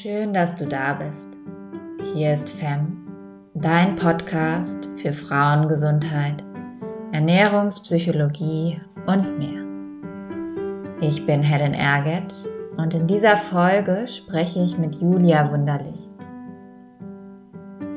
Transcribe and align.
Schön, 0.00 0.32
dass 0.32 0.54
du 0.54 0.64
da 0.64 0.92
bist. 0.92 1.26
Hier 2.14 2.34
ist 2.34 2.48
FEM, 2.50 3.04
dein 3.54 3.96
Podcast 3.96 4.88
für 4.98 5.12
Frauengesundheit, 5.12 6.44
Ernährungspsychologie 7.10 8.80
und 9.06 9.38
mehr. 9.40 11.00
Ich 11.00 11.26
bin 11.26 11.42
Helen 11.42 11.74
Erget 11.74 12.32
und 12.76 12.94
in 12.94 13.08
dieser 13.08 13.36
Folge 13.36 14.06
spreche 14.06 14.62
ich 14.62 14.78
mit 14.78 14.94
Julia 15.00 15.50
Wunderlich. 15.50 16.08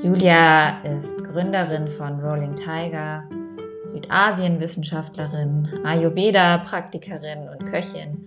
Julia 0.02 0.80
ist 0.80 1.24
Gründerin 1.24 1.88
von 1.88 2.20
Rolling 2.20 2.56
Tiger, 2.56 3.26
Südasien-Wissenschaftlerin, 3.84 5.70
Ayurveda-Praktikerin 5.84 7.48
und 7.48 7.66
Köchin 7.66 8.21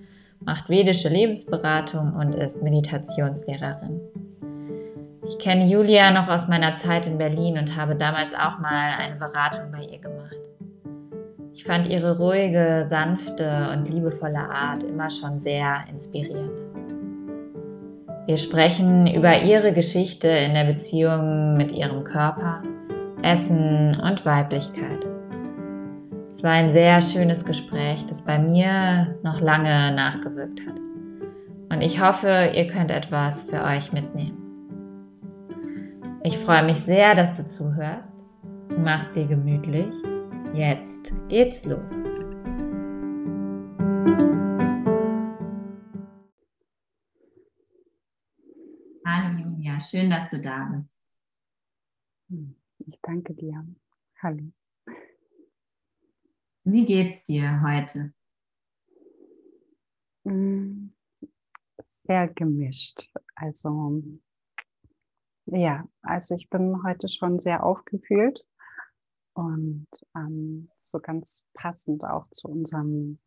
macht 0.44 0.68
vedische 0.68 1.08
Lebensberatung 1.08 2.14
und 2.14 2.34
ist 2.34 2.62
Meditationslehrerin. 2.62 4.00
Ich 5.26 5.38
kenne 5.38 5.66
Julia 5.66 6.10
noch 6.10 6.28
aus 6.28 6.48
meiner 6.48 6.76
Zeit 6.76 7.06
in 7.06 7.16
Berlin 7.16 7.56
und 7.58 7.76
habe 7.76 7.96
damals 7.96 8.34
auch 8.34 8.58
mal 8.58 8.90
eine 8.98 9.16
Beratung 9.16 9.70
bei 9.72 9.84
ihr 9.84 9.98
gemacht. 9.98 10.36
Ich 11.54 11.64
fand 11.64 11.86
ihre 11.86 12.18
ruhige, 12.18 12.86
sanfte 12.90 13.70
und 13.72 13.88
liebevolle 13.88 14.40
Art 14.40 14.82
immer 14.82 15.08
schon 15.08 15.40
sehr 15.40 15.84
inspirierend. 15.88 16.60
Wir 18.26 18.36
sprechen 18.36 19.06
über 19.06 19.42
ihre 19.42 19.72
Geschichte 19.72 20.28
in 20.28 20.54
der 20.54 20.64
Beziehung 20.64 21.56
mit 21.56 21.72
ihrem 21.72 22.04
Körper, 22.04 22.62
Essen 23.22 23.98
und 24.00 24.26
Weiblichkeit 24.26 25.13
war 26.44 26.52
ein 26.52 26.72
sehr 26.74 27.00
schönes 27.00 27.46
Gespräch, 27.46 28.04
das 28.04 28.20
bei 28.20 28.38
mir 28.38 29.18
noch 29.22 29.40
lange 29.40 29.91
nachgewirkt 29.92 30.60
hat. 30.66 30.78
Und 31.70 31.80
ich 31.80 32.02
hoffe, 32.02 32.52
ihr 32.55 32.66
könnt 32.66 32.91
etwas 32.91 33.44
für 33.44 33.64
euch 33.64 33.94
mitnehmen. 33.94 34.36
Ich 36.22 36.36
freue 36.36 36.62
mich 36.62 36.77
sehr, 36.80 37.14
dass 37.14 37.32
du 37.32 37.46
zuhörst. 37.46 38.06
Mach's 38.77 39.10
dir 39.12 39.27
gemütlich. 39.27 39.94
Jetzt 40.52 41.14
geht's 41.30 41.64
los. 41.64 41.91
Hallo 49.06 49.38
Julia, 49.38 49.80
schön, 49.80 50.10
dass 50.10 50.28
du 50.28 50.42
da 50.42 50.69
bist. 50.74 50.92
Ich 52.86 52.98
danke 53.00 53.32
dir. 53.32 53.64
Hallo. 54.22 54.52
Wie 56.66 56.86
geht's 56.86 57.22
dir 57.24 57.60
heute? 57.62 58.14
Mm, 60.24 60.88
sehr 61.84 62.28
gemischt. 62.28 63.10
Also 63.34 64.02
ja, 65.44 65.86
also 66.00 66.34
ich 66.34 66.48
bin 66.48 66.82
heute 66.82 67.10
schon 67.10 67.38
sehr 67.38 67.64
aufgewühlt 67.64 68.46
und 69.34 69.86
ähm, 70.16 70.70
so 70.80 71.00
ganz 71.00 71.44
passend 71.52 72.02
auch 72.04 72.26
zu 72.28 72.48
unserem 72.48 73.18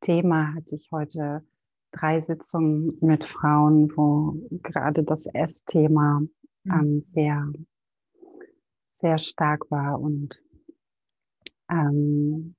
Thema 0.00 0.54
hatte 0.54 0.76
ich 0.76 0.90
heute 0.90 1.44
drei 1.90 2.22
Sitzungen 2.22 2.96
mit 3.02 3.24
Frauen, 3.24 3.94
wo 3.94 4.48
gerade 4.62 5.04
das 5.04 5.26
Essthema 5.26 6.20
mhm. 6.20 6.72
ähm, 6.72 7.02
sehr, 7.02 7.52
sehr 8.88 9.18
stark 9.18 9.70
war 9.70 10.00
und 10.00 10.42
ähm, 11.68 12.54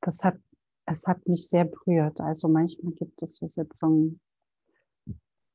das 0.00 0.24
hat, 0.24 0.38
es 0.86 1.06
hat 1.06 1.26
mich 1.26 1.48
sehr 1.48 1.64
berührt. 1.64 2.20
Also 2.20 2.48
manchmal 2.48 2.92
gibt 2.92 3.22
es 3.22 3.36
so 3.36 3.48
Sitzungen, 3.48 4.20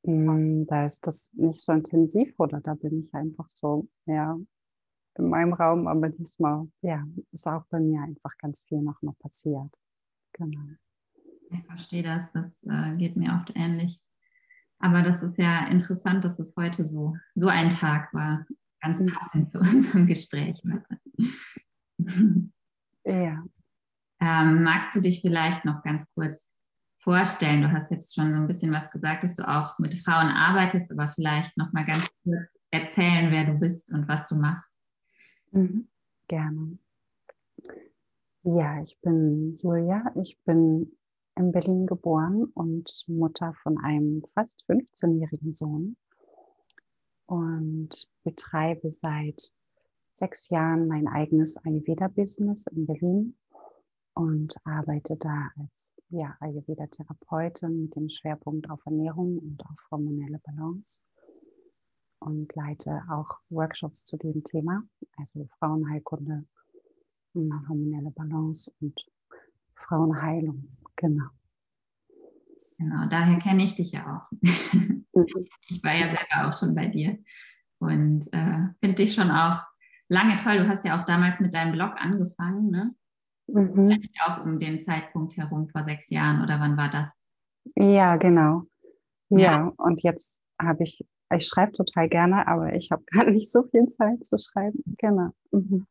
hm, 0.06 0.66
da 0.68 0.86
ist 0.86 1.06
das 1.08 1.34
nicht 1.34 1.62
so 1.62 1.72
intensiv 1.72 2.38
oder 2.40 2.60
da 2.60 2.74
bin 2.74 3.04
ich 3.04 3.14
einfach 3.14 3.50
so, 3.50 3.88
ja, 4.06 4.38
in 5.16 5.30
meinem 5.30 5.54
Raum, 5.54 5.88
aber 5.88 6.10
diesmal, 6.10 6.68
ja, 6.82 7.06
ist 7.32 7.48
auch 7.48 7.66
bei 7.70 7.80
mir 7.80 8.02
einfach 8.02 8.36
ganz 8.40 8.62
viel 8.62 8.82
noch, 8.82 9.02
noch 9.02 9.18
passiert. 9.20 9.72
Genau. 10.34 10.62
Ich 11.52 11.64
verstehe 11.66 12.04
das, 12.04 12.32
das 12.32 12.64
äh, 12.64 12.94
geht 12.98 13.16
mir 13.16 13.34
oft 13.34 13.52
ähnlich. 13.56 14.02
Aber 14.80 15.04
das 15.04 15.22
ist 15.22 15.38
ja 15.38 15.68
interessant, 15.68 16.26
dass 16.26 16.40
es 16.40 16.56
heute 16.58 16.86
so, 16.86 17.16
so 17.36 17.48
ein 17.48 17.70
Tag 17.70 18.14
war. 18.14 18.46
Ganz 18.82 19.00
mhm. 19.00 19.06
passend 19.06 19.50
zu 19.50 19.60
unserem 19.60 20.08
Gespräch 20.08 20.62
heute. 20.66 21.00
Ja, 23.06 23.44
ähm, 24.24 24.64
magst 24.64 24.96
du 24.96 25.02
dich 25.02 25.20
vielleicht 25.20 25.66
noch 25.66 25.84
ganz 25.84 26.06
kurz 26.14 26.50
vorstellen? 27.00 27.62
Du 27.62 27.72
hast 27.72 27.92
jetzt 27.92 28.16
schon 28.16 28.34
so 28.34 28.42
ein 28.42 28.48
bisschen 28.48 28.72
was 28.72 28.90
gesagt, 28.90 29.24
dass 29.24 29.36
du 29.36 29.46
auch 29.46 29.78
mit 29.80 29.94
Frauen 29.96 30.28
arbeitest, 30.28 30.92
aber 30.92 31.10
vielleicht 31.10 31.58
noch 31.58 31.74
mal 31.74 31.86
ganz 31.86 32.08
kurz 32.24 32.58
erzählen, 32.72 33.32
wer 33.32 33.44
du 33.44 33.60
bist 33.60 33.92
und 33.92 34.08
was 34.08 34.26
du 34.28 34.36
machst. 34.36 34.72
Mhm, 35.52 35.90
gerne. 36.30 36.78
Ja, 38.44 38.82
ich 38.82 38.98
bin 39.02 39.58
Julia. 39.62 40.06
Ich 40.16 40.40
bin 40.46 40.96
in 41.36 41.52
Berlin 41.52 41.86
geboren 41.86 42.46
und 42.54 43.04
Mutter 43.08 43.54
von 43.62 43.78
einem 43.84 44.24
fast 44.34 44.64
15-jährigen 44.70 45.52
Sohn 45.52 45.98
und 47.26 48.08
betreibe 48.24 48.92
seit 48.92 49.52
sechs 50.08 50.50
Jahren 50.50 50.88
mein 50.88 51.08
eigenes 51.08 51.58
Ayurveda-Business 51.58 52.68
in 52.68 52.86
Berlin 52.86 53.36
und 54.14 54.56
arbeite 54.64 55.18
da 55.18 55.52
als 55.58 55.92
ja, 56.10 56.36
Ayurveda-Therapeutin 56.40 57.84
mit 57.84 57.96
dem 57.96 58.10
Schwerpunkt 58.10 58.70
auf 58.70 58.86
Ernährung 58.86 59.40
und 59.40 59.62
auf 59.66 59.80
hormonelle 59.92 60.40
Balance 60.46 61.02
und 62.20 62.54
leite 62.56 63.02
auch 63.10 63.40
Workshops 63.50 64.06
zu 64.06 64.18
dem 64.18 64.44
Thema, 64.44 64.84
also 65.18 65.48
Frauenheilkunde, 65.60 66.46
hormonelle 67.34 68.12
Balance 68.12 68.72
und 68.80 68.98
Frauenheilung, 69.76 70.70
genau. 70.96 71.30
Genau, 72.78 73.06
daher 73.10 73.40
kenne 73.40 73.64
ich 73.64 73.76
dich 73.76 73.92
ja 73.92 74.06
auch. 74.16 74.32
Mhm. 74.42 75.06
ich 75.68 75.84
war 75.84 75.94
ja 75.94 76.06
selber 76.06 76.48
auch 76.48 76.54
schon 76.54 76.76
bei 76.76 76.88
dir 76.88 77.18
und 77.80 78.28
äh, 78.34 78.68
finde 78.80 78.96
dich 78.96 79.14
schon 79.14 79.32
auch 79.32 79.64
lange 80.10 80.38
toll. 80.38 80.58
Du 80.58 80.68
hast 80.68 80.86
ja 80.86 81.00
auch 81.00 81.06
damals 81.06 81.40
mit 81.40 81.54
deinem 81.54 81.74
Blog 81.74 81.94
angefangen, 81.98 82.70
ne? 82.72 82.96
Mhm. 83.48 84.02
Auch 84.26 84.44
um 84.46 84.60
den 84.60 84.80
Zeitpunkt 84.80 85.36
herum 85.38 85.68
vor 85.70 85.84
sechs 85.84 86.10
Jahren 86.10 86.42
oder 86.42 86.60
wann 86.60 86.78
war 86.78 86.90
das? 86.90 87.10
Ja, 87.76 88.16
genau. 88.18 88.64
Ja, 89.30 89.40
ja. 89.40 89.74
und 89.78 90.02
jetzt 90.04 90.42
habe 90.62 90.84
ich, 90.84 91.06
ich 91.34 91.48
schreibe 91.48 91.72
total 91.72 92.10
gerne, 92.10 92.48
aber 92.48 92.74
ich 92.74 92.92
habe 92.92 93.04
gar 93.12 93.30
nicht 93.30 93.52
so 93.52 93.64
viel 93.64 93.88
Zeit 93.88 94.26
zu 94.26 94.38
schreiben. 94.38 94.84
Genau. 94.98 95.32
Mhm. 95.52 95.88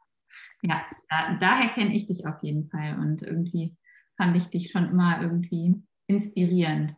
Ja, 0.62 0.82
da, 1.08 1.36
daher 1.38 1.68
kenne 1.68 1.94
ich 1.94 2.06
dich 2.06 2.26
auf 2.26 2.42
jeden 2.42 2.68
Fall 2.70 2.98
und 2.98 3.22
irgendwie 3.22 3.76
fand 4.16 4.36
ich 4.36 4.48
dich 4.48 4.70
schon 4.70 4.88
immer 4.88 5.20
irgendwie 5.20 5.82
inspirierend 6.06 6.96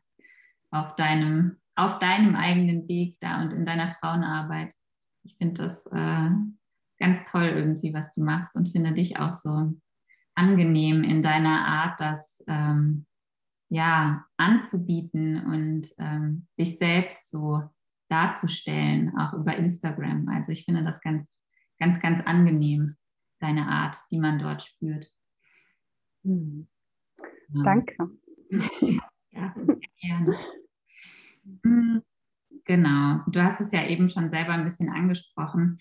auf 0.71 0.95
deinem, 0.95 1.57
auf 1.75 1.99
deinem 1.99 2.37
eigenen 2.37 2.87
Weg 2.89 3.17
da 3.21 3.43
und 3.43 3.53
in 3.53 3.65
deiner 3.65 3.95
Frauenarbeit. 3.95 4.73
Ich 5.25 5.37
finde 5.37 5.63
das 5.63 5.87
äh, 5.87 6.31
ganz 6.99 7.31
toll 7.31 7.45
irgendwie, 7.45 7.93
was 7.93 8.13
du 8.13 8.23
machst 8.23 8.57
und 8.57 8.71
finde 8.71 8.93
dich 8.93 9.19
auch 9.19 9.33
so 9.33 9.73
angenehm 10.35 11.05
in 11.05 11.23
deiner 11.23 11.67
Art, 11.67 12.01
das 12.01 12.43
ähm, 12.47 13.07
ja 13.69 14.25
anzubieten 14.37 15.45
und 15.45 15.89
ähm, 15.99 16.47
dich 16.59 16.79
selbst 16.79 17.31
so 17.31 17.63
darzustellen, 18.09 19.17
auch 19.19 19.33
über 19.33 19.57
Instagram. 19.57 20.29
Also 20.29 20.53
ich 20.53 20.65
finde 20.65 20.85
das 20.85 21.01
ganz, 21.01 21.29
ganz, 21.79 22.01
ganz 22.01 22.21
angenehm, 22.21 22.97
deine 23.41 23.67
Art, 23.67 23.97
die 24.11 24.19
man 24.19 24.39
dort 24.39 24.63
spürt. 24.63 25.07
Mhm. 26.23 26.69
Ja. 27.49 27.63
Danke. 27.63 28.11
ja, 29.31 29.55
gerne. 30.01 30.39
Hm, 31.63 32.03
genau. 32.65 33.21
Du 33.27 33.43
hast 33.43 33.61
es 33.61 33.73
ja 33.73 33.87
eben 33.87 34.09
schon 34.09 34.29
selber 34.29 34.53
ein 34.53 34.65
bisschen 34.65 34.91
angesprochen 34.91 35.79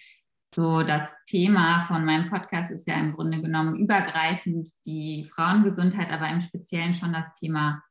so 0.53 0.83
das 0.83 1.13
Thema 1.27 1.81
von 1.81 2.05
meinem 2.05 2.29
Podcast 2.29 2.71
ist 2.71 2.87
ja 2.87 2.95
im 2.95 3.13
Grunde 3.13 3.41
genommen 3.41 3.75
übergreifend 3.75 4.69
die 4.85 5.25
Frauengesundheit, 5.25 6.11
aber 6.11 6.29
im 6.29 6.39
Speziellen 6.39 6.93
schon 6.93 7.13
das 7.13 7.33
Thema 7.33 7.83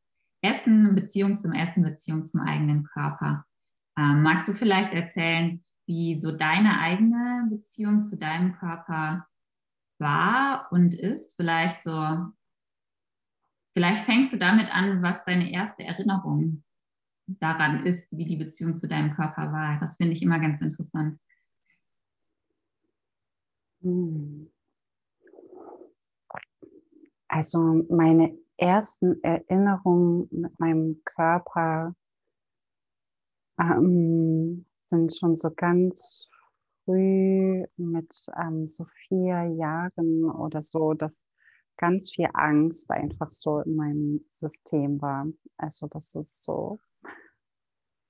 Essen, 0.42 0.94
Beziehung 0.94 1.36
zum 1.36 1.52
Essen, 1.52 1.82
Beziehung 1.82 2.24
zum 2.24 2.40
eigenen 2.40 2.84
Körper. 2.84 3.44
Ähm, 3.98 4.22
magst 4.22 4.48
du 4.48 4.54
vielleicht 4.54 4.92
erzählen, 4.92 5.62
wie 5.86 6.18
so 6.18 6.32
deine 6.32 6.80
eigene 6.80 7.46
Beziehung 7.50 8.02
zu 8.02 8.16
deinem 8.16 8.54
Körper 8.54 9.26
war 9.98 10.68
und 10.70 10.94
ist? 10.94 11.36
Vielleicht 11.36 11.82
so, 11.82 12.16
vielleicht 13.74 14.04
fängst 14.04 14.32
du 14.32 14.38
damit 14.38 14.74
an, 14.74 15.02
was 15.02 15.24
deine 15.24 15.50
erste 15.52 15.84
Erinnerung 15.84 16.64
daran 17.26 17.84
ist, 17.86 18.10
wie 18.10 18.24
die 18.24 18.36
Beziehung 18.36 18.76
zu 18.76 18.88
deinem 18.88 19.14
Körper 19.14 19.52
war. 19.52 19.78
Das 19.80 19.96
finde 19.96 20.12
ich 20.12 20.22
immer 20.22 20.38
ganz 20.38 20.60
interessant. 20.60 21.18
Also 27.28 27.84
meine 27.88 28.38
ersten 28.56 29.22
Erinnerungen 29.22 30.28
mit 30.30 30.58
meinem 30.60 31.02
Körper 31.04 31.94
ähm, 33.58 34.66
sind 34.86 35.16
schon 35.16 35.36
so 35.36 35.50
ganz 35.50 36.28
früh 36.84 37.64
mit 37.76 38.26
ähm, 38.40 38.66
so 38.66 38.84
vier 39.08 39.44
Jahren 39.44 40.24
oder 40.30 40.62
so, 40.62 40.94
dass 40.94 41.26
ganz 41.76 42.12
viel 42.12 42.28
Angst 42.34 42.90
einfach 42.90 43.30
so 43.30 43.60
in 43.60 43.76
meinem 43.76 44.24
System 44.30 45.00
war. 45.00 45.26
Also 45.56 45.86
das 45.88 46.14
ist 46.14 46.44
so, 46.44 46.78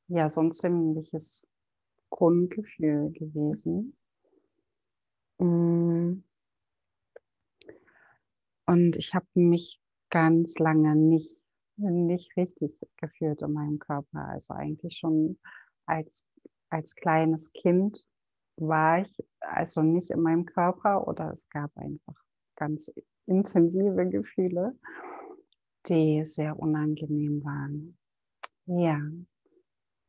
ja, 0.08 0.28
so 0.28 0.40
ein 0.42 0.52
ziemliches 0.52 1.46
Grundgefühl 2.10 3.12
gewesen. 3.12 3.96
Mm. 5.38 6.23
Und 8.67 8.96
ich 8.96 9.14
habe 9.14 9.26
mich 9.34 9.81
ganz 10.11 10.58
lange 10.58 10.94
nicht, 10.96 11.44
nicht 11.76 12.37
richtig 12.37 12.73
gefühlt 12.96 13.43
in 13.43 13.52
meinem 13.52 13.79
Körper. 13.79 14.29
Also 14.29 14.55
eigentlich 14.55 14.96
schon 14.99 15.38
als, 15.87 16.25
als 16.70 16.94
kleines 16.94 17.52
Kind 17.52 18.05
war 18.56 19.00
ich 19.02 19.17
also 19.40 19.82
nicht 19.82 20.11
in 20.11 20.20
meinem 20.20 20.46
Körper 20.46 21.06
oder 21.08 21.32
es 21.32 21.49
gab 21.49 21.76
einfach 21.76 22.14
ganz 22.56 22.93
intensive 23.26 24.08
Gefühle, 24.08 24.79
die 25.87 26.25
sehr 26.25 26.58
unangenehm 26.58 27.43
waren. 27.44 27.99
Ja, 28.67 29.00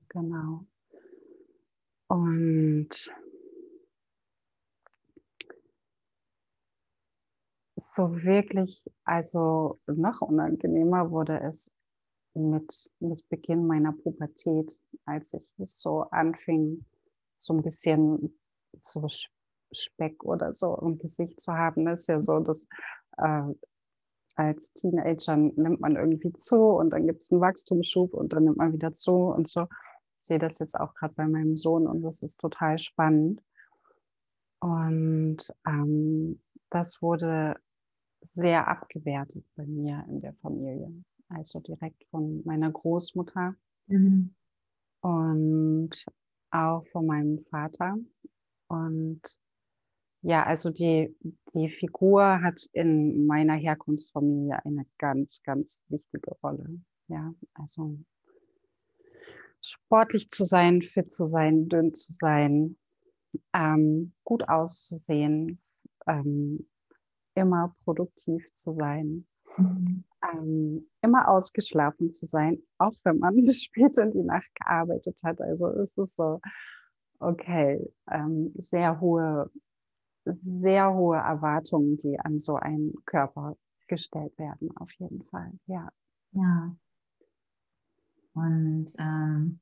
genau. 0.10 0.66
Und 2.08 3.12
so 7.84 8.24
wirklich, 8.24 8.84
also 9.04 9.80
noch 9.86 10.22
unangenehmer 10.22 11.12
wurde 11.12 11.40
es 11.42 11.74
mit, 12.34 12.90
mit 13.00 13.28
Beginn 13.30 13.68
meiner 13.68 13.94
Pubertät, 13.94 14.80
als 15.06 15.34
ich 15.34 15.44
so 15.64 16.02
anfing, 16.12 16.86
so 17.38 17.54
ein 17.54 17.62
bisschen 17.62 18.38
so 18.80 19.08
Speck 19.72 20.24
oder 20.24 20.54
so 20.54 20.78
im 20.78 20.98
Gesicht 20.98 21.40
zu 21.40 21.54
haben. 21.54 21.86
Das 21.86 22.02
ist 22.02 22.08
ja 22.08 22.22
so, 22.22 22.40
dass 22.40 22.66
äh, 23.18 23.54
als 24.36 24.74
Teenager 24.74 25.38
nimmt 25.38 25.80
man 25.80 25.96
irgendwie 25.96 26.34
zu 26.34 26.58
und 26.58 26.90
dann 26.90 27.06
gibt 27.06 27.22
es 27.22 27.32
einen 27.32 27.42
Wachstumsschub 27.42 28.14
und 28.14 28.34
dann 28.34 28.46
nimmt 28.46 28.58
man 28.58 28.74
wieder 28.74 28.94
zu 28.94 29.28
und 29.28 29.48
so. 29.48 29.68
Ich 30.22 30.28
sehe 30.28 30.40
das 30.40 30.60
jetzt 30.60 30.80
auch 30.80 30.96
gerade 30.96 31.14
bei 31.16 31.28
meinem 31.28 31.58
Sohn 31.58 31.86
und 31.86 32.02
das 32.02 32.24
ist 32.24 32.40
total 32.40 32.80
spannend. 32.80 33.42
Und 34.60 35.40
ähm, 35.68 36.42
das 36.70 37.02
wurde 37.02 37.56
sehr 38.24 38.68
abgewertet 38.68 39.46
bei 39.56 39.66
mir 39.66 40.06
in 40.10 40.22
der 40.22 40.34
Familie. 40.42 40.92
Also 41.30 41.60
direkt 41.60 42.04
von 42.12 42.42
meiner 42.46 42.72
Großmutter 42.72 43.56
mhm. 43.88 44.34
und 45.02 46.06
auch 46.52 46.86
von 46.88 47.06
meinem 47.06 47.40
Vater. 47.50 47.98
Und 48.68 49.22
ja, 50.22 50.44
also 50.44 50.70
die, 50.70 51.16
die 51.54 51.70
Figur 51.70 52.42
hat 52.42 52.66
in 52.72 53.26
meiner 53.26 53.56
Herkunftsfamilie 53.56 54.64
eine 54.64 54.86
ganz, 54.98 55.42
ganz 55.44 55.84
wichtige 55.90 56.32
Rolle. 56.42 56.80
Ja, 57.08 57.34
also 57.54 57.98
sportlich 59.62 60.30
zu 60.30 60.46
sein, 60.46 60.82
fit 60.82 61.12
zu 61.12 61.26
sein, 61.26 61.68
dünn 61.68 61.94
zu 61.94 62.14
sein, 62.14 62.78
ähm, 63.54 64.14
gut 64.24 64.48
auszusehen, 64.48 65.62
ähm, 66.08 66.68
immer 67.36 67.76
produktiv 67.84 68.52
zu 68.54 68.74
sein, 68.74 69.26
mhm. 69.58 70.04
ähm, 70.34 70.90
immer 71.02 71.28
ausgeschlafen 71.28 72.12
zu 72.12 72.26
sein, 72.26 72.60
auch 72.78 72.94
wenn 73.04 73.20
man 73.20 73.36
bis 73.36 73.64
spät 73.64 73.98
in 73.98 74.12
die 74.12 74.24
Nacht 74.24 74.50
gearbeitet 74.56 75.20
hat. 75.24 75.42
Also 75.42 75.68
es 75.68 75.98
ist 75.98 76.16
so, 76.16 76.40
okay, 77.20 77.92
ähm, 78.12 78.54
sehr 78.56 79.00
hohe, 79.00 79.50
sehr 80.26 80.94
hohe 80.94 81.18
Erwartungen, 81.18 81.98
die 81.98 82.20
an 82.20 82.40
so 82.40 82.56
einen 82.56 82.94
Körper 83.06 83.58
gestellt 83.88 84.38
werden, 84.38 84.76
auf 84.78 84.92
jeden 84.94 85.24
Fall, 85.24 85.52
ja. 85.68 85.90
Ja. 86.32 86.76
Und 88.34 88.88
ähm, 88.98 89.60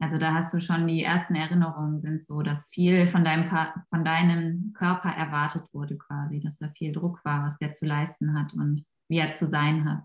also 0.00 0.16
da 0.18 0.34
hast 0.34 0.54
du 0.54 0.60
schon 0.60 0.86
die 0.86 1.02
ersten 1.02 1.34
Erinnerungen 1.34 2.00
sind 2.00 2.24
so, 2.24 2.42
dass 2.42 2.70
viel 2.70 3.06
von 3.06 3.24
deinem, 3.24 3.46
von 3.90 4.04
deinem 4.04 4.72
Körper 4.72 5.08
erwartet 5.08 5.64
wurde 5.72 5.98
quasi, 5.98 6.38
dass 6.40 6.58
da 6.58 6.68
viel 6.70 6.92
Druck 6.92 7.24
war, 7.24 7.44
was 7.44 7.58
der 7.58 7.72
zu 7.72 7.84
leisten 7.84 8.38
hat 8.38 8.54
und 8.54 8.84
wie 9.08 9.18
er 9.18 9.32
zu 9.32 9.48
sein 9.48 9.84
hat. 9.84 10.04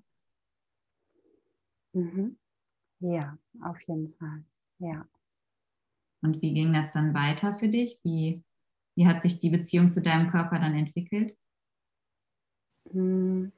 Mhm. 1.94 2.38
Ja, 3.00 3.38
auf 3.62 3.80
jeden 3.82 4.14
Fall. 4.16 4.44
Ja. 4.80 5.06
Und 6.22 6.42
wie 6.42 6.54
ging 6.54 6.74
das 6.74 6.92
dann 6.92 7.14
weiter 7.14 7.54
für 7.54 7.68
dich? 7.68 8.00
Wie, 8.04 8.44
wie 8.96 9.08
hat 9.08 9.22
sich 9.22 9.40
die 9.40 9.50
Beziehung 9.50 9.90
zu 9.90 10.02
deinem 10.02 10.32
Körper 10.32 10.58
dann 10.58 10.74
entwickelt? 10.74 11.38
Mhm. 12.92 13.52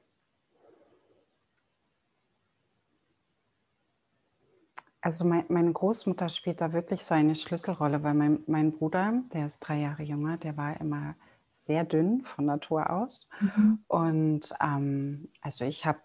Also 5.06 5.24
mein, 5.24 5.44
meine 5.46 5.72
Großmutter 5.72 6.28
spielt 6.28 6.60
da 6.60 6.72
wirklich 6.72 7.04
so 7.04 7.14
eine 7.14 7.36
Schlüsselrolle, 7.36 8.02
weil 8.02 8.14
mein, 8.14 8.40
mein 8.48 8.72
Bruder, 8.72 9.12
der 9.32 9.46
ist 9.46 9.60
drei 9.60 9.78
Jahre 9.78 10.02
jünger, 10.02 10.36
der 10.36 10.56
war 10.56 10.80
immer 10.80 11.14
sehr 11.54 11.84
dünn 11.84 12.24
von 12.24 12.46
Natur 12.46 12.90
aus. 12.90 13.30
Mhm. 13.38 13.78
Und 13.86 14.52
ähm, 14.60 15.28
also 15.42 15.64
ich 15.64 15.86
habe, 15.86 16.00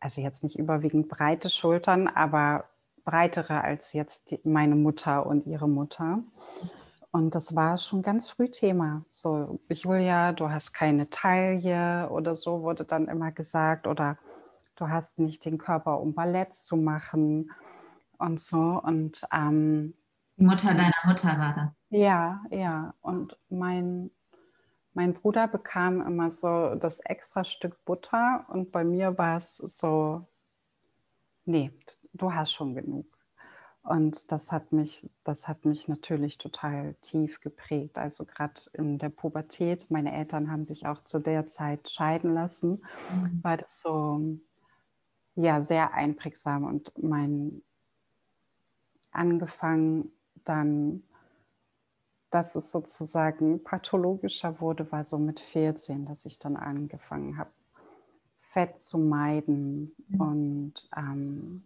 also 0.00 0.20
jetzt 0.20 0.42
nicht 0.42 0.58
überwiegend 0.58 1.08
breite 1.08 1.48
Schultern, 1.48 2.08
aber 2.08 2.64
breitere 3.04 3.60
als 3.60 3.92
jetzt 3.92 4.32
die, 4.32 4.40
meine 4.42 4.74
Mutter 4.74 5.24
und 5.24 5.46
ihre 5.46 5.68
Mutter. 5.68 6.24
Und 7.12 7.36
das 7.36 7.54
war 7.54 7.78
schon 7.78 8.02
ganz 8.02 8.30
früh 8.30 8.48
Thema. 8.48 9.04
So, 9.10 9.60
Julia, 9.68 10.32
du 10.32 10.50
hast 10.50 10.72
keine 10.72 11.08
Taille 11.08 12.10
oder 12.10 12.34
so, 12.34 12.62
wurde 12.62 12.84
dann 12.84 13.06
immer 13.06 13.30
gesagt. 13.30 13.86
Oder 13.86 14.18
du 14.80 14.88
hast 14.88 15.18
nicht 15.18 15.44
den 15.44 15.58
Körper, 15.58 16.00
um 16.00 16.14
Ballett 16.14 16.54
zu 16.54 16.76
machen 16.76 17.50
und 18.18 18.40
so. 18.40 18.80
Und 18.82 19.26
ähm, 19.32 19.94
die 20.36 20.44
Mutter 20.44 20.74
deiner 20.74 20.94
Mutter 21.04 21.38
war 21.38 21.54
das. 21.54 21.76
Ja, 21.90 22.42
ja. 22.50 22.94
Und 23.02 23.38
mein, 23.50 24.10
mein 24.94 25.12
Bruder 25.12 25.48
bekam 25.48 26.00
immer 26.00 26.30
so 26.30 26.74
das 26.76 27.00
extra 27.00 27.44
Stück 27.44 27.84
Butter 27.84 28.46
und 28.48 28.72
bei 28.72 28.84
mir 28.84 29.18
war 29.18 29.36
es 29.36 29.56
so, 29.56 30.26
nee, 31.44 31.70
du 32.14 32.32
hast 32.32 32.52
schon 32.52 32.74
genug. 32.74 33.06
Und 33.82 34.30
das 34.30 34.52
hat 34.52 34.72
mich, 34.72 35.08
das 35.24 35.48
hat 35.48 35.64
mich 35.64 35.88
natürlich 35.88 36.36
total 36.36 36.94
tief 37.02 37.40
geprägt. 37.40 37.98
Also 37.98 38.24
gerade 38.24 38.60
in 38.74 38.98
der 38.98 39.08
Pubertät, 39.08 39.90
meine 39.90 40.14
Eltern 40.14 40.50
haben 40.50 40.64
sich 40.64 40.86
auch 40.86 41.02
zu 41.02 41.18
der 41.18 41.46
Zeit 41.46 41.88
scheiden 41.88 42.34
lassen, 42.34 42.82
mhm. 43.12 43.40
war 43.42 43.56
das 43.56 43.80
so 43.80 44.38
ja 45.42 45.62
sehr 45.62 45.94
einprägsam 45.94 46.64
und 46.64 46.92
mein 47.02 47.62
angefangen 49.12 50.12
dann, 50.44 51.02
dass 52.30 52.54
es 52.54 52.70
sozusagen 52.70 53.62
pathologischer 53.64 54.60
wurde, 54.60 54.90
war 54.92 55.04
so 55.04 55.18
mit 55.18 55.40
14, 55.40 56.06
dass 56.06 56.24
ich 56.26 56.38
dann 56.38 56.56
angefangen 56.56 57.36
habe, 57.36 57.50
Fett 58.52 58.80
zu 58.80 58.98
meiden 58.98 59.92
mhm. 60.08 60.20
und 60.20 60.88
ähm, 60.96 61.64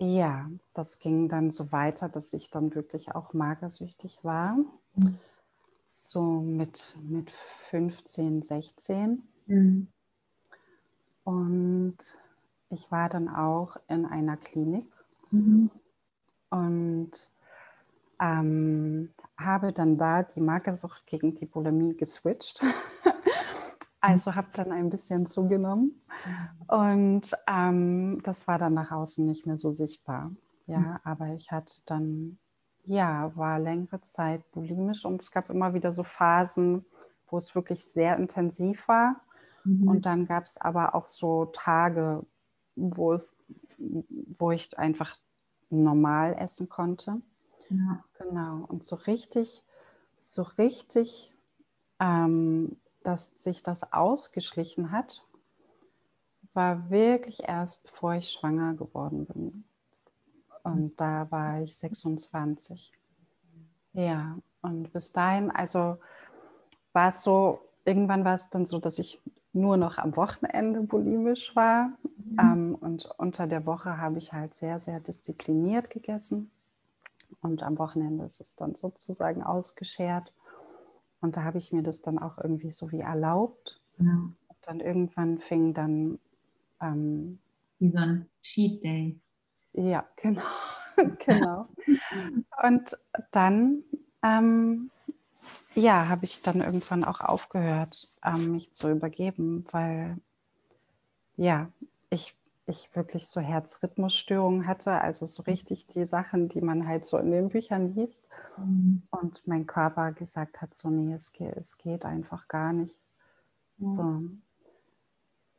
ja, 0.00 0.48
das 0.74 1.00
ging 1.00 1.28
dann 1.28 1.50
so 1.50 1.72
weiter, 1.72 2.08
dass 2.08 2.32
ich 2.32 2.50
dann 2.50 2.74
wirklich 2.74 3.14
auch 3.14 3.32
magersüchtig 3.32 4.22
war. 4.22 4.56
Mhm. 4.94 5.18
So 5.88 6.40
mit, 6.40 6.96
mit 7.02 7.30
15, 7.70 8.42
16. 8.42 9.22
Mhm. 9.46 9.88
Und 11.28 11.98
ich 12.70 12.90
war 12.90 13.10
dann 13.10 13.28
auch 13.28 13.76
in 13.86 14.06
einer 14.06 14.38
Klinik 14.38 14.86
mhm. 15.30 15.70
und 16.48 17.10
ähm, 18.18 19.12
habe 19.36 19.74
dann 19.74 19.98
da 19.98 20.22
die 20.22 20.40
Magersucht 20.40 21.06
gegen 21.06 21.34
die 21.34 21.44
Bulimie 21.44 21.94
geswitcht. 21.94 22.62
also 24.00 24.36
habe 24.36 24.48
dann 24.54 24.72
ein 24.72 24.88
bisschen 24.88 25.26
zugenommen 25.26 26.00
und 26.66 27.36
ähm, 27.46 28.22
das 28.22 28.48
war 28.48 28.56
dann 28.56 28.72
nach 28.72 28.90
außen 28.90 29.26
nicht 29.26 29.44
mehr 29.44 29.58
so 29.58 29.70
sichtbar. 29.70 30.30
Ja, 30.66 30.78
mhm. 30.78 30.98
aber 31.04 31.26
ich 31.34 31.52
hatte 31.52 31.74
dann, 31.84 32.38
ja, 32.84 33.36
war 33.36 33.58
längere 33.58 34.00
Zeit 34.00 34.50
bulimisch 34.52 35.04
und 35.04 35.20
es 35.20 35.30
gab 35.30 35.50
immer 35.50 35.74
wieder 35.74 35.92
so 35.92 36.04
Phasen, 36.04 36.86
wo 37.26 37.36
es 37.36 37.54
wirklich 37.54 37.84
sehr 37.84 38.16
intensiv 38.16 38.88
war 38.88 39.20
Mhm. 39.68 39.88
Und 39.88 40.06
dann 40.06 40.26
gab 40.26 40.44
es 40.44 40.56
aber 40.58 40.94
auch 40.94 41.06
so 41.06 41.46
Tage, 41.46 42.24
wo 42.74 43.12
es, 43.12 43.36
wo 43.76 44.50
ich 44.50 44.78
einfach 44.78 45.16
normal 45.70 46.34
essen 46.38 46.68
konnte. 46.68 47.20
Ja. 47.68 48.04
Genau. 48.18 48.64
Und 48.66 48.84
so 48.84 48.96
richtig, 48.96 49.62
so 50.18 50.42
richtig, 50.42 51.32
ähm, 52.00 52.76
dass 53.04 53.42
sich 53.42 53.62
das 53.62 53.92
ausgeschlichen 53.92 54.90
hat, 54.90 55.22
war 56.54 56.90
wirklich 56.90 57.42
erst, 57.44 57.82
bevor 57.82 58.14
ich 58.14 58.30
schwanger 58.30 58.74
geworden 58.74 59.26
bin. 59.26 59.64
Und 60.62 60.98
da 61.00 61.30
war 61.30 61.62
ich 61.62 61.76
26. 61.76 62.92
Ja, 63.92 64.38
und 64.62 64.92
bis 64.92 65.12
dahin, 65.12 65.50
also 65.50 65.98
war 66.92 67.08
es 67.08 67.22
so, 67.22 67.60
irgendwann 67.84 68.24
war 68.24 68.34
es 68.34 68.50
dann 68.50 68.66
so, 68.66 68.78
dass 68.78 68.98
ich 68.98 69.20
nur 69.60 69.76
noch 69.76 69.98
am 69.98 70.16
Wochenende 70.16 70.82
bulimisch 70.82 71.54
war. 71.54 71.92
Mhm. 72.16 72.38
Ähm, 72.40 72.74
und 72.74 73.10
unter 73.18 73.46
der 73.46 73.66
Woche 73.66 73.98
habe 73.98 74.18
ich 74.18 74.32
halt 74.32 74.54
sehr, 74.54 74.78
sehr 74.78 75.00
diszipliniert 75.00 75.90
gegessen. 75.90 76.50
Und 77.40 77.62
am 77.62 77.78
Wochenende 77.78 78.24
ist 78.24 78.40
es 78.40 78.56
dann 78.56 78.74
sozusagen 78.74 79.42
ausgeschert. 79.42 80.32
Und 81.20 81.36
da 81.36 81.44
habe 81.44 81.58
ich 81.58 81.72
mir 81.72 81.82
das 81.82 82.02
dann 82.02 82.18
auch 82.18 82.38
irgendwie 82.38 82.70
so 82.70 82.90
wie 82.92 83.00
erlaubt. 83.00 83.80
Ja. 83.98 84.12
Und 84.12 84.58
dann 84.62 84.80
irgendwann 84.80 85.38
fing 85.38 85.74
dann. 85.74 86.18
Ähm, 86.80 87.38
wie 87.78 87.88
so 87.88 87.98
ein 87.98 88.28
Cheat 88.42 88.82
Day. 88.82 89.18
Ja, 89.72 90.06
genau. 90.16 90.42
genau. 91.24 91.68
Und 92.62 92.96
dann 93.30 93.82
ähm, 94.22 94.90
ja, 95.74 96.08
habe 96.08 96.24
ich 96.24 96.42
dann 96.42 96.60
irgendwann 96.60 97.04
auch 97.04 97.20
aufgehört, 97.20 98.12
ähm, 98.24 98.52
mich 98.52 98.72
zu 98.72 98.90
übergeben, 98.90 99.64
weil 99.70 100.18
ja, 101.36 101.70
ich, 102.10 102.36
ich 102.66 102.94
wirklich 102.94 103.28
so 103.28 103.40
Herzrhythmusstörungen 103.40 104.66
hatte, 104.66 105.00
also 105.00 105.24
so 105.26 105.44
richtig 105.44 105.86
die 105.86 106.04
Sachen, 106.04 106.48
die 106.48 106.60
man 106.60 106.86
halt 106.86 107.06
so 107.06 107.16
in 107.18 107.30
den 107.30 107.48
Büchern 107.48 107.94
liest. 107.94 108.26
Mhm. 108.56 109.02
Und 109.10 109.46
mein 109.46 109.66
Körper 109.66 110.12
gesagt 110.12 110.60
hat, 110.60 110.74
so, 110.74 110.90
nee, 110.90 111.14
es 111.14 111.32
geht, 111.32 111.56
es 111.56 111.78
geht 111.78 112.04
einfach 112.04 112.48
gar 112.48 112.72
nicht. 112.72 112.98
Ja. 113.78 113.88
So. 113.88 114.22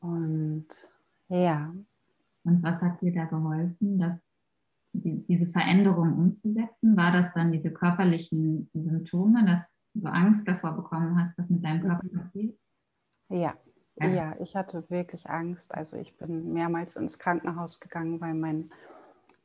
Und 0.02 0.68
ja. 1.30 1.74
Und 2.44 2.64
was 2.64 2.82
hat 2.82 3.02
dir 3.02 3.14
da 3.14 3.26
geholfen, 3.26 4.00
das, 4.00 4.40
die, 4.94 5.24
diese 5.26 5.48
Veränderung 5.48 6.14
umzusetzen? 6.18 6.98
War 6.98 7.12
das 7.12 7.32
dann 7.32 7.52
diese 7.52 7.72
körperlichen 7.72 8.70
Symptome, 8.74 9.46
dass 9.46 9.62
du 10.02 10.08
Angst 10.08 10.48
davor 10.48 10.74
bekommen 10.74 11.20
hast, 11.20 11.38
was 11.38 11.50
mit 11.50 11.64
deinem 11.64 11.82
Körper 11.82 12.08
passiert? 12.10 12.58
Ja, 13.30 13.56
also. 14.00 14.18
ja, 14.18 14.36
ich 14.40 14.56
hatte 14.56 14.90
wirklich 14.90 15.30
Angst. 15.30 15.74
Also 15.76 15.98
ich 15.98 16.18
bin 16.18 16.54
mehrmals 16.54 16.96
ins 16.96 17.20
Krankenhaus 17.20 17.80
gegangen, 17.80 18.20
weil 18.22 18.34
mein 18.34 18.72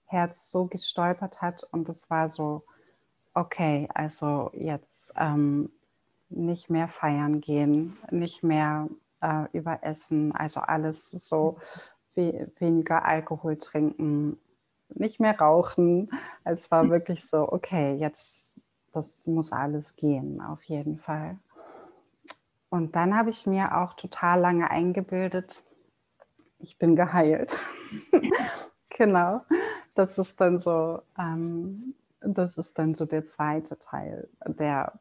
Herz 0.06 0.50
so 0.50 0.66
gestolpert 0.66 1.42
hat 1.42 1.66
und 1.72 1.88
es 1.88 2.08
war 2.08 2.28
so, 2.28 2.64
okay, 3.34 3.88
also 3.94 4.50
jetzt 4.54 5.12
ähm, 5.16 5.70
nicht 6.28 6.70
mehr 6.70 6.88
feiern 6.88 7.40
gehen, 7.40 7.96
nicht 8.10 8.42
mehr 8.42 8.88
äh, 9.20 9.46
überessen, 9.52 10.32
also 10.32 10.60
alles 10.60 11.10
so 11.10 11.58
we 12.14 12.50
weniger 12.58 13.04
Alkohol 13.04 13.56
trinken, 13.56 14.38
nicht 14.88 15.18
mehr 15.18 15.38
rauchen. 15.38 16.10
Es 16.44 16.70
war 16.70 16.88
wirklich 16.90 17.24
so, 17.24 17.50
okay, 17.50 17.96
jetzt 17.96 18.43
das 18.94 19.26
muss 19.26 19.52
alles 19.52 19.96
gehen, 19.96 20.40
auf 20.40 20.62
jeden 20.64 20.98
Fall. 20.98 21.38
Und 22.68 22.96
dann 22.96 23.16
habe 23.16 23.30
ich 23.30 23.46
mir 23.46 23.76
auch 23.76 23.94
total 23.94 24.40
lange 24.40 24.70
eingebildet, 24.70 25.62
ich 26.58 26.78
bin 26.78 26.96
geheilt. 26.96 27.54
genau. 28.88 29.42
Das 29.94 30.18
ist 30.18 30.40
dann 30.40 30.60
so, 30.60 31.02
ähm, 31.18 31.94
das 32.20 32.58
ist 32.58 32.78
dann 32.78 32.94
so 32.94 33.06
der 33.06 33.22
zweite 33.22 33.78
Teil 33.78 34.28
der, 34.46 34.98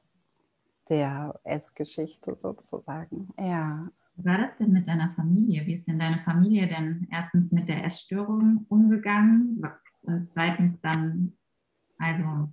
der 0.90 1.40
Essgeschichte 1.44 2.36
sozusagen. 2.36 3.30
Ja. 3.40 3.90
Wie 4.16 4.26
war 4.26 4.38
das 4.38 4.56
denn 4.58 4.72
mit 4.72 4.88
deiner 4.88 5.10
Familie? 5.10 5.66
Wie 5.66 5.74
ist 5.74 5.88
denn 5.88 5.98
deine 5.98 6.20
Familie 6.20 6.68
denn 6.68 7.08
erstens 7.10 7.52
mit 7.52 7.68
der 7.68 7.84
Essstörung 7.84 8.66
umgegangen 8.70 9.66
und 10.04 10.26
zweitens 10.26 10.80
dann, 10.82 11.34
also 11.98 12.50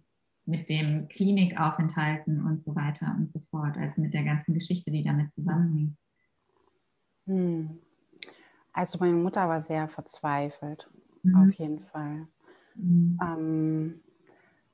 mit 0.50 0.68
dem 0.68 1.08
Klinikaufenthalten 1.08 2.44
und 2.44 2.60
so 2.60 2.74
weiter 2.74 3.14
und 3.16 3.30
so 3.30 3.38
fort, 3.38 3.76
also 3.78 4.00
mit 4.00 4.12
der 4.12 4.24
ganzen 4.24 4.52
Geschichte, 4.52 4.90
die 4.90 5.02
damit 5.02 5.30
zusammenhängt? 5.30 5.96
Hm. 7.26 7.78
Also 8.72 8.98
meine 8.98 9.16
Mutter 9.16 9.48
war 9.48 9.62
sehr 9.62 9.88
verzweifelt, 9.88 10.88
mhm. 11.22 11.36
auf 11.36 11.52
jeden 11.54 11.84
Fall. 11.86 12.26
Mhm. 12.74 13.18
Ähm, 13.22 14.00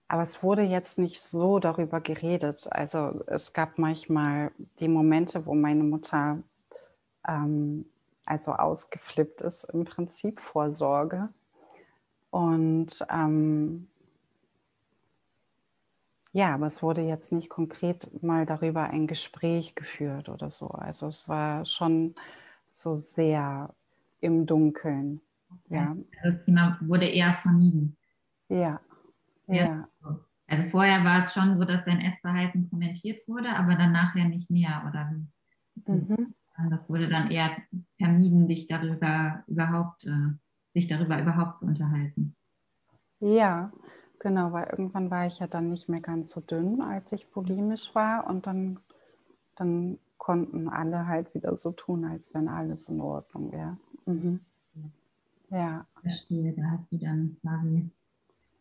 aber 0.09 0.23
es 0.23 0.43
wurde 0.43 0.63
jetzt 0.63 0.99
nicht 0.99 1.21
so 1.21 1.59
darüber 1.59 2.01
geredet. 2.01 2.69
Also 2.71 3.25
es 3.27 3.53
gab 3.53 3.79
manchmal 3.79 4.53
die 4.79 4.89
Momente, 4.89 5.47
wo 5.47 5.55
meine 5.55 5.83
Mutter 5.83 6.43
ähm, 7.27 7.87
also 8.25 8.53
ausgeflippt 8.53 9.41
ist 9.41 9.65
im 9.65 9.85
Prinzip 9.85 10.41
vor 10.41 10.73
Sorge. 10.73 11.29
Und 12.31 13.05
ähm, 13.11 13.89
ja, 16.37 16.53
aber 16.53 16.67
es 16.67 16.83
wurde 16.83 17.01
jetzt 17.01 17.33
nicht 17.33 17.49
konkret 17.49 18.23
mal 18.23 18.45
darüber 18.45 18.91
ein 18.91 19.07
Gespräch 19.07 19.75
geführt 19.75 20.29
oder 20.29 20.51
so. 20.51 20.69
Also 20.69 21.07
es 21.07 21.31
war 21.31 21.65
schon 21.65 22.15
so 22.69 22.95
sehr 22.95 23.75
im 24.21 24.45
Dunkeln. 24.45 25.23
Ja. 25.71 25.97
Das 26.23 26.45
Thema 26.45 26.77
wurde 26.83 27.07
eher 27.07 27.33
vermieden. 27.33 27.97
Ja. 28.51 28.79
ja. 29.47 29.55
ja. 29.55 29.89
Also 30.47 30.65
vorher 30.65 31.03
war 31.05 31.21
es 31.21 31.33
schon 31.33 31.55
so, 31.55 31.65
dass 31.65 31.85
dein 31.85 32.03
Essverhalten 32.03 32.69
kommentiert 32.69 33.27
wurde, 33.27 33.49
aber 33.57 33.75
dann 33.75 33.93
nachher 33.93 34.27
nicht 34.27 34.51
mehr, 34.51 34.85
oder 34.87 35.11
wie? 35.11 35.91
Mhm. 35.91 36.35
Das 36.69 36.91
wurde 36.91 37.09
dann 37.09 37.31
eher 37.31 37.57
vermieden, 37.97 38.47
dich 38.47 38.67
darüber 38.67 39.43
überhaupt, 39.47 40.05
äh, 40.05 40.35
sich 40.75 40.87
darüber 40.87 41.19
überhaupt 41.19 41.61
zu 41.61 41.65
unterhalten. 41.65 42.37
Ja, 43.21 43.73
Genau, 44.27 44.51
weil 44.51 44.67
irgendwann 44.71 45.09
war 45.09 45.29
ich 45.29 45.39
ja 45.39 45.47
dann 45.47 45.71
nicht 45.71 45.89
mehr 45.89 46.01
ganz 46.01 46.31
so 46.31 46.41
dünn, 46.41 46.81
als 46.81 47.13
ich 47.13 47.31
bulimisch 47.31 47.95
war. 47.95 48.27
Und 48.27 48.49
dann, 48.49 48.81
dann 49.55 50.01
konnten 50.19 50.69
alle 50.69 51.07
halt 51.07 51.33
wieder 51.33 51.57
so 51.57 51.71
tun, 51.71 52.05
als 52.05 52.35
wenn 52.35 52.49
alles 52.49 52.89
in 52.89 53.01
Ordnung 53.01 53.53
wäre. 53.53 53.77
Mhm. 54.05 54.41
Ja. 55.51 55.87
Verstehe, 56.01 56.53
da 56.55 56.73
hast 56.73 56.91
du 56.91 56.97
dann 56.99 57.37
quasi 57.41 57.89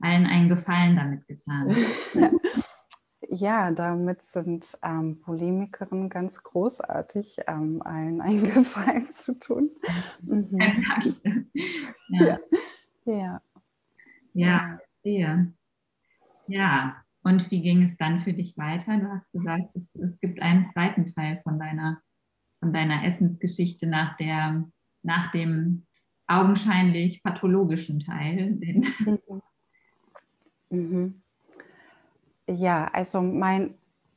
allen 0.01 0.27
einen 0.27 0.49
Gefallen 0.49 0.97
damit 0.97 1.27
getan. 1.27 1.75
ja, 3.27 3.71
damit 3.71 4.21
sind 4.21 4.77
ähm, 4.83 5.19
Polemikerinnen 5.19 6.09
ganz 6.09 6.43
großartig, 6.43 7.39
ähm, 7.47 7.81
allen 7.81 8.21
einen 8.21 8.43
Gefallen 8.53 9.07
zu 9.07 9.39
tun. 9.39 9.71
Mhm. 10.21 10.59
Dann 10.59 10.75
sag 10.75 11.03
ich 11.07 11.19
das. 11.23 11.49
Ja. 12.09 12.23
ja. 12.23 12.39
ja. 13.05 13.41
ja. 14.33 14.79
Verstehe. 15.05 15.53
Ja, 16.47 16.95
und 17.21 17.51
wie 17.51 17.61
ging 17.61 17.83
es 17.83 17.95
dann 17.97 18.17
für 18.17 18.33
dich 18.33 18.57
weiter? 18.57 18.97
Du 18.97 19.07
hast 19.11 19.31
gesagt, 19.31 19.69
es, 19.75 19.93
es 19.95 20.19
gibt 20.19 20.41
einen 20.41 20.65
zweiten 20.65 21.05
Teil 21.13 21.39
von 21.43 21.59
deiner, 21.59 22.01
von 22.59 22.73
deiner 22.73 23.03
Essensgeschichte 23.03 23.85
nach, 23.85 24.17
der, 24.17 24.65
nach 25.03 25.29
dem 25.29 25.85
augenscheinlich 26.25 27.21
pathologischen 27.21 27.99
Teil. 27.99 28.57
Mhm. 28.59 29.41
Mhm. 30.71 31.21
Ja, 32.47 32.87
also 32.87 33.21
mein, 33.21 33.75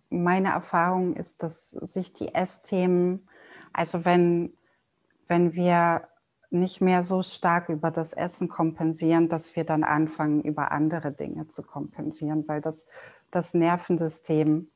meine 0.09 0.49
Erfahrung 0.49 1.17
ist, 1.17 1.43
dass 1.43 1.71
sich 1.71 2.15
die 2.15 2.35
Essthemen, 2.35 3.29
also 3.75 4.07
wenn, 4.07 4.55
wenn 5.27 5.55
wir 5.55 6.09
nicht 6.51 6.81
mehr 6.81 7.03
so 7.03 7.23
stark 7.23 7.69
über 7.69 7.91
das 7.91 8.13
Essen 8.13 8.49
kompensieren, 8.49 9.29
dass 9.29 9.55
wir 9.55 9.65
dann 9.65 9.85
anfangen, 9.85 10.43
über 10.43 10.73
andere 10.73 11.13
Dinge 11.13 11.49
zu 11.49 11.63
kompensieren, 11.63 12.47
weil 12.49 12.61
das, 12.61 12.87
das 13.31 13.55
Nervensystem, 13.55 14.69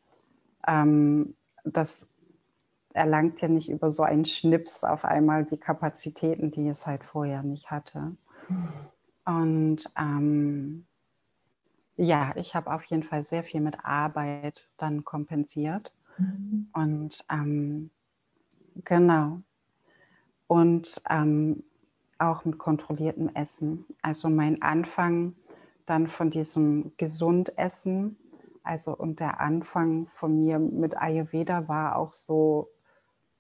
ähm, 0.67 1.35
das 1.65 2.15
erlangt 2.93 3.41
ja 3.41 3.49
nicht 3.49 3.71
über 3.71 3.91
so 3.91 4.03
einen 4.03 4.27
Schnips 4.27 4.85
auf 4.85 5.05
einmal 5.05 5.45
die 5.45 5.57
Kapazitäten, 5.57 6.51
die 6.51 6.69
es 6.69 6.87
halt 6.87 7.05
vorher 7.05 7.43
nicht 7.43 7.71
hatte. 7.71 8.17
Und 9.25 9.85
ähm, 9.97 10.87
ja, 11.97 12.33
ich 12.37 12.55
habe 12.55 12.73
auf 12.73 12.85
jeden 12.85 13.03
Fall 13.03 13.23
sehr 13.23 13.45
viel 13.45 13.61
mit 13.61 13.85
Arbeit 13.85 14.69
dann 14.77 15.05
kompensiert. 15.05 15.93
Mhm. 16.19 16.69
Und 16.73 17.25
ähm, 17.31 17.91
genau, 18.85 19.43
und 20.53 21.01
ähm, 21.09 21.65
auch 22.19 22.45
mit 22.45 22.59
kontrolliertem 22.59 23.31
Essen. 23.35 23.87
Also 24.03 24.29
mein 24.29 24.61
Anfang 24.61 25.35
dann 25.87 26.09
von 26.09 26.29
diesem 26.29 26.93
Gesundessen, 26.99 28.19
also 28.63 28.95
und 28.95 29.19
der 29.19 29.41
Anfang 29.41 30.09
von 30.09 30.45
mir 30.45 30.59
mit 30.59 30.95
Ayurveda 30.99 31.69
war 31.69 31.97
auch 31.97 32.13
so, 32.13 32.69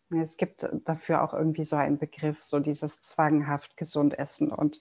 es 0.08 0.38
gibt 0.38 0.66
dafür 0.86 1.22
auch 1.22 1.34
irgendwie 1.34 1.66
so 1.66 1.76
einen 1.76 1.98
Begriff, 1.98 2.42
so 2.42 2.60
dieses 2.60 3.02
zwanghaft 3.02 3.76
Gesundessen 3.76 4.50
und 4.50 4.80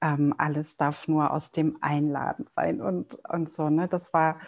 ähm, 0.00 0.36
alles 0.38 0.76
darf 0.76 1.08
nur 1.08 1.32
aus 1.32 1.50
dem 1.50 1.78
Einladen 1.80 2.46
sein 2.48 2.80
und, 2.80 3.16
und 3.28 3.50
so. 3.50 3.70
Ne? 3.70 3.88
Das 3.88 4.14
war 4.14 4.38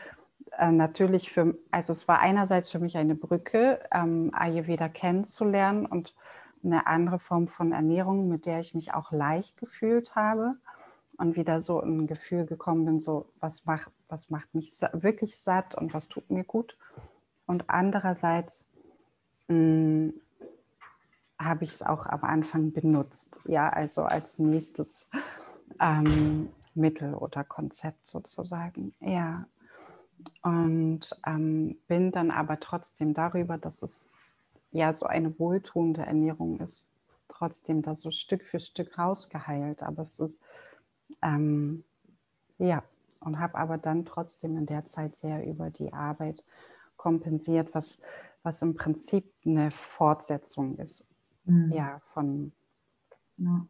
äh, 0.57 0.71
natürlich 0.71 1.33
für, 1.33 1.59
also 1.73 1.91
es 1.91 2.07
war 2.07 2.21
einerseits 2.21 2.71
für 2.71 2.79
mich 2.79 2.97
eine 2.97 3.17
Brücke, 3.17 3.81
ähm, 3.91 4.31
Ayurveda 4.33 4.89
kennenzulernen 4.89 5.85
und 5.85 6.15
eine 6.65 6.87
andere 6.87 7.19
Form 7.19 7.49
von 7.49 7.73
Ernährung, 7.73 8.29
mit 8.29 8.47
der 8.47 8.61
ich 8.61 8.75
mich 8.75 8.95
auch 8.95 9.13
leicht 9.13 9.57
gefühlt 9.57 10.15
habe. 10.15 10.57
und 11.17 11.35
wieder 11.35 11.61
so 11.61 11.81
ein 11.81 12.07
Gefühl 12.07 12.47
gekommen 12.47 12.85
bin, 12.85 13.01
so 13.01 13.27
was 13.41 13.65
macht, 13.67 13.91
was 14.09 14.31
macht 14.31 14.55
mich 14.55 14.73
wirklich 14.93 15.37
satt 15.37 15.75
und 15.75 15.93
was 15.93 16.09
tut 16.09 16.31
mir 16.31 16.45
gut. 16.45 16.79
Und 17.45 17.69
andererseits 17.69 18.71
hm, 19.49 20.15
habe 21.39 21.65
ich 21.65 21.73
es 21.73 21.83
auch 21.83 22.07
am 22.07 22.23
Anfang 22.23 22.73
benutzt, 22.73 23.41
ja, 23.47 23.69
also 23.69 24.03
als 24.03 24.39
nächstes 24.39 25.11
ähm, 25.81 26.51
Mittel 26.75 27.15
oder 27.15 27.45
Konzept 27.45 28.07
sozusagen, 28.07 28.95
ja. 29.01 29.47
Und 30.43 31.11
ähm, 31.27 31.79
bin 31.87 32.11
dann 32.11 32.31
aber 32.31 32.59
trotzdem 32.59 33.15
darüber, 33.15 33.57
dass 33.57 33.83
es 33.83 34.11
ja 34.71 34.93
so 34.93 35.07
eine 35.07 35.39
wohltuende 35.39 36.03
Ernährung 36.03 36.61
ist, 36.61 36.91
trotzdem 37.29 37.83
da 37.83 37.95
so 37.95 38.11
Stück 38.11 38.45
für 38.45 38.61
Stück 38.61 38.99
rausgeheilt. 38.99 39.83
Aber 39.83 40.03
es 40.03 40.19
ist, 40.19 40.39
ähm, 41.23 41.85
ja, 42.59 42.83
und 43.21 43.39
habe 43.39 43.57
aber 43.57 43.79
dann 43.79 44.05
trotzdem 44.05 44.57
in 44.57 44.67
der 44.67 44.87
Zeit 44.87 45.17
sehr 45.17 45.45
über 45.47 45.71
die 45.71 45.93
Arbeit 45.93 46.45
kompensiert, 46.97 47.75
was, 47.75 48.01
was 48.43 48.63
im 48.63 48.75
Prinzip 48.75 49.33
eine 49.45 49.71
Fortsetzung 49.71 50.77
ist, 50.79 51.07
mhm. 51.45 51.73
ja, 51.73 52.01
von, 52.13 52.53
ja. 53.39 53.67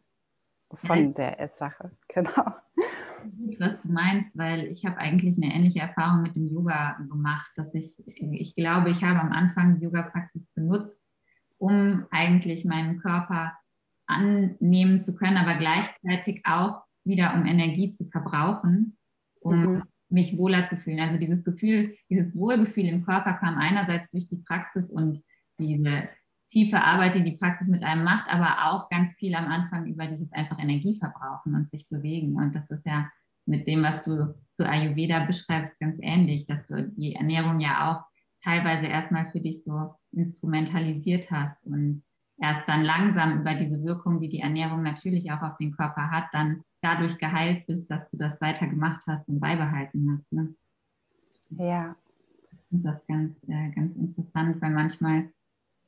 von 0.74 1.14
der 1.14 1.40
Esssache, 1.40 1.90
genau. 2.08 2.54
Was 3.58 3.80
du 3.80 3.92
meinst, 3.92 4.36
weil 4.36 4.66
ich 4.68 4.84
habe 4.84 4.98
eigentlich 4.98 5.36
eine 5.36 5.54
ähnliche 5.54 5.80
Erfahrung 5.80 6.22
mit 6.22 6.36
dem 6.36 6.52
Yoga 6.52 6.98
gemacht, 7.08 7.50
dass 7.56 7.74
ich, 7.74 8.02
ich 8.06 8.54
glaube, 8.54 8.90
ich 8.90 9.02
habe 9.02 9.20
am 9.20 9.32
Anfang 9.32 9.78
die 9.78 9.84
Yoga-Praxis 9.84 10.46
benutzt, 10.54 11.02
um 11.58 12.06
eigentlich 12.10 12.64
meinen 12.64 12.98
Körper 13.00 13.52
annehmen 14.06 15.00
zu 15.00 15.14
können, 15.14 15.36
aber 15.36 15.54
gleichzeitig 15.54 16.42
auch 16.44 16.82
wieder 17.04 17.34
um 17.34 17.46
Energie 17.46 17.92
zu 17.92 18.04
verbrauchen, 18.04 18.96
um 19.40 19.62
mhm. 19.62 19.82
mich 20.08 20.36
wohler 20.36 20.66
zu 20.66 20.76
fühlen. 20.76 21.00
Also 21.00 21.18
dieses 21.18 21.44
Gefühl, 21.44 21.96
dieses 22.08 22.34
Wohlgefühl 22.36 22.86
im 22.86 23.04
Körper 23.04 23.34
kam 23.34 23.58
einerseits 23.58 24.10
durch 24.10 24.26
die 24.26 24.36
Praxis 24.36 24.90
und 24.90 25.22
diese 25.58 26.08
tiefe 26.48 26.82
Arbeit, 26.82 27.14
die 27.14 27.22
die 27.22 27.36
Praxis 27.36 27.68
mit 27.68 27.82
einem 27.84 28.04
macht, 28.04 28.28
aber 28.32 28.70
auch 28.70 28.88
ganz 28.88 29.12
viel 29.14 29.34
am 29.34 29.46
Anfang 29.46 29.86
über 29.86 30.06
dieses 30.06 30.32
einfach 30.32 30.58
Energie 30.58 30.98
verbrauchen 30.98 31.54
und 31.54 31.68
sich 31.68 31.88
bewegen. 31.88 32.36
Und 32.36 32.54
das 32.54 32.70
ist 32.70 32.86
ja 32.86 33.08
mit 33.46 33.66
dem, 33.66 33.82
was 33.82 34.02
du 34.02 34.34
zu 34.48 34.68
Ayurveda 34.68 35.24
beschreibst, 35.24 35.78
ganz 35.78 35.98
ähnlich, 36.00 36.46
dass 36.46 36.66
du 36.66 36.82
die 36.82 37.14
Ernährung 37.14 37.60
ja 37.60 37.90
auch 37.90 38.04
teilweise 38.42 38.86
erstmal 38.86 39.24
für 39.24 39.40
dich 39.40 39.62
so 39.62 39.94
instrumentalisiert 40.12 41.30
hast 41.30 41.66
und 41.66 42.02
erst 42.40 42.68
dann 42.68 42.82
langsam 42.82 43.40
über 43.40 43.54
diese 43.54 43.82
Wirkung, 43.82 44.20
die 44.20 44.28
die 44.28 44.40
Ernährung 44.40 44.82
natürlich 44.82 45.30
auch 45.32 45.42
auf 45.42 45.56
den 45.56 45.72
Körper 45.72 46.10
hat, 46.10 46.26
dann 46.32 46.62
dadurch 46.80 47.18
geheilt 47.18 47.66
bist, 47.66 47.90
dass 47.90 48.10
du 48.10 48.16
das 48.16 48.40
weiter 48.40 48.66
gemacht 48.68 49.02
hast 49.06 49.28
und 49.28 49.40
beibehalten 49.40 50.10
hast. 50.12 50.32
Ne? 50.32 50.54
Ja. 51.50 51.96
Und 52.70 52.84
das 52.84 53.00
ist 53.00 53.08
ganz, 53.08 53.34
äh, 53.48 53.70
ganz 53.70 53.96
interessant, 53.96 54.60
weil 54.60 54.70
manchmal 54.70 55.30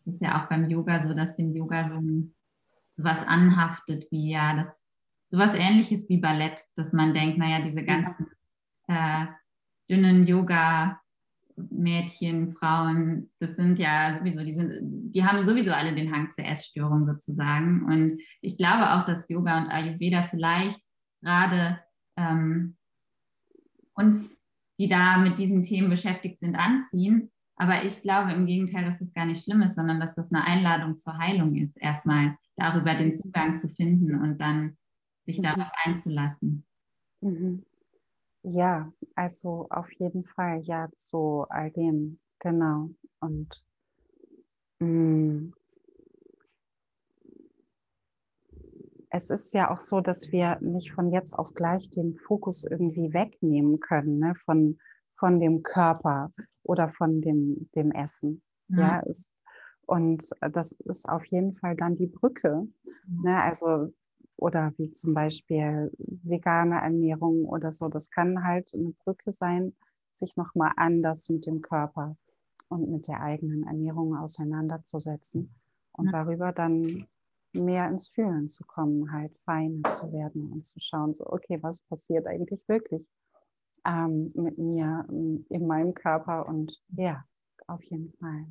ist 0.07 0.15
es 0.15 0.21
ja 0.21 0.41
auch 0.43 0.49
beim 0.49 0.69
Yoga 0.69 1.01
so, 1.03 1.15
dass 1.15 1.35
dem 1.35 1.55
Yoga 1.55 1.89
so 1.89 2.01
was 2.97 3.23
anhaftet, 3.27 4.07
wie 4.11 4.31
ja, 4.31 4.55
das 4.55 4.87
sowas 5.29 5.55
ähnliches 5.55 6.09
wie 6.09 6.19
Ballett, 6.19 6.61
dass 6.77 6.93
man 6.93 7.15
denkt, 7.15 7.39
naja, 7.39 7.61
diese 7.61 7.85
ganzen 7.85 8.27
äh, 8.89 9.27
dünnen 9.89 10.27
Yoga 10.27 11.01
Mädchen, 11.71 12.55
Frauen, 12.55 13.31
das 13.39 13.57
sind 13.57 13.79
ja 13.79 14.15
sowieso, 14.15 14.43
die, 14.43 14.53
sind, 14.53 14.79
die 14.83 15.25
haben 15.25 15.47
sowieso 15.47 15.73
alle 15.73 15.95
den 15.95 16.13
Hang 16.13 16.31
zur 16.31 16.45
Essstörung 16.45 17.05
sozusagen. 17.05 17.85
Und 17.85 18.21
ich 18.41 18.57
glaube 18.57 18.93
auch, 18.93 19.05
dass 19.05 19.29
Yoga 19.29 19.59
und 19.59 19.69
Ayurveda 19.69 20.23
vielleicht 20.23 20.81
gerade 21.21 21.81
ähm, 22.17 22.77
uns, 23.95 24.41
die 24.79 24.89
da 24.89 25.19
mit 25.19 25.39
diesen 25.39 25.63
Themen 25.63 25.91
beschäftigt 25.91 26.41
sind, 26.41 26.57
anziehen. 26.57 27.31
Aber 27.61 27.85
ich 27.85 28.01
glaube 28.01 28.33
im 28.33 28.47
Gegenteil, 28.47 28.87
dass 28.87 29.01
das 29.01 29.13
gar 29.13 29.27
nicht 29.27 29.45
schlimm 29.45 29.61
ist, 29.61 29.75
sondern 29.75 30.01
dass 30.01 30.15
das 30.15 30.33
eine 30.33 30.43
Einladung 30.47 30.97
zur 30.97 31.19
Heilung 31.19 31.57
ist, 31.57 31.77
erstmal 31.77 32.39
darüber 32.57 32.95
den 32.95 33.13
Zugang 33.13 33.59
zu 33.59 33.69
finden 33.69 34.19
und 34.19 34.39
dann 34.39 34.79
sich 35.27 35.37
mhm. 35.37 35.43
darauf 35.43 35.71
einzulassen. 35.85 36.65
Mhm. 37.21 37.63
Ja, 38.45 38.91
also 39.15 39.67
auf 39.69 39.93
jeden 39.93 40.25
Fall, 40.25 40.63
ja, 40.63 40.89
zu 40.97 41.45
all 41.51 41.71
dem, 41.71 42.19
genau. 42.39 42.89
Und 43.21 43.63
mh, 44.79 44.87
mm, 44.89 45.53
es 49.11 49.29
ist 49.29 49.53
ja 49.53 49.71
auch 49.71 49.81
so, 49.81 50.01
dass 50.01 50.33
wir 50.33 50.59
nicht 50.63 50.93
von 50.93 51.13
jetzt 51.13 51.39
auf 51.39 51.53
gleich 51.53 51.91
den 51.91 52.17
Fokus 52.17 52.65
irgendwie 52.65 53.13
wegnehmen 53.13 53.81
können, 53.81 54.19
ne, 54.19 54.35
von, 54.47 54.79
von 55.19 55.41
dem 55.41 55.63
Körper 55.63 56.33
oder 56.63 56.89
von 56.89 57.21
dem, 57.21 57.69
dem 57.75 57.93
Essen. 57.93 58.43
Ja, 58.69 58.79
ja 58.79 59.01
ist, 59.01 59.33
und 59.87 60.31
das 60.53 60.73
ist 60.73 61.09
auf 61.09 61.25
jeden 61.27 61.55
Fall 61.57 61.77
dann 61.77 61.97
die 61.97 62.07
Brücke. 62.07 62.67
Mhm. 63.07 63.23
Ne? 63.23 63.43
Also 63.43 63.93
oder 64.37 64.73
wie 64.79 64.91
zum 64.91 65.15
Beispiel 65.15 65.93
vegane 65.99 66.81
Ernährung 66.81 67.45
oder 67.45 67.73
so. 67.73 67.89
Das 67.89 68.11
kann 68.11 68.45
halt 68.45 68.73
eine 68.75 68.93
Brücke 69.05 69.33
sein, 69.33 69.75
sich 70.13 70.37
nochmal 70.37 70.73
anders 70.77 71.29
mit 71.29 71.47
dem 71.47 71.61
Körper 71.61 72.17
und 72.69 72.91
mit 72.91 73.07
der 73.07 73.21
eigenen 73.21 73.65
Ernährung 73.65 74.17
auseinanderzusetzen 74.17 75.55
und 75.93 76.07
ja. 76.07 76.13
darüber 76.13 76.53
dann 76.53 77.07
mehr 77.53 77.89
ins 77.89 78.09
Fühlen 78.09 78.49
zu 78.49 78.65
kommen, 78.65 79.13
halt 79.13 79.37
feiner 79.45 79.89
zu 79.91 80.13
werden 80.13 80.51
und 80.53 80.65
zu 80.65 80.81
schauen, 80.81 81.15
so, 81.15 81.27
okay, 81.27 81.59
was 81.63 81.81
passiert 81.81 82.27
eigentlich 82.27 82.67
wirklich 82.69 83.05
ähm, 83.85 84.33
mit 84.35 84.59
mir 84.59 85.07
ähm, 85.09 85.45
in 85.49 85.67
meinem 85.67 85.95
Körper 85.95 86.49
und 86.49 86.81
ja, 86.97 87.25
auf 87.67 87.83
jeden 87.85 88.13
Fall. 88.15 88.47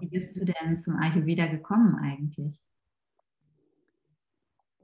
Wie 0.00 0.06
bist 0.06 0.36
du 0.36 0.44
denn 0.44 0.80
zum 0.80 0.96
Ayurveda 0.96 1.46
gekommen 1.46 1.96
eigentlich? 1.96 2.60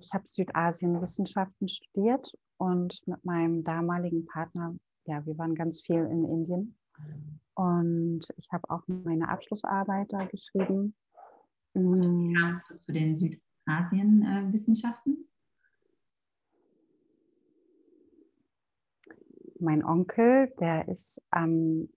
ich 0.01 0.13
habe 0.13 0.25
Südasienwissenschaften 0.27 1.69
studiert 1.69 2.37
und 2.57 3.01
mit 3.07 3.25
meinem 3.25 3.63
damaligen 3.63 4.27
Partner, 4.27 4.75
ja, 5.07 5.25
wir 5.25 5.39
waren 5.39 5.55
ganz 5.55 5.83
viel 5.83 6.05
in 6.05 6.25
Indien. 6.25 6.77
Und 7.55 8.23
ich 8.37 8.51
habe 8.51 8.69
auch 8.71 8.83
meine 8.87 9.29
Abschlussarbeit 9.29 10.13
da 10.13 10.25
geschrieben. 10.27 10.95
Wie 11.75 12.33
kamst 12.35 12.69
du 12.69 12.75
zu 12.77 12.93
den 12.93 13.15
Südasienwissenschaften? 13.15 15.30
Mein 19.61 19.85
Onkel, 19.85 20.53
der 20.59 20.89
ist 20.89 21.23
ähm, 21.35 21.91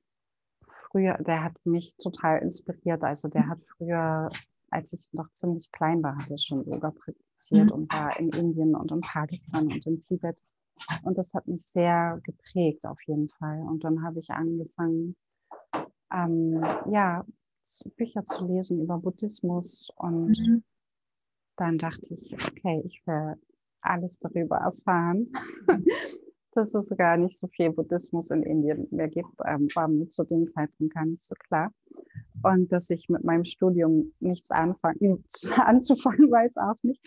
früher, 0.68 1.18
der 1.20 1.44
hat 1.44 1.54
mich 1.66 1.96
total 1.98 2.40
inspiriert. 2.40 3.04
Also 3.04 3.28
der 3.28 3.48
hat 3.48 3.60
früher, 3.78 4.30
als 4.70 4.94
ich 4.94 5.08
noch 5.12 5.32
ziemlich 5.34 5.72
klein 5.72 6.04
war, 6.04 6.18
hat 6.18 6.30
er 6.30 6.38
schon 6.38 6.66
Yoga 6.66 6.92
praktiziert 6.92 7.68
mhm. 7.68 7.72
und 7.72 7.94
war 7.94 8.20
in 8.20 8.30
Indien 8.30 8.76
und 8.76 8.92
in 8.92 9.02
Pakistan 9.02 9.68
und 9.72 9.86
in 9.86 10.00
Tibet. 10.00 10.38
Und 11.04 11.18
das 11.18 11.34
hat 11.34 11.48
mich 11.48 11.66
sehr 11.66 12.20
geprägt 12.24 12.86
auf 12.86 13.02
jeden 13.06 13.30
Fall. 13.30 13.62
Und 13.62 13.84
dann 13.84 14.04
habe 14.04 14.20
ich 14.20 14.30
angefangen, 14.32 15.16
ähm, 16.12 16.64
ja, 16.92 17.26
Bücher 17.96 18.26
zu 18.26 18.46
lesen 18.46 18.82
über 18.82 18.98
Buddhismus 18.98 19.90
und 19.96 20.38
mhm. 20.38 20.64
dann 21.56 21.78
dachte 21.78 22.14
ich, 22.14 22.34
okay, 22.34 22.82
ich 22.86 23.02
will 23.06 23.36
alles 23.82 24.20
darüber 24.20 24.58
erfahren. 24.58 25.32
dass 26.56 26.74
es 26.74 26.96
gar 26.98 27.18
nicht 27.18 27.38
so 27.38 27.48
viel 27.48 27.72
Buddhismus 27.72 28.32
in 28.32 28.44
Indien 28.44 28.88
mehr 28.92 29.08
gibt, 29.08 29.30
ähm, 29.46 29.68
war 29.76 29.88
mir 29.88 30.08
zu 30.08 30.24
dem 30.24 30.48
Zeitpunkt 30.48 30.94
gar 30.94 31.06
nicht 31.06 31.22
so 31.22 31.36
klar. 31.36 31.72
Und 32.44 32.72
dass 32.72 32.90
ich 32.90 33.10
mit 33.10 33.24
meinem 33.24 33.46
Studium 33.46 34.14
nichts 34.20 34.52
anfangen, 34.52 35.24
anzufangen 35.58 36.32
weiß 36.32 36.58
auch 36.58 36.82
nicht. 36.84 37.02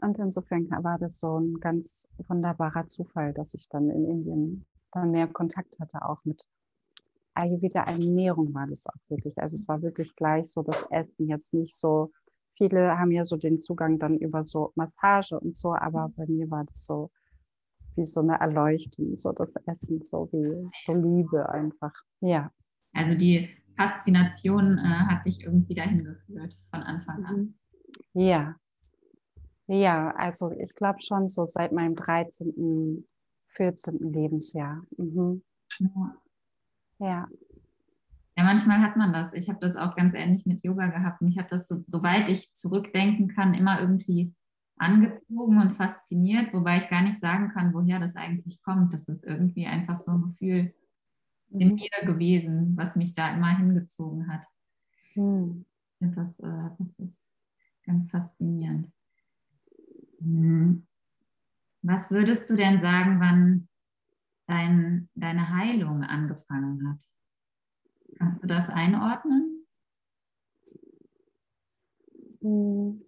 Und 0.00 0.18
insofern 0.18 0.68
war 0.70 0.98
das 0.98 1.18
so 1.18 1.38
ein 1.38 1.60
ganz 1.60 2.08
wunderbarer 2.26 2.86
Zufall, 2.86 3.32
dass 3.32 3.54
ich 3.54 3.68
dann 3.68 3.90
in 3.90 4.04
Indien 4.06 4.64
dann 4.92 5.10
mehr 5.10 5.26
Kontakt 5.26 5.78
hatte, 5.78 6.04
auch 6.04 6.24
mit 6.24 6.46
Ayurveda 7.34 7.82
Ernährung 7.84 8.52
war 8.52 8.66
das 8.66 8.86
auch 8.86 9.08
wirklich. 9.08 9.38
Also 9.38 9.56
es 9.56 9.66
war 9.68 9.82
wirklich 9.82 10.14
gleich 10.16 10.50
so 10.50 10.62
das 10.62 10.86
Essen, 10.90 11.28
jetzt 11.28 11.54
nicht 11.54 11.74
so, 11.74 12.10
viele 12.56 12.98
haben 12.98 13.10
ja 13.10 13.24
so 13.24 13.36
den 13.36 13.58
Zugang 13.58 13.98
dann 13.98 14.18
über 14.18 14.44
so 14.44 14.72
Massage 14.74 15.38
und 15.38 15.56
so, 15.56 15.74
aber 15.74 16.10
bei 16.16 16.26
mir 16.26 16.50
war 16.50 16.64
das 16.64 16.84
so 16.84 17.10
wie 17.96 18.04
so 18.04 18.20
eine 18.20 18.40
Erleuchtung, 18.40 19.14
so 19.14 19.32
das 19.32 19.54
Essen, 19.66 20.02
so 20.02 20.28
wie 20.32 20.68
so 20.84 20.94
Liebe 20.94 21.48
einfach. 21.48 21.92
Ja. 22.20 22.50
Also 22.92 23.14
die 23.14 23.48
Faszination 23.76 24.78
äh, 24.78 24.82
hat 24.82 25.24
dich 25.24 25.42
irgendwie 25.42 25.74
dahin 25.74 26.04
geführt 26.04 26.54
von 26.70 26.82
Anfang 26.82 27.24
an. 27.24 27.54
Ja, 28.14 28.56
ja, 29.72 30.10
also 30.16 30.52
ich 30.52 30.74
glaube 30.74 31.00
schon 31.00 31.28
so 31.28 31.46
seit 31.46 31.72
meinem 31.72 31.94
13., 31.94 33.06
14. 33.48 34.12
Lebensjahr. 34.12 34.84
Mhm. 34.96 35.42
Ja. 35.78 36.16
ja. 36.98 37.28
Ja, 38.36 38.44
manchmal 38.44 38.80
hat 38.80 38.96
man 38.96 39.12
das. 39.12 39.32
Ich 39.34 39.48
habe 39.48 39.58
das 39.60 39.76
auch 39.76 39.94
ganz 39.94 40.14
ähnlich 40.14 40.46
mit 40.46 40.64
Yoga 40.64 40.88
gehabt. 40.88 41.20
Mich 41.20 41.38
hat 41.38 41.52
das, 41.52 41.68
so, 41.68 41.82
soweit 41.84 42.28
ich 42.28 42.54
zurückdenken 42.54 43.28
kann, 43.28 43.54
immer 43.54 43.80
irgendwie 43.80 44.34
angezogen 44.82 45.58
und 45.58 45.72
fasziniert, 45.72 46.52
wobei 46.52 46.78
ich 46.78 46.88
gar 46.88 47.02
nicht 47.02 47.20
sagen 47.20 47.50
kann, 47.50 47.72
woher 47.72 48.00
das 48.00 48.16
eigentlich 48.16 48.60
kommt. 48.62 48.92
Das 48.92 49.08
ist 49.08 49.24
irgendwie 49.24 49.66
einfach 49.66 49.98
so 49.98 50.10
ein 50.10 50.22
Gefühl 50.22 50.74
in 51.50 51.68
mhm. 51.68 51.74
mir 51.74 52.06
gewesen, 52.06 52.76
was 52.76 52.96
mich 52.96 53.14
da 53.14 53.32
immer 53.34 53.56
hingezogen 53.56 54.28
hat. 54.28 54.44
Mhm. 55.14 55.64
Das, 56.00 56.40
äh, 56.40 56.70
das 56.78 56.98
ist 56.98 57.28
ganz 57.84 58.10
faszinierend. 58.10 58.90
Mhm. 60.18 60.86
Was 61.82 62.10
würdest 62.10 62.50
du 62.50 62.56
denn 62.56 62.80
sagen, 62.80 63.20
wann 63.20 63.68
dein, 64.46 65.08
deine 65.14 65.50
Heilung 65.50 66.02
angefangen 66.02 66.88
hat? 66.88 67.04
Kannst 68.18 68.42
du 68.42 68.46
das 68.46 68.68
einordnen? 68.68 69.64
Mhm. 72.40 73.02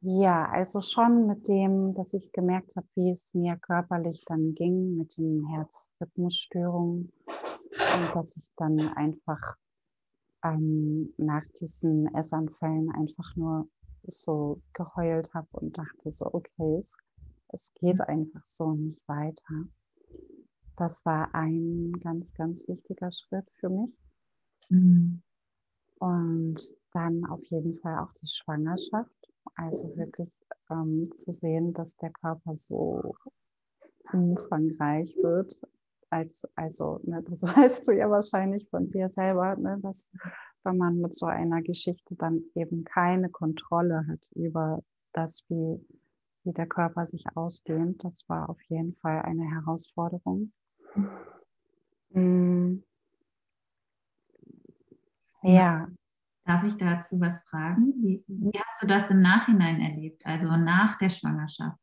Ja, 0.00 0.48
also 0.50 0.80
schon 0.82 1.26
mit 1.26 1.48
dem, 1.48 1.94
dass 1.94 2.12
ich 2.12 2.30
gemerkt 2.32 2.76
habe, 2.76 2.86
wie 2.94 3.10
es 3.10 3.32
mir 3.34 3.56
körperlich 3.56 4.24
dann 4.26 4.54
ging 4.54 4.96
mit 4.96 5.16
den 5.16 5.46
Herzrhythmusstörungen 5.48 7.12
und 7.24 8.14
dass 8.14 8.36
ich 8.36 8.48
dann 8.56 8.78
einfach 8.94 9.56
ähm, 10.44 11.12
nach 11.16 11.44
diesen 11.60 12.14
Essanfällen 12.14 12.90
einfach 12.92 13.34
nur 13.36 13.68
so 14.02 14.60
geheult 14.74 15.32
habe 15.34 15.48
und 15.52 15.76
dachte 15.76 16.12
so, 16.12 16.32
okay, 16.32 16.78
es, 16.80 16.92
es 17.48 17.74
geht 17.74 18.00
einfach 18.02 18.44
so 18.44 18.72
nicht 18.72 19.00
weiter. 19.08 19.64
Das 20.76 21.04
war 21.06 21.34
ein 21.34 21.92
ganz, 22.00 22.34
ganz 22.34 22.68
wichtiger 22.68 23.10
Schritt 23.10 23.50
für 23.58 23.70
mich. 23.70 23.90
Mhm. 24.68 25.22
Und 25.98 26.56
dann 26.92 27.24
auf 27.24 27.42
jeden 27.46 27.78
Fall 27.78 27.98
auch 27.98 28.12
die 28.20 28.26
Schwangerschaft 28.26 29.15
also 29.54 29.96
wirklich 29.96 30.30
ähm, 30.70 31.10
zu 31.14 31.32
sehen, 31.32 31.72
dass 31.72 31.96
der 31.96 32.10
Körper 32.10 32.56
so 32.56 33.14
umfangreich 34.12 35.16
wird. 35.22 35.56
Als, 36.10 36.46
also, 36.54 37.00
ne, 37.02 37.22
das 37.28 37.42
weißt 37.42 37.88
du 37.88 37.92
ja 37.92 38.10
wahrscheinlich 38.10 38.68
von 38.70 38.90
dir 38.90 39.08
selber, 39.08 39.56
ne, 39.56 39.78
dass 39.82 40.08
wenn 40.64 40.76
man 40.76 41.00
mit 41.00 41.14
so 41.14 41.26
einer 41.26 41.62
Geschichte 41.62 42.14
dann 42.16 42.42
eben 42.54 42.84
keine 42.84 43.30
Kontrolle 43.30 44.06
hat 44.08 44.20
über 44.34 44.82
das, 45.12 45.44
wie, 45.48 45.80
wie 46.44 46.52
der 46.52 46.66
Körper 46.66 47.06
sich 47.06 47.24
ausdehnt, 47.34 48.02
das 48.04 48.24
war 48.28 48.50
auf 48.50 48.60
jeden 48.68 48.94
Fall 48.96 49.22
eine 49.22 49.48
Herausforderung. 49.48 50.52
Mhm. 52.10 52.82
Ja. 55.42 55.88
Darf 56.46 56.62
ich 56.62 56.76
dazu 56.76 57.20
was 57.20 57.42
fragen? 57.48 57.92
Wie, 58.02 58.24
wie, 58.28 58.56
hast 58.56 58.80
du 58.80 58.86
das 58.86 59.10
im 59.10 59.20
Nachhinein 59.20 59.80
erlebt, 59.80 60.24
also 60.24 60.56
nach 60.56 60.96
der 60.96 61.08
Schwangerschaft? 61.08 61.80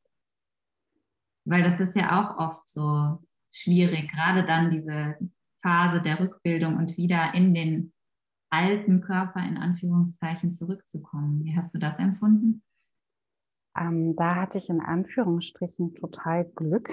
Weil 1.45 1.63
das 1.63 1.81
ist 1.81 1.97
ja 1.97 2.21
auch 2.21 2.37
oft 2.37 2.69
so 2.69 3.21
schwierig, 3.51 4.09
gerade 4.09 4.45
dann 4.45 4.71
diese 4.71 5.17
Phase 5.61 6.01
der 6.01 6.21
Rückbildung 6.21 6.77
und 6.77 6.97
wieder 6.97 7.33
in 7.33 7.53
den 7.53 7.93
alten 8.49 9.01
Körper 9.01 9.45
in 9.45 9.57
Anführungszeichen 9.57 10.53
zurückzukommen. 10.53 11.43
Wie 11.43 11.55
hast 11.55 11.73
du 11.75 11.79
das 11.79 11.99
empfunden? 11.99 12.63
Ähm, 13.77 14.15
da 14.15 14.35
hatte 14.35 14.59
ich 14.59 14.69
in 14.69 14.79
Anführungsstrichen 14.79 15.95
total 15.95 16.45
Glück. 16.45 16.89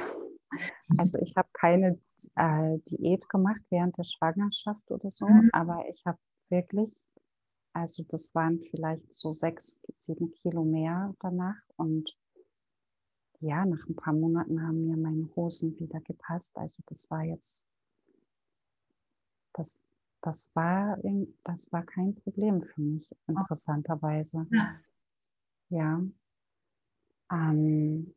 Also 0.98 1.20
ich 1.20 1.36
habe 1.36 1.48
keine 1.52 2.00
äh, 2.34 2.78
Diät 2.88 3.28
gemacht 3.28 3.60
während 3.70 3.96
der 3.96 4.04
Schwangerschaft 4.04 4.90
oder 4.90 5.08
so, 5.10 5.28
mhm. 5.28 5.50
aber 5.52 5.84
ich 5.88 6.02
habe 6.04 6.18
wirklich 6.48 7.00
also 7.72 8.04
das 8.08 8.34
waren 8.34 8.60
vielleicht 8.70 9.12
so 9.14 9.32
sechs, 9.32 9.80
sieben 9.92 10.32
Kilo 10.32 10.64
mehr 10.64 11.14
danach. 11.20 11.56
Und 11.76 12.16
ja, 13.40 13.64
nach 13.64 13.86
ein 13.88 13.96
paar 13.96 14.12
Monaten 14.12 14.62
haben 14.62 14.86
mir 14.86 14.96
meine 14.96 15.28
Hosen 15.36 15.78
wieder 15.78 16.00
gepasst. 16.00 16.56
Also 16.56 16.76
das 16.86 17.10
war 17.10 17.22
jetzt, 17.22 17.64
das, 19.54 19.82
das 20.20 20.50
war, 20.54 20.98
das 21.44 21.72
war 21.72 21.84
kein 21.84 22.14
Problem 22.16 22.62
für 22.62 22.80
mich, 22.80 23.10
interessanterweise. 23.26 24.46
Ja. 24.50 24.80
ja. 25.70 26.02
Ähm, 27.32 28.14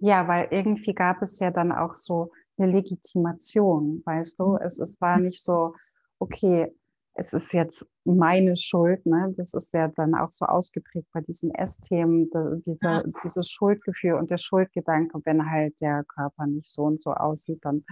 ja, 0.00 0.26
weil 0.28 0.48
irgendwie 0.50 0.94
gab 0.94 1.22
es 1.22 1.38
ja 1.38 1.50
dann 1.50 1.72
auch 1.72 1.94
so 1.94 2.32
eine 2.56 2.72
Legitimation, 2.72 4.02
weißt 4.04 4.38
du? 4.38 4.56
Es, 4.56 4.78
es 4.78 5.00
war 5.00 5.18
nicht 5.18 5.42
so, 5.42 5.74
okay, 6.18 6.72
es 7.18 7.32
ist 7.32 7.52
jetzt 7.52 7.84
meine 8.04 8.56
Schuld, 8.56 9.04
ne? 9.04 9.34
das 9.36 9.52
ist 9.52 9.72
ja 9.74 9.88
dann 9.88 10.14
auch 10.14 10.30
so 10.30 10.46
ausgeprägt 10.46 11.08
bei 11.12 11.20
diesen 11.20 11.52
Essthemen, 11.52 12.30
dieser, 12.64 13.04
ja. 13.04 13.12
dieses 13.24 13.50
Schuldgefühl 13.50 14.14
und 14.14 14.30
der 14.30 14.38
Schuldgedanke, 14.38 15.20
wenn 15.24 15.50
halt 15.50 15.80
der 15.80 16.04
Körper 16.04 16.46
nicht 16.46 16.68
so 16.68 16.84
und 16.84 17.00
so 17.00 17.12
aussieht, 17.12 17.58
dann, 17.62 17.84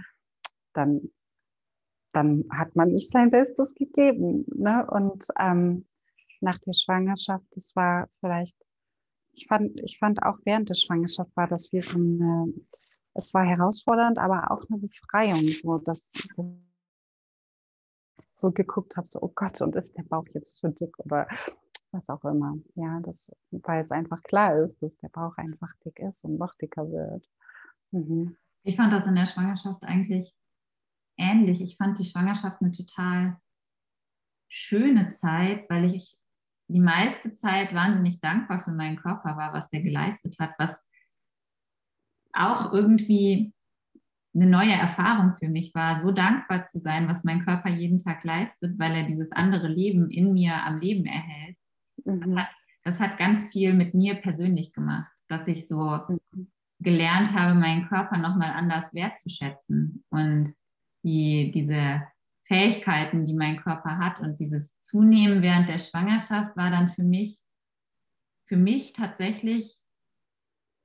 dann, 0.73 1.11
dann 2.13 2.45
hat 2.51 2.75
man 2.77 2.93
nicht 2.93 3.09
sein 3.09 3.29
Bestes 3.29 3.75
gegeben. 3.75 4.45
Ne? 4.55 4.87
Und 4.89 5.27
ähm, 5.37 5.85
nach 6.39 6.57
der 6.59 6.73
Schwangerschaft, 6.73 7.45
das 7.51 7.75
war 7.75 8.07
vielleicht, 8.21 8.55
ich 9.33 9.45
fand, 9.47 9.77
ich 9.81 9.99
fand 9.99 10.23
auch 10.23 10.37
während 10.45 10.69
der 10.69 10.75
Schwangerschaft 10.75 11.35
war 11.35 11.47
das 11.47 11.71
wie 11.73 11.81
so 11.81 11.97
eine, 11.97 12.53
es 13.13 13.33
war 13.33 13.43
herausfordernd, 13.43 14.19
aber 14.19 14.51
auch 14.51 14.63
eine 14.69 14.79
Befreiung, 14.79 15.43
so 15.49 15.79
dass 15.79 16.11
so 18.37 18.51
geguckt 18.51 18.97
habe, 18.97 19.07
so, 19.07 19.19
oh 19.21 19.31
Gott, 19.33 19.59
und 19.61 19.75
ist 19.75 19.97
der 19.97 20.03
Bauch 20.03 20.25
jetzt 20.33 20.57
zu 20.57 20.69
dick 20.69 20.97
oder 20.99 21.27
was 21.91 22.09
auch 22.09 22.23
immer. 22.23 22.57
Ja, 22.75 22.99
das, 23.01 23.31
weil 23.51 23.81
es 23.81 23.91
einfach 23.91 24.21
klar 24.23 24.57
ist, 24.59 24.81
dass 24.81 24.99
der 24.99 25.09
Bauch 25.09 25.35
einfach 25.37 25.73
dick 25.85 25.99
ist 25.99 26.23
und 26.23 26.37
noch 26.37 26.53
dicker 26.55 26.89
wird. 26.91 27.27
Mhm. 27.91 28.37
Ich 28.63 28.75
fand 28.75 28.93
das 28.93 29.05
in 29.05 29.15
der 29.15 29.25
Schwangerschaft 29.25 29.83
eigentlich 29.85 30.35
ähnlich. 31.17 31.61
Ich 31.61 31.77
fand 31.77 31.97
die 31.97 32.03
Schwangerschaft 32.03 32.61
eine 32.61 32.71
total 32.71 33.39
schöne 34.49 35.11
Zeit, 35.11 35.69
weil 35.69 35.85
ich 35.85 36.17
die 36.67 36.81
meiste 36.81 37.33
Zeit 37.33 37.73
wahnsinnig 37.73 38.19
dankbar 38.19 38.59
für 38.59 38.71
meinen 38.71 38.97
Körper 38.97 39.37
war, 39.37 39.53
was 39.53 39.69
der 39.69 39.81
geleistet 39.81 40.37
hat, 40.39 40.53
was 40.57 40.79
auch 42.33 42.73
irgendwie 42.73 43.53
eine 44.37 44.49
neue 44.49 44.73
Erfahrung 44.73 45.33
für 45.33 45.49
mich 45.49 45.73
war, 45.73 45.99
so 45.99 46.11
dankbar 46.11 46.63
zu 46.65 46.79
sein, 46.79 47.07
was 47.07 47.23
mein 47.23 47.43
Körper 47.43 47.69
jeden 47.69 48.03
Tag 48.03 48.23
leistet, 48.23 48.77
weil 48.77 48.93
er 48.95 49.03
dieses 49.03 49.31
andere 49.31 49.67
Leben 49.67 50.11
in 50.11 50.33
mir 50.33 50.63
am 50.63 50.77
Leben 50.77 51.05
erhält. 51.05 51.57
Mhm. 52.05 52.21
Das, 52.21 52.35
hat, 52.35 52.49
das, 52.83 52.99
hat, 52.99 53.17
ganz 53.17 53.51
viel 53.51 53.73
mit 53.73 53.95
mir 53.95 54.15
persönlich 54.15 54.73
gemacht, 54.73 55.11
dass 55.27 55.47
ich 55.47 55.67
so 55.67 55.99
mhm. 56.07 56.51
gelernt 56.79 57.33
habe, 57.33 57.55
meinen 57.55 57.87
Körper 57.87 58.17
nochmal 58.17 58.51
anders 58.51 58.93
wertzuschätzen 58.93 60.03
und 60.09 60.53
die, 61.03 61.51
diese 61.51 62.03
Fähigkeiten, 62.43 63.25
die 63.25 63.33
mein 63.33 63.57
Körper 63.57 63.97
hat 63.97 64.19
und 64.19 64.39
dieses 64.39 64.77
Zunehmen 64.77 65.41
während 65.41 65.67
der 65.67 65.79
Schwangerschaft 65.79 66.55
war 66.55 66.69
dann 66.69 66.87
für 66.87 67.03
mich, 67.03 67.39
für 68.45 68.57
mich 68.57 68.93
tatsächlich 68.93 69.79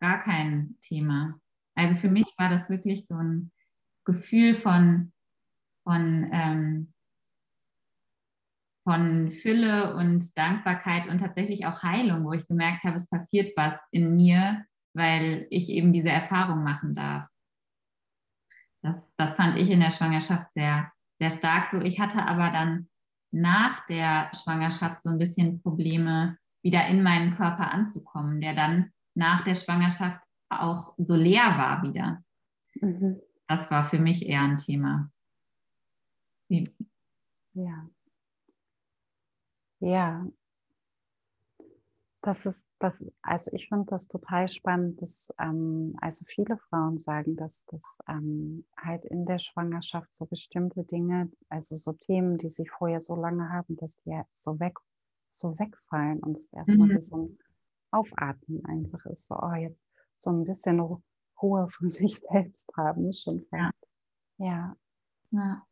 gar 0.01 0.23
kein 0.23 0.77
Thema. 0.81 1.39
Also 1.75 1.95
für 1.95 2.11
mich 2.11 2.27
war 2.39 2.49
das 2.49 2.69
wirklich 2.69 3.07
so 3.07 3.15
ein 3.15 3.51
Gefühl 4.05 4.55
von, 4.55 5.13
von, 5.85 6.29
ähm, 6.33 6.93
von 8.85 9.31
Fülle 9.31 9.95
und 9.95 10.37
Dankbarkeit 10.37 11.09
und 11.09 11.19
tatsächlich 11.19 11.67
auch 11.67 11.83
Heilung, 11.83 12.25
wo 12.25 12.33
ich 12.33 12.47
gemerkt 12.47 12.85
habe, 12.85 12.97
es 12.97 13.09
passiert 13.09 13.57
was 13.57 13.79
in 13.91 14.17
mir, 14.17 14.65
weil 14.95 15.47
ich 15.51 15.71
eben 15.71 15.93
diese 15.93 16.11
Erfahrung 16.11 16.63
machen 16.63 16.95
darf. 16.95 17.29
Das, 18.83 19.15
das 19.15 19.37
fand 19.37 19.57
ich 19.57 19.71
in 19.71 19.81
der 19.81 19.91
Schwangerschaft 19.91 20.47
sehr, 20.55 20.91
sehr 21.21 21.31
stark 21.31 21.69
so. 21.69 21.81
Ich 21.81 22.01
hatte 22.01 22.27
aber 22.27 22.51
dann 22.51 22.89
nach 23.31 23.87
der 23.87 24.31
Schwangerschaft 24.35 25.01
so 25.01 25.11
ein 25.11 25.19
bisschen 25.19 25.63
Probleme, 25.63 26.37
wieder 26.63 26.87
in 26.87 27.03
meinen 27.03 27.37
Körper 27.37 27.73
anzukommen, 27.73 28.41
der 28.41 28.55
dann 28.55 28.93
nach 29.15 29.43
der 29.43 29.55
Schwangerschaft 29.55 30.21
auch 30.61 30.95
so 30.99 31.15
leer 31.15 31.57
war 31.57 31.83
wieder. 31.83 32.23
Mhm. 32.75 33.21
Das 33.49 33.71
war 33.71 33.85
für 33.85 33.99
mich 33.99 34.27
eher 34.27 34.43
ein 34.43 34.57
Thema. 34.57 35.11
Ja. 37.55 37.89
Ja. 39.81 40.27
Das 42.25 42.47
ist, 42.47 42.69
das, 42.79 43.05
also 43.23 43.51
ich 43.53 43.69
finde 43.69 43.87
das 43.87 44.07
total 44.07 44.49
spannend, 44.49 45.03
dass 45.03 45.35
ähm, 45.41 45.97
also 46.01 46.25
viele 46.29 46.57
Frauen 46.57 46.97
sagen, 46.97 47.35
dass 47.35 47.65
das 47.67 47.99
ähm, 48.09 48.65
halt 48.77 49.05
in 49.07 49.27
der 49.27 49.41
Schwangerschaft 49.41 50.15
so 50.15 50.27
bestimmte 50.27 50.85
Dinge, 50.85 51.33
also 51.49 51.75
so 51.75 51.93
Themen, 51.93 52.39
die 52.39 52.49
sie 52.49 52.67
vorher 52.67 53.01
so 53.01 53.17
lange 53.17 53.51
haben, 53.51 53.77
dass 53.77 53.99
die 54.03 54.21
so 54.33 54.61
weg, 54.61 54.79
so 55.33 55.59
wegfallen 55.59 56.21
und 56.21 56.39
es 56.39 56.53
erstmal 56.53 56.89
mhm. 56.89 57.01
so 57.01 57.17
ein 57.17 57.39
Aufatmen 57.91 58.65
einfach 58.67 59.05
ist. 59.07 59.27
So, 59.27 59.37
oh, 59.37 59.55
jetzt 59.55 59.83
so 60.23 60.31
ein 60.31 60.45
bisschen 60.45 60.81
Ruhe 61.41 61.69
für 61.71 61.89
sich 61.91 62.21
selbst 62.21 62.73
haben, 62.77 63.13
schon 63.13 63.45
fast. 63.51 63.75
Ja. 64.39 64.77
Ja. 65.31 65.67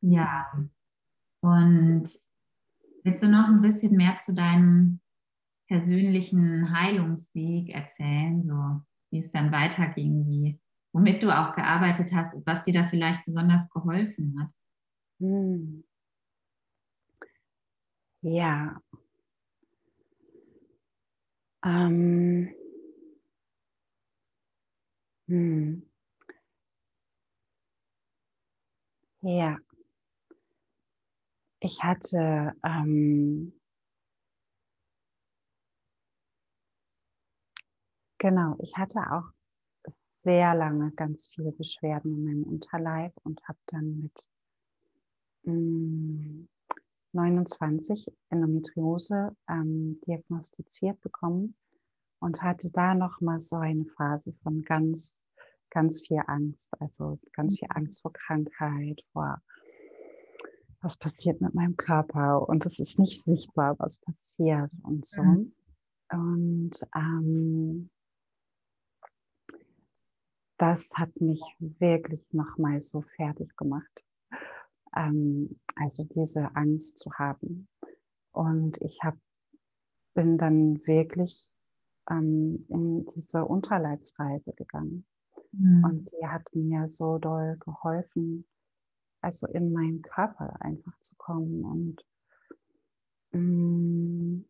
Ja. 0.00 0.46
Und 1.40 2.20
Willst 3.08 3.22
du 3.22 3.28
noch 3.28 3.48
ein 3.48 3.62
bisschen 3.62 3.96
mehr 3.96 4.18
zu 4.18 4.34
deinem 4.34 5.00
persönlichen 5.66 6.78
Heilungsweg 6.78 7.70
erzählen, 7.70 8.42
so 8.42 8.82
wie 9.10 9.18
es 9.18 9.30
dann 9.30 9.50
weiterging, 9.50 10.26
wie, 10.26 10.60
womit 10.92 11.22
du 11.22 11.30
auch 11.30 11.54
gearbeitet 11.54 12.12
hast 12.12 12.34
und 12.34 12.46
was 12.46 12.64
dir 12.64 12.74
da 12.74 12.84
vielleicht 12.84 13.24
besonders 13.24 13.70
geholfen 13.70 14.36
hat? 14.38 14.50
Hm. 15.20 15.84
Ja. 18.20 18.78
Ähm. 21.64 22.54
Hm. 25.28 25.82
Ja. 29.22 29.58
Ich 31.60 31.82
hatte 31.84 32.52
ähm, 32.64 33.52
genau, 38.18 38.56
ich 38.60 38.76
hatte 38.76 39.00
auch 39.10 39.24
sehr 39.90 40.54
lange 40.54 40.92
ganz 40.92 41.28
viele 41.34 41.52
Beschwerden 41.52 42.12
in 42.14 42.24
meinem 42.24 42.44
Unterleib 42.44 43.12
und 43.24 43.40
habe 43.48 43.58
dann 43.66 44.00
mit 44.00 44.26
mh, 45.44 45.52
hm, 45.52 46.48
29 47.12 48.06
Endometriose 48.30 49.36
ähm, 49.48 50.00
diagnostiziert 50.06 51.00
bekommen 51.00 51.54
und 52.20 52.42
hatte 52.42 52.70
da 52.70 52.94
noch 52.94 53.20
mal 53.20 53.40
so 53.40 53.56
eine 53.56 53.84
Phase 53.96 54.32
von 54.42 54.62
ganz, 54.62 55.16
ganz 55.70 56.00
viel 56.00 56.20
Angst, 56.26 56.70
also 56.80 57.18
ganz 57.32 57.58
viel. 57.58 57.68
Angst 57.70 58.02
vor 58.02 58.12
Krankheit, 58.12 59.02
vor 59.12 59.40
was 60.80 60.96
passiert 60.96 61.40
mit 61.40 61.54
meinem 61.54 61.76
Körper 61.76 62.48
und 62.48 62.64
es 62.64 62.78
ist 62.78 62.98
nicht 62.98 63.22
sichtbar, 63.22 63.76
was 63.78 63.98
passiert 63.98 64.70
und 64.82 65.04
so. 65.04 65.22
Mhm. 65.22 65.52
Und 66.10 66.72
ähm, 66.94 67.90
das 70.56 70.90
hat 70.94 71.20
mich 71.20 71.42
wirklich 71.58 72.24
nochmal 72.32 72.80
so 72.80 73.02
fertig 73.16 73.56
gemacht. 73.56 74.04
Ähm, 74.98 75.60
also 75.76 76.04
diese 76.04 76.54
Angst 76.56 76.98
zu 76.98 77.12
haben. 77.14 77.68
Und 78.32 78.78
ich 78.82 78.98
hab, 79.02 79.16
bin 80.14 80.38
dann 80.38 80.84
wirklich 80.86 81.48
ähm, 82.10 82.66
in 82.68 83.06
diese 83.14 83.44
Unterleibsreise 83.44 84.52
gegangen. 84.54 85.06
Mhm. 85.52 85.84
Und 85.84 86.10
die 86.10 86.26
hat 86.26 86.42
mir 86.52 86.88
so 86.88 87.18
doll 87.18 87.56
geholfen, 87.60 88.44
also 89.20 89.46
in 89.46 89.72
meinen 89.72 90.02
Körper 90.02 90.60
einfach 90.60 90.98
zu 91.00 91.14
kommen. 91.16 91.64
Und 91.64 92.04
mm, 93.32 94.44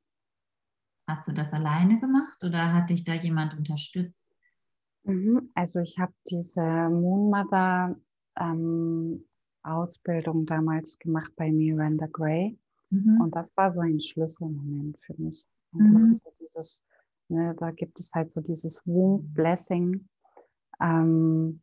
Hast 1.08 1.26
du 1.26 1.32
das 1.32 1.54
alleine 1.54 1.98
gemacht 2.00 2.44
oder 2.44 2.74
hat 2.74 2.90
dich 2.90 3.02
da 3.02 3.14
jemand 3.14 3.56
unterstützt? 3.56 4.26
Mhm, 5.04 5.50
also 5.54 5.80
ich 5.80 5.98
habe 5.98 6.12
diese 6.28 6.60
Moon 6.62 7.30
Mother 7.30 7.96
ähm, 8.36 9.24
Ausbildung 9.62 10.46
damals 10.46 10.98
gemacht 10.98 11.32
bei 11.36 11.50
Miranda 11.50 12.06
Gray. 12.06 12.58
Mhm. 12.90 13.20
Und 13.20 13.34
das 13.34 13.56
war 13.56 13.70
so 13.70 13.80
ein 13.80 14.00
Schlüsselmoment 14.00 14.98
für 15.00 15.14
mich. 15.20 15.44
Mhm. 15.72 16.04
So 16.04 16.32
dieses, 16.40 16.82
ne, 17.28 17.54
da 17.58 17.70
gibt 17.70 18.00
es 18.00 18.12
halt 18.14 18.30
so 18.30 18.40
dieses 18.40 18.86
Womb 18.86 19.34
Blessing. 19.34 20.08
Ähm, 20.80 21.60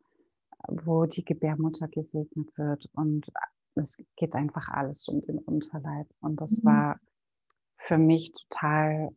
wo 0.67 1.05
die 1.05 1.23
Gebärmutter 1.23 1.88
gesegnet 1.88 2.49
wird 2.58 2.89
und 2.93 3.31
es 3.75 3.97
geht 4.15 4.36
einfach 4.36 4.69
alles 4.69 5.08
um 5.08 5.21
den 5.21 5.39
Unterleib. 5.39 6.08
Und 6.21 6.39
das 6.41 6.62
mhm. 6.62 6.65
war 6.65 6.99
für 7.77 7.97
mich 7.97 8.34
total 8.34 9.10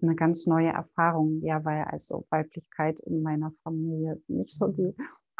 eine 0.00 0.14
ganz 0.14 0.46
neue 0.46 0.68
Erfahrung, 0.68 1.40
ja, 1.42 1.64
weil 1.64 1.84
also 1.84 2.26
Weiblichkeit 2.30 3.00
in 3.00 3.22
meiner 3.22 3.52
Familie 3.62 4.22
nicht 4.28 4.54
so 4.54 4.68
die 4.68 4.94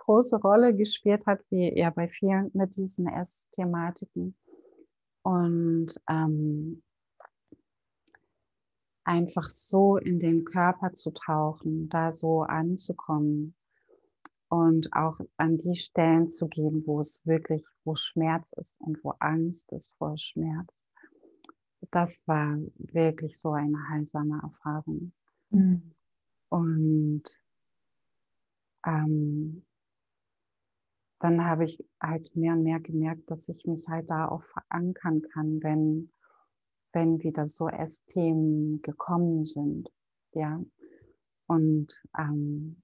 große 0.04 0.36
Rolle 0.36 0.74
gespielt 0.74 1.26
hat, 1.26 1.40
wie 1.50 1.78
ja 1.78 1.90
bei 1.90 2.08
vielen 2.08 2.50
mit 2.54 2.76
diesen 2.76 3.06
Essthematiken. 3.06 4.34
Und 5.22 6.00
ähm, 6.08 6.82
einfach 9.04 9.50
so 9.50 9.96
in 9.96 10.18
den 10.18 10.44
Körper 10.44 10.92
zu 10.92 11.10
tauchen, 11.12 11.88
da 11.88 12.12
so 12.12 12.42
anzukommen, 12.42 13.54
und 14.52 14.92
auch 14.92 15.18
an 15.38 15.56
die 15.56 15.76
Stellen 15.76 16.28
zu 16.28 16.46
gehen, 16.46 16.86
wo 16.86 17.00
es 17.00 17.24
wirklich, 17.24 17.64
wo 17.84 17.96
Schmerz 17.96 18.52
ist 18.52 18.78
und 18.82 19.02
wo 19.02 19.14
Angst 19.18 19.72
ist 19.72 19.90
vor 19.96 20.18
Schmerz. 20.18 20.68
Das 21.90 22.20
war 22.26 22.58
wirklich 22.76 23.40
so 23.40 23.52
eine 23.52 23.88
heilsame 23.88 24.42
Erfahrung. 24.42 25.14
Mhm. 25.48 25.94
Und 26.50 27.22
ähm, 28.84 29.64
dann 31.22 31.44
habe 31.44 31.64
ich 31.64 31.84
halt 32.00 32.34
mehr 32.34 32.54
und 32.54 32.64
mehr 32.64 32.80
gemerkt, 32.80 33.30
dass 33.30 33.48
ich 33.48 33.64
mich 33.64 33.86
halt 33.86 34.10
da 34.10 34.26
auch 34.26 34.42
verankern 34.44 35.22
kann, 35.22 35.62
wenn, 35.62 36.10
wenn 36.92 37.22
wieder 37.22 37.46
so 37.46 37.68
Essthemen 37.68 38.82
gekommen 38.82 39.46
sind. 39.46 39.88
Ja. 40.32 40.60
Und 41.46 42.02
ähm, 42.18 42.82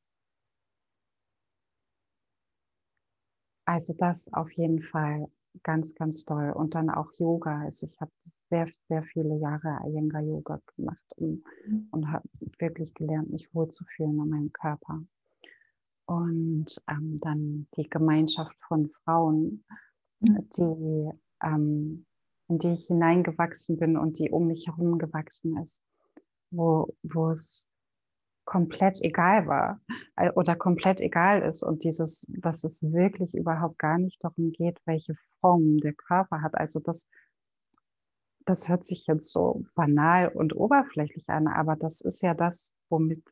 Also 3.68 3.92
das 3.92 4.33
auf 4.33 4.51
jeden 4.53 4.81
Fall 4.83 5.27
ganz, 5.62 5.94
ganz 5.94 6.24
toll. 6.24 6.53
Und 6.53 6.74
dann 6.74 6.88
auch 6.88 7.12
Yoga. 7.18 7.61
Also 7.64 7.87
ich 7.87 8.01
habe 8.01 8.11
sehr, 8.48 8.66
sehr 8.88 9.03
viele 9.03 9.37
Jahre 9.37 9.81
Iyengar 9.85 10.22
Yoga 10.22 10.59
gemacht 10.74 11.05
und, 11.16 11.44
mhm. 11.66 11.88
und 11.90 12.11
habe 12.11 12.27
wirklich 12.59 12.94
gelernt, 12.94 13.31
mich 13.31 13.53
wohlzufühlen 13.53 14.18
in 14.18 14.29
meinem 14.31 14.53
Körper. 14.55 15.03
Und 16.08 16.80
ähm, 16.88 17.20
dann 17.20 17.68
die 17.76 17.86
Gemeinschaft 17.86 18.56
von 18.66 18.88
Frauen, 19.04 19.62
mhm. 20.20 20.48
die, 20.56 21.10
ähm, 21.42 22.06
in 22.48 22.58
die 22.58 22.72
ich 22.72 22.86
hineingewachsen 22.86 23.78
bin 23.78 23.98
und 23.98 24.18
die 24.18 24.30
um 24.30 24.46
mich 24.46 24.66
herum 24.66 24.96
gewachsen 24.96 25.58
ist, 25.58 25.82
wo, 26.50 26.88
wo 27.02 27.30
es 27.30 27.68
komplett 28.46 28.98
egal 29.02 29.46
war 29.48 29.82
äh, 30.16 30.30
oder 30.30 30.56
komplett 30.56 31.02
egal 31.02 31.42
ist 31.42 31.62
und 31.62 31.84
dieses, 31.84 32.26
dass 32.30 32.64
es 32.64 32.82
wirklich 32.82 33.34
überhaupt 33.34 33.78
gar 33.78 33.98
nicht 33.98 34.24
darum 34.24 34.52
geht, 34.52 34.80
welche 34.86 35.14
Form 35.42 35.76
der 35.76 35.92
Körper 35.92 36.40
hat. 36.40 36.54
Also 36.54 36.80
das, 36.80 37.10
das 38.46 38.66
hört 38.66 38.86
sich 38.86 39.06
jetzt 39.06 39.30
so 39.30 39.66
banal 39.74 40.28
und 40.28 40.56
oberflächlich 40.56 41.28
an, 41.28 41.48
aber 41.48 41.76
das 41.76 42.00
ist 42.00 42.22
ja 42.22 42.32
das, 42.32 42.72
womit 42.88 43.22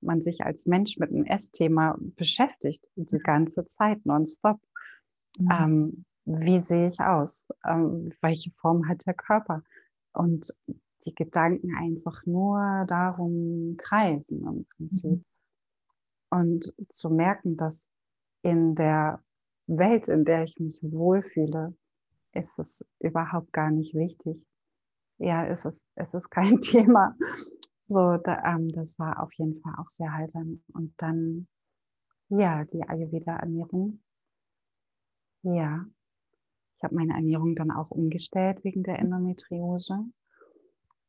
man 0.00 0.20
sich 0.20 0.42
als 0.44 0.66
Mensch 0.66 0.98
mit 0.98 1.10
einem 1.10 1.24
Essthema 1.24 1.96
beschäftigt, 2.16 2.88
die 2.96 3.18
ganze 3.18 3.64
Zeit 3.66 4.04
nonstop. 4.04 4.60
Mhm. 5.38 5.48
Ähm, 5.50 6.04
wie 6.24 6.60
sehe 6.60 6.88
ich 6.88 7.00
aus? 7.00 7.46
Ähm, 7.64 8.12
welche 8.20 8.50
Form 8.52 8.88
hat 8.88 9.06
der 9.06 9.14
Körper? 9.14 9.62
Und 10.12 10.52
die 11.04 11.14
Gedanken 11.14 11.74
einfach 11.76 12.24
nur 12.26 12.84
darum 12.88 13.76
kreisen 13.78 14.46
im 14.46 14.66
Prinzip. 14.76 15.10
Mhm. 15.10 15.24
Und 16.30 16.74
zu 16.88 17.10
merken, 17.10 17.56
dass 17.56 17.88
in 18.42 18.74
der 18.74 19.22
Welt, 19.66 20.08
in 20.08 20.24
der 20.24 20.44
ich 20.44 20.58
mich 20.58 20.78
wohlfühle, 20.82 21.74
ist 22.32 22.58
es 22.58 22.88
überhaupt 22.98 23.52
gar 23.52 23.70
nicht 23.70 23.94
wichtig. 23.94 24.44
Ja, 25.18 25.44
ist 25.44 25.64
es, 25.64 25.84
es 25.94 26.14
ist 26.14 26.28
kein 26.30 26.60
Thema. 26.60 27.14
So, 27.88 28.16
da, 28.16 28.42
ähm, 28.44 28.72
das 28.72 28.98
war 28.98 29.22
auf 29.22 29.32
jeden 29.34 29.60
Fall 29.60 29.74
auch 29.78 29.90
sehr 29.90 30.12
heilsam. 30.12 30.62
Und 30.72 30.94
dann, 30.98 31.46
ja, 32.28 32.64
die 32.64 32.82
Ayurveda-Ernährung. 32.82 34.02
Ja, 35.42 35.86
ich 36.76 36.82
habe 36.82 36.96
meine 36.96 37.14
Ernährung 37.14 37.54
dann 37.54 37.70
auch 37.70 37.90
umgestellt 37.90 38.64
wegen 38.64 38.82
der 38.82 38.98
Endometriose. 38.98 40.04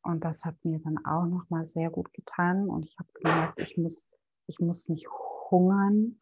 Und 0.02 0.24
das 0.24 0.44
hat 0.44 0.64
mir 0.64 0.78
dann 0.78 1.04
auch 1.04 1.26
nochmal 1.26 1.64
sehr 1.64 1.90
gut 1.90 2.12
getan. 2.12 2.68
Und 2.68 2.86
ich 2.86 2.96
habe 2.98 3.08
gemerkt, 3.14 3.58
ich 3.58 3.76
muss, 3.76 4.04
ich 4.46 4.60
muss 4.60 4.88
nicht 4.88 5.08
hungern, 5.50 6.20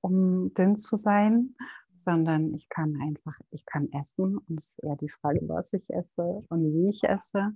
um 0.00 0.54
dünn 0.54 0.76
zu 0.76 0.96
sein, 0.96 1.54
sondern 1.98 2.54
ich 2.54 2.70
kann 2.70 2.98
einfach, 3.02 3.38
ich 3.50 3.66
kann 3.66 3.92
essen. 3.92 4.38
Und 4.38 4.60
es 4.60 4.68
ist 4.68 4.82
eher 4.82 4.96
die 4.96 5.10
Frage, 5.10 5.40
was 5.42 5.74
ich 5.74 5.90
esse 5.90 6.42
und 6.48 6.72
wie 6.72 6.88
ich 6.88 7.04
esse. 7.04 7.54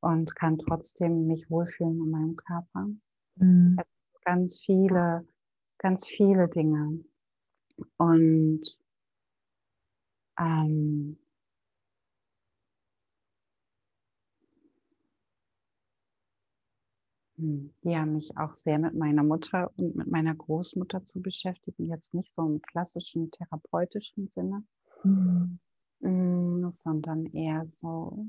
Und 0.00 0.34
kann 0.36 0.58
trotzdem 0.58 1.26
mich 1.26 1.50
wohlfühlen 1.50 1.98
in 2.00 2.10
meinem 2.10 2.36
Körper. 2.36 2.88
Mhm. 3.36 3.76
Ganz 4.24 4.60
viele, 4.60 5.26
ganz 5.78 6.06
viele 6.06 6.48
Dinge. 6.48 7.04
Und 7.96 8.62
ähm, 10.38 11.18
Hm, 17.38 17.70
ja, 17.82 18.04
mich 18.04 18.36
auch 18.36 18.54
sehr 18.54 18.78
mit 18.78 18.94
meiner 18.94 19.22
Mutter 19.22 19.70
und 19.76 19.94
mit 19.94 20.08
meiner 20.08 20.34
Großmutter 20.34 21.04
zu 21.04 21.22
beschäftigen. 21.22 21.86
Jetzt 21.86 22.12
nicht 22.12 22.34
so 22.34 22.44
im 22.44 22.60
klassischen 22.60 23.30
therapeutischen 23.30 24.28
Sinne, 24.28 24.64
mhm. 25.04 25.60
mm, 26.00 26.70
sondern 26.72 27.26
eher 27.26 27.66
so 27.72 28.26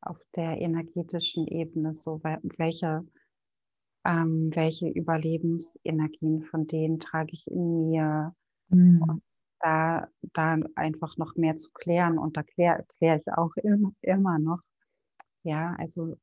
auf 0.00 0.18
der 0.34 0.60
energetischen 0.60 1.46
Ebene, 1.46 1.94
so 1.94 2.22
welche, 2.22 3.06
ähm, 4.04 4.50
welche 4.54 4.88
Überlebensenergien 4.88 6.44
von 6.44 6.66
denen 6.66 7.00
trage 7.00 7.32
ich 7.32 7.46
in 7.50 7.90
mir. 7.90 8.34
Mhm. 8.68 9.02
Und 9.02 9.22
da, 9.60 10.08
da 10.34 10.58
einfach 10.74 11.16
noch 11.16 11.34
mehr 11.36 11.56
zu 11.56 11.70
klären 11.72 12.18
und 12.18 12.36
da 12.36 12.42
kläre 12.42 12.84
klär 12.98 13.16
ich 13.16 13.32
auch 13.32 13.56
immer, 13.56 13.92
immer 14.02 14.38
noch. 14.38 14.60
Ja, 15.42 15.74
also 15.78 16.16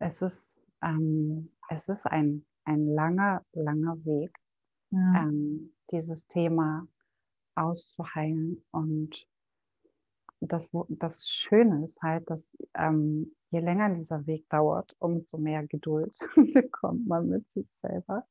es 0.00 0.22
ist, 0.22 0.60
ähm, 0.82 1.50
es 1.68 1.88
ist 1.88 2.06
ein, 2.06 2.46
ein 2.64 2.86
langer, 2.86 3.44
langer 3.52 3.96
Weg, 4.04 4.36
ja. 4.90 5.22
ähm, 5.22 5.74
dieses 5.90 6.26
Thema 6.28 6.86
auszuheilen. 7.54 8.64
Und 8.70 9.26
das, 10.40 10.70
das 10.88 11.28
Schöne 11.28 11.84
ist 11.84 12.00
halt, 12.02 12.28
dass 12.30 12.56
ähm, 12.74 13.34
je 13.50 13.60
länger 13.60 13.94
dieser 13.94 14.26
Weg 14.26 14.48
dauert, 14.48 14.94
umso 14.98 15.38
mehr 15.38 15.66
Geduld 15.66 16.12
bekommt 16.54 17.06
man 17.06 17.28
mit 17.28 17.50
sich 17.50 17.66
selber 17.70 18.26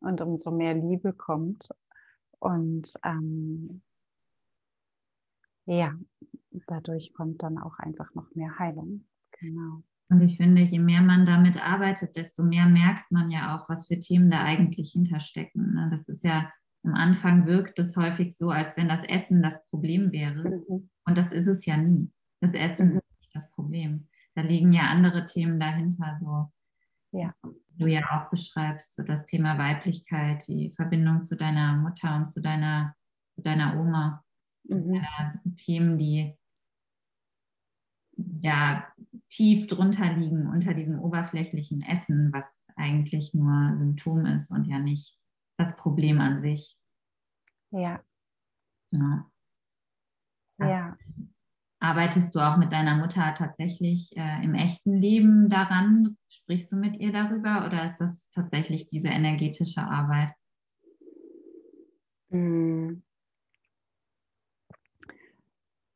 und 0.00 0.20
umso 0.20 0.50
mehr 0.50 0.74
Liebe 0.74 1.12
kommt. 1.12 1.68
Und 2.38 2.92
ähm, 3.04 3.82
ja, 5.66 5.94
dadurch 6.66 7.12
kommt 7.14 7.42
dann 7.42 7.58
auch 7.58 7.78
einfach 7.78 8.14
noch 8.14 8.34
mehr 8.34 8.58
Heilung. 8.58 9.06
Genau. 9.40 9.82
Und 10.10 10.22
ich 10.22 10.36
finde, 10.38 10.62
je 10.62 10.78
mehr 10.78 11.02
man 11.02 11.26
damit 11.26 11.62
arbeitet, 11.62 12.16
desto 12.16 12.42
mehr 12.42 12.66
merkt 12.66 13.10
man 13.10 13.30
ja 13.30 13.56
auch, 13.56 13.68
was 13.68 13.88
für 13.88 13.98
Themen 13.98 14.30
da 14.30 14.42
eigentlich 14.42 14.92
hinterstecken. 14.92 15.74
Ne? 15.74 15.88
Das 15.90 16.08
ist 16.08 16.24
ja, 16.24 16.50
am 16.82 16.94
Anfang 16.94 17.46
wirkt 17.46 17.78
es 17.78 17.96
häufig 17.96 18.34
so, 18.36 18.50
als 18.50 18.76
wenn 18.76 18.88
das 18.88 19.04
Essen 19.04 19.42
das 19.42 19.66
Problem 19.66 20.10
wäre. 20.12 20.64
Mhm. 20.68 20.88
Und 21.08 21.16
das 21.16 21.32
ist 21.32 21.46
es 21.46 21.64
ja 21.64 21.76
nie. 21.76 22.10
Das 22.40 22.52
Essen 22.54 22.90
mhm. 22.90 22.98
ist 22.98 23.20
nicht 23.20 23.34
das 23.34 23.50
Problem. 23.52 24.08
Da 24.34 24.42
liegen 24.42 24.72
ja 24.72 24.82
andere 24.82 25.24
Themen 25.24 25.58
dahinter, 25.58 26.16
so 26.20 26.52
ja. 27.12 27.34
du 27.78 27.86
ja 27.86 28.02
auch 28.10 28.30
beschreibst, 28.30 28.94
so 28.94 29.02
das 29.02 29.24
Thema 29.24 29.58
Weiblichkeit, 29.58 30.46
die 30.46 30.70
Verbindung 30.76 31.22
zu 31.22 31.34
deiner 31.34 31.76
Mutter 31.76 32.14
und 32.14 32.28
zu 32.28 32.42
deiner, 32.42 32.94
zu 33.34 33.42
deiner 33.42 33.80
Oma. 33.80 34.22
Mhm. 34.64 34.94
Äh, 34.94 35.50
Themen, 35.56 35.96
die 35.96 36.36
ja 38.40 38.86
tief 39.28 39.66
drunter 39.66 40.12
liegen 40.12 40.46
unter 40.46 40.74
diesem 40.74 41.00
oberflächlichen 41.00 41.80
Essen, 41.82 42.32
was 42.32 42.46
eigentlich 42.76 43.32
nur 43.32 43.74
Symptom 43.74 44.26
ist 44.26 44.50
und 44.50 44.66
ja 44.66 44.78
nicht 44.78 45.18
das 45.56 45.74
Problem 45.76 46.20
an 46.20 46.42
sich. 46.42 46.78
Ja. 47.70 48.02
Ja. 48.90 49.30
ja. 50.58 50.87
Arbeitest 51.80 52.34
du 52.34 52.40
auch 52.40 52.56
mit 52.56 52.72
deiner 52.72 52.96
Mutter 52.96 53.34
tatsächlich 53.36 54.10
äh, 54.16 54.42
im 54.42 54.54
echten 54.54 54.96
Leben 54.96 55.48
daran? 55.48 56.16
Sprichst 56.28 56.72
du 56.72 56.76
mit 56.76 56.96
ihr 56.98 57.12
darüber 57.12 57.64
oder 57.66 57.84
ist 57.84 57.96
das 57.98 58.28
tatsächlich 58.30 58.88
diese 58.88 59.08
energetische 59.08 59.82
Arbeit? 59.82 60.32
Hm. 62.30 63.02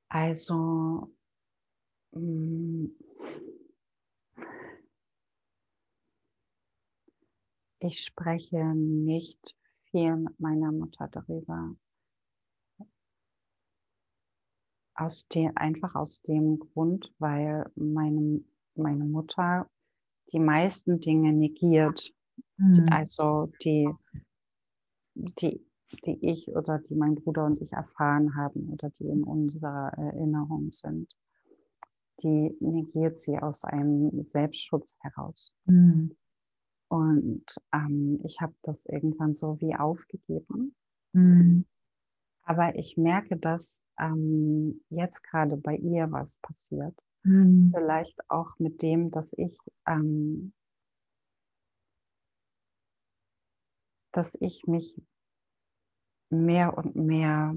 Also 0.09 1.13
hm. 2.13 2.95
Ich 7.85 8.05
spreche 8.05 8.65
nicht 8.77 9.57
viel 9.91 10.15
mit 10.17 10.39
meiner 10.39 10.71
Mutter 10.71 11.09
darüber. 11.11 11.75
Aus 15.05 15.27
dem, 15.29 15.53
einfach 15.57 15.95
aus 15.95 16.23
dem 16.23 16.59
Grund, 16.59 17.13
weil 17.19 17.65
meine, 17.75 18.43
meine 18.75 19.05
Mutter 19.05 19.69
die 20.33 20.39
meisten 20.39 21.01
Dinge 21.01 21.33
negiert. 21.33 22.13
Mhm. 22.57 22.87
Also 22.91 23.53
die, 23.63 23.89
die, 25.15 25.65
die 26.07 26.19
ich 26.21 26.49
oder 26.49 26.79
die 26.79 26.95
mein 26.95 27.17
Bruder 27.17 27.45
und 27.47 27.61
ich 27.61 27.73
erfahren 27.73 28.35
haben 28.37 28.71
oder 28.71 28.91
die 28.91 29.09
in 29.09 29.25
unserer 29.25 29.93
Erinnerung 29.97 30.71
sind 30.71 31.13
die 32.23 32.57
negiert 32.61 33.17
sie 33.17 33.39
aus 33.39 33.65
einem 33.65 34.25
Selbstschutz 34.25 34.99
heraus. 35.01 35.53
Mhm. 35.65 36.17
Und 36.89 37.45
ähm, 37.73 38.21
ich 38.25 38.41
habe 38.41 38.55
das 38.63 38.87
irgendwann 38.87 39.35
so 39.35 39.61
wie 39.61 39.75
aufgegeben. 39.75 40.75
Mhm. 41.13 41.65
Aber 42.43 42.75
ich 42.77 42.97
merke, 42.97 43.37
dass 43.37 43.79
ähm, 43.99 44.83
jetzt 44.91 45.23
gerade 45.23 45.57
bei 45.57 45.77
ihr 45.77 46.11
was 46.11 46.37
passiert. 46.37 46.95
Mhm. 47.25 47.73
Vielleicht 47.75 48.19
auch 48.31 48.59
mit 48.59 48.83
dem, 48.83 49.11
dass 49.11 49.33
ich, 49.37 49.57
ähm, 49.87 50.53
dass 54.13 54.37
ich 54.41 54.67
mich 54.67 55.01
mehr 56.31 56.77
und 56.77 56.97
mehr 56.97 57.55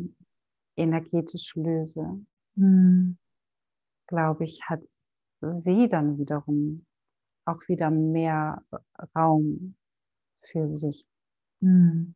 energetisch 0.75 1.55
löse. 1.55 2.25
Mhm 2.55 3.17
glaube 4.07 4.45
ich, 4.45 4.61
hat 4.63 4.81
sie 5.41 5.87
dann 5.87 6.17
wiederum 6.17 6.85
auch 7.45 7.61
wieder 7.67 7.91
mehr 7.91 8.63
Raum 9.15 9.75
für 10.41 10.75
sich. 10.75 11.05
Mhm. 11.61 12.15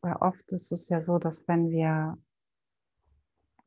Weil 0.00 0.16
oft 0.16 0.50
ist 0.52 0.72
es 0.72 0.88
ja 0.88 1.00
so, 1.00 1.18
dass 1.18 1.46
wenn 1.48 1.70
wir, 1.70 2.16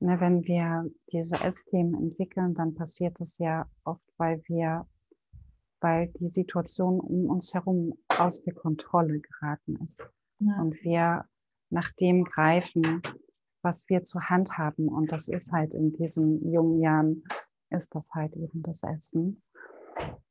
ne, 0.04 0.20
wenn 0.20 0.44
wir 0.44 0.90
diese 1.12 1.36
Essthemen 1.36 1.96
entwickeln, 1.96 2.54
dann 2.54 2.76
passiert 2.76 3.20
das 3.20 3.38
ja 3.38 3.66
oft, 3.86 4.04
weil 4.18 4.42
wir, 4.48 4.86
weil 5.80 6.10
die 6.20 6.28
Situation 6.28 7.00
um 7.00 7.26
uns 7.30 7.54
herum 7.54 7.94
aus 8.10 8.44
der 8.44 8.54
Kontrolle 8.54 9.20
geraten 9.20 9.78
ist. 9.86 10.08
Ja. 10.40 10.62
Und 10.62 10.82
wir 10.84 11.26
nach 11.70 11.92
dem 11.94 12.26
greifen, 12.26 13.02
was 13.62 13.88
wir 13.90 14.04
zur 14.04 14.30
Hand 14.30 14.58
haben. 14.58 14.90
Und 14.90 15.12
das 15.12 15.28
ist 15.28 15.52
halt 15.52 15.74
in 15.74 15.94
diesen 15.94 16.52
jungen 16.52 16.82
Jahren, 16.82 17.24
ist 17.70 17.96
das 17.96 18.10
halt 18.14 18.36
eben 18.36 18.62
das 18.62 18.84
Essen. 18.84 19.42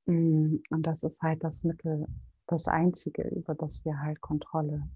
Mm, 0.07 0.57
und 0.71 0.87
das 0.87 1.03
ist 1.03 1.23
halt 1.23 1.43
das 1.43 1.65
Mittel, 1.65 2.07
das 2.47 2.69
Einzige, 2.69 3.23
über 3.29 3.55
das 3.55 3.85
wir 3.85 3.99
halt 4.01 4.21
Kontrolle 4.21 4.87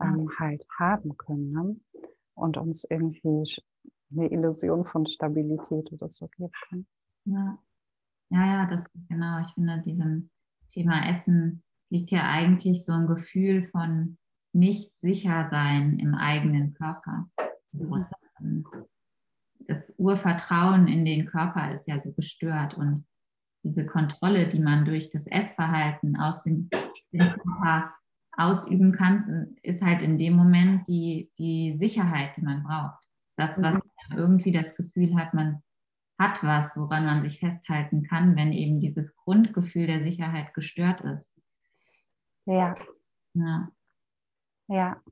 ähm, 0.00 0.30
halt 0.38 0.64
haben 0.78 1.16
können. 1.16 1.50
Ne? 1.52 1.76
Und 2.34 2.58
uns 2.58 2.84
irgendwie 2.84 3.44
eine 4.12 4.30
Illusion 4.30 4.84
von 4.84 5.06
Stabilität 5.06 5.92
oder 5.92 6.08
so 6.08 6.28
geben 6.28 6.52
können. 6.68 6.86
Ja. 7.24 7.58
ja, 8.30 8.46
ja, 8.46 8.66
das 8.66 8.84
genau. 9.08 9.40
Ich 9.40 9.54
finde, 9.54 9.80
diesem 9.82 10.30
Thema 10.68 11.08
Essen 11.08 11.62
liegt 11.90 12.10
ja 12.10 12.28
eigentlich 12.28 12.84
so 12.84 12.92
ein 12.92 13.06
Gefühl 13.06 13.64
von 13.64 14.18
nicht 14.52 14.98
sicher 15.00 15.46
sein 15.48 15.98
im 15.98 16.14
eigenen 16.14 16.74
Körper. 16.74 17.30
Das 19.66 19.94
Urvertrauen 19.98 20.88
in 20.88 21.04
den 21.04 21.26
Körper 21.26 21.72
ist 21.72 21.86
ja 21.86 22.00
so 22.00 22.12
gestört 22.12 22.74
und 22.74 23.06
diese 23.62 23.86
Kontrolle, 23.86 24.48
die 24.48 24.58
man 24.58 24.84
durch 24.84 25.10
das 25.10 25.26
Essverhalten 25.26 26.16
aus 26.16 26.42
dem, 26.42 26.68
Körper 27.12 27.92
ausüben 28.38 28.92
kann, 28.92 29.54
ist 29.62 29.82
halt 29.82 30.00
in 30.00 30.16
dem 30.16 30.34
Moment 30.34 30.88
die, 30.88 31.30
die 31.38 31.76
Sicherheit, 31.78 32.36
die 32.38 32.40
man 32.42 32.62
braucht. 32.62 33.04
Das, 33.36 33.60
was 33.60 33.74
mhm. 33.74 33.82
Irgendwie 34.14 34.52
das 34.52 34.74
Gefühl 34.74 35.16
hat, 35.16 35.34
man 35.34 35.62
hat 36.18 36.42
was, 36.42 36.76
woran 36.76 37.04
man 37.06 37.22
sich 37.22 37.38
festhalten 37.40 38.02
kann, 38.04 38.36
wenn 38.36 38.52
eben 38.52 38.80
dieses 38.80 39.16
Grundgefühl 39.16 39.86
der 39.86 40.02
Sicherheit 40.02 40.54
gestört 40.54 41.00
ist. 41.00 41.28
Ja. 42.46 42.76
Ja. 43.34 43.72
Ja. 44.68 45.02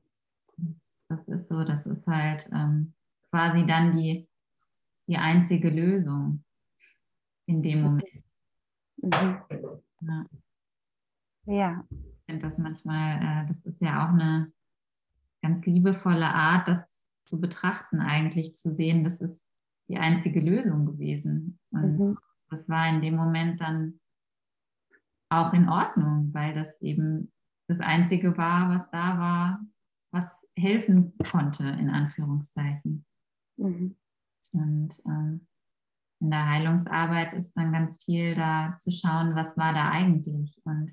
Das 0.57 1.01
das 1.11 1.26
ist 1.26 1.48
so, 1.48 1.64
das 1.64 1.86
ist 1.86 2.07
halt 2.07 2.48
ähm, 2.53 2.94
quasi 3.30 3.66
dann 3.66 3.90
die, 3.90 4.28
die 5.09 5.16
einzige 5.16 5.68
Lösung 5.68 6.44
in 7.46 7.62
dem 7.62 7.82
Moment. 7.82 8.24
Mhm. 8.96 9.42
Ja. 10.01 10.26
ja. 11.46 11.84
Ich 11.90 12.24
finde 12.26 12.46
das 12.46 12.59
manchmal, 12.59 13.42
äh, 13.42 13.46
das 13.46 13.66
ist 13.66 13.80
ja 13.80 14.05
auch 14.05 14.12
eine 14.12 14.53
ganz 15.42 15.66
liebevolle 15.66 16.28
Art, 16.28 16.68
das 16.68 16.86
zu 17.30 17.40
betrachten, 17.40 18.00
eigentlich 18.00 18.56
zu 18.56 18.70
sehen, 18.70 19.04
das 19.04 19.20
ist 19.20 19.48
die 19.88 19.98
einzige 19.98 20.40
Lösung 20.40 20.84
gewesen. 20.84 21.60
Und 21.70 21.98
mhm. 21.98 22.18
das 22.50 22.68
war 22.68 22.88
in 22.88 23.00
dem 23.00 23.14
Moment 23.14 23.60
dann 23.60 24.00
auch 25.30 25.54
in 25.54 25.68
Ordnung, 25.68 26.34
weil 26.34 26.54
das 26.54 26.80
eben 26.82 27.32
das 27.68 27.80
Einzige 27.80 28.36
war, 28.36 28.68
was 28.68 28.90
da 28.90 29.16
war, 29.16 29.60
was 30.12 30.44
helfen 30.56 31.14
konnte, 31.30 31.62
in 31.68 31.88
Anführungszeichen. 31.88 33.06
Mhm. 33.56 33.96
Und 34.52 35.00
ähm, 35.06 35.46
in 36.20 36.30
der 36.30 36.50
Heilungsarbeit 36.50 37.32
ist 37.32 37.56
dann 37.56 37.72
ganz 37.72 38.02
viel 38.04 38.34
da 38.34 38.72
zu 38.72 38.90
schauen, 38.90 39.36
was 39.36 39.56
war 39.56 39.72
da 39.72 39.90
eigentlich 39.90 40.60
und 40.64 40.92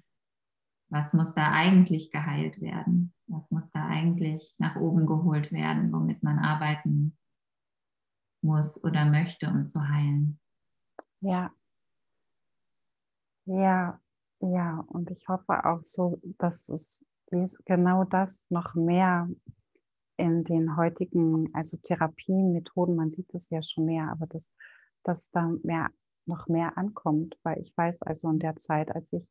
was 0.89 1.13
muss 1.13 1.33
da 1.33 1.51
eigentlich 1.51 2.11
geheilt 2.11 2.61
werden, 2.61 3.13
was 3.27 3.51
muss 3.51 3.71
da 3.71 3.85
eigentlich 3.87 4.55
nach 4.57 4.75
oben 4.77 5.05
geholt 5.05 5.51
werden, 5.51 5.91
womit 5.91 6.23
man 6.23 6.39
arbeiten 6.39 7.17
muss 8.41 8.81
oder 8.83 9.05
möchte, 9.05 9.47
um 9.47 9.67
zu 9.67 9.87
heilen. 9.87 10.39
Ja. 11.21 11.51
Ja, 13.45 13.99
ja, 14.39 14.83
und 14.87 15.09
ich 15.09 15.27
hoffe 15.27 15.65
auch 15.65 15.83
so, 15.83 16.19
dass 16.37 16.69
es 16.69 17.05
genau 17.65 18.03
das 18.03 18.45
noch 18.49 18.75
mehr 18.75 19.29
in 20.17 20.43
den 20.43 20.75
heutigen, 20.75 21.53
also 21.53 21.77
Therapiemethoden, 21.77 22.95
man 22.95 23.11
sieht 23.11 23.33
es 23.33 23.49
ja 23.49 23.61
schon 23.61 23.85
mehr, 23.85 24.09
aber 24.11 24.27
dass, 24.27 24.51
dass 25.03 25.31
da 25.31 25.49
mehr, 25.63 25.89
noch 26.25 26.47
mehr 26.47 26.77
ankommt, 26.77 27.37
weil 27.43 27.59
ich 27.61 27.75
weiß 27.77 28.01
also 28.01 28.29
in 28.29 28.39
der 28.39 28.57
Zeit, 28.57 28.93
als 28.93 29.13
ich 29.13 29.25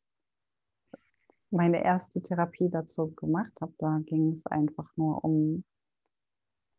meine 1.51 1.83
erste 1.83 2.21
Therapie 2.21 2.69
dazu 2.69 3.13
gemacht 3.15 3.53
habe, 3.61 3.73
da 3.77 3.99
ging 4.05 4.31
es 4.31 4.45
einfach 4.47 4.89
nur 4.95 5.23
um, 5.23 5.63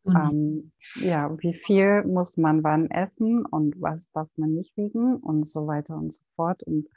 ähm, 0.06 0.72
ja, 0.96 1.36
wie 1.38 1.54
viel 1.54 2.04
muss 2.04 2.36
man 2.36 2.62
wann 2.64 2.90
essen 2.90 3.44
und 3.44 3.80
was 3.80 4.10
darf 4.12 4.28
man 4.36 4.54
nicht 4.54 4.76
wiegen 4.76 5.16
und 5.16 5.46
so 5.46 5.66
weiter 5.66 5.96
und 5.96 6.12
so 6.12 6.22
fort. 6.34 6.62
Und 6.62 6.88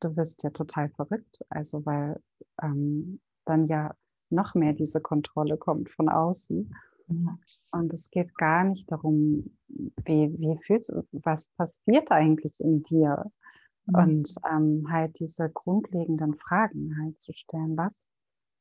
du 0.00 0.16
wirst 0.16 0.42
ja 0.42 0.50
total 0.50 0.90
verrückt, 0.90 1.44
also 1.48 1.84
weil 1.86 2.20
ähm, 2.62 3.20
dann 3.44 3.66
ja 3.66 3.94
noch 4.30 4.54
mehr 4.54 4.72
diese 4.72 5.00
Kontrolle 5.00 5.56
kommt 5.56 5.90
von 5.90 6.08
außen. 6.08 6.74
Ja. 7.08 7.38
Und 7.72 7.92
es 7.92 8.10
geht 8.10 8.34
gar 8.36 8.64
nicht 8.64 8.90
darum, 8.90 9.56
wie, 9.68 10.34
wie 10.38 10.58
fühlst 10.64 10.90
du, 10.90 11.06
was 11.12 11.46
passiert 11.56 12.10
eigentlich 12.10 12.60
in 12.60 12.82
dir? 12.82 13.30
Mhm. 13.86 13.94
Und 13.94 14.34
ähm, 14.50 14.86
halt 14.90 15.18
diese 15.18 15.50
grundlegenden 15.50 16.34
Fragen 16.34 16.96
halt 17.00 17.20
zu 17.20 17.32
stellen, 17.32 17.76
was, 17.76 18.04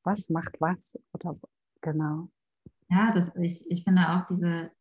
was 0.03 0.30
macht 0.30 0.59
was? 0.59 0.97
Oder 1.13 1.38
genau. 1.82 2.30
Ja, 2.89 3.07
das, 3.13 3.36
ich, 3.36 3.69
ich 3.69 3.84
finde 3.84 4.09
auch 4.09 4.28
diese 4.28 4.71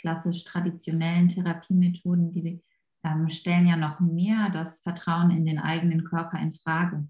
klassisch 0.00 0.44
traditionellen 0.44 1.28
Therapiemethoden, 1.28 2.30
die 2.30 2.62
ähm, 3.04 3.28
stellen 3.28 3.66
ja 3.66 3.76
noch 3.76 4.00
mehr 4.00 4.50
das 4.50 4.80
Vertrauen 4.80 5.30
in 5.30 5.44
den 5.44 5.58
eigenen 5.58 6.04
Körper 6.04 6.38
in 6.38 6.52
Frage. 6.52 7.06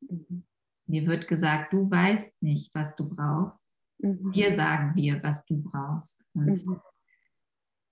Mhm. 0.00 0.44
Dir 0.86 1.06
wird 1.06 1.28
gesagt, 1.28 1.72
du 1.72 1.90
weißt 1.90 2.42
nicht, 2.42 2.74
was 2.74 2.94
du 2.94 3.08
brauchst. 3.08 3.66
Mhm. 3.98 4.32
Wir 4.32 4.54
sagen 4.54 4.94
dir, 4.94 5.22
was 5.22 5.44
du 5.44 5.62
brauchst. 5.62 6.24
Und 6.34 6.66
mhm. 6.66 6.80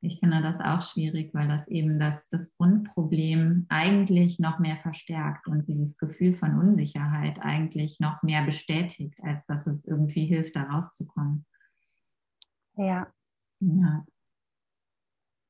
Ich 0.07 0.21
finde 0.21 0.41
das 0.43 0.61
auch 0.61 0.83
schwierig, 0.83 1.35
weil 1.35 1.49
das 1.49 1.69
eben 1.69 1.99
das, 1.99 2.27
das 2.29 2.55
Grundproblem 2.57 3.67
eigentlich 3.69 4.39
noch 4.39 4.59
mehr 4.59 4.77
verstärkt 4.77 5.49
und 5.49 5.67
dieses 5.67 5.99
Gefühl 5.99 6.35
von 6.35 6.59
Unsicherheit 6.59 7.41
eigentlich 7.41 8.01
noch 8.01 8.23
mehr 8.23 8.45
bestätigt, 8.45 9.19
als 9.23 9.45
dass 9.47 9.67
es 9.67 9.85
irgendwie 9.85 10.27
hilft, 10.27 10.57
da 10.57 10.63
rauszukommen. 10.63 11.45
Ja. 12.77 13.13
Ja. 13.61 14.05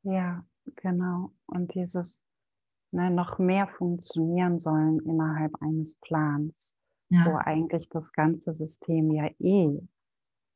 Ja, 0.02 0.44
Genau. 0.74 1.32
Und 1.46 1.74
dieses 1.74 2.20
ne, 2.90 3.10
noch 3.10 3.38
mehr 3.38 3.68
funktionieren 3.68 4.58
sollen 4.58 5.00
innerhalb 5.00 5.52
eines 5.62 5.96
Plans, 5.96 6.74
ja. 7.08 7.24
wo 7.24 7.36
eigentlich 7.36 7.88
das 7.88 8.12
ganze 8.12 8.52
System 8.52 9.12
ja 9.12 9.30
eh 9.38 9.80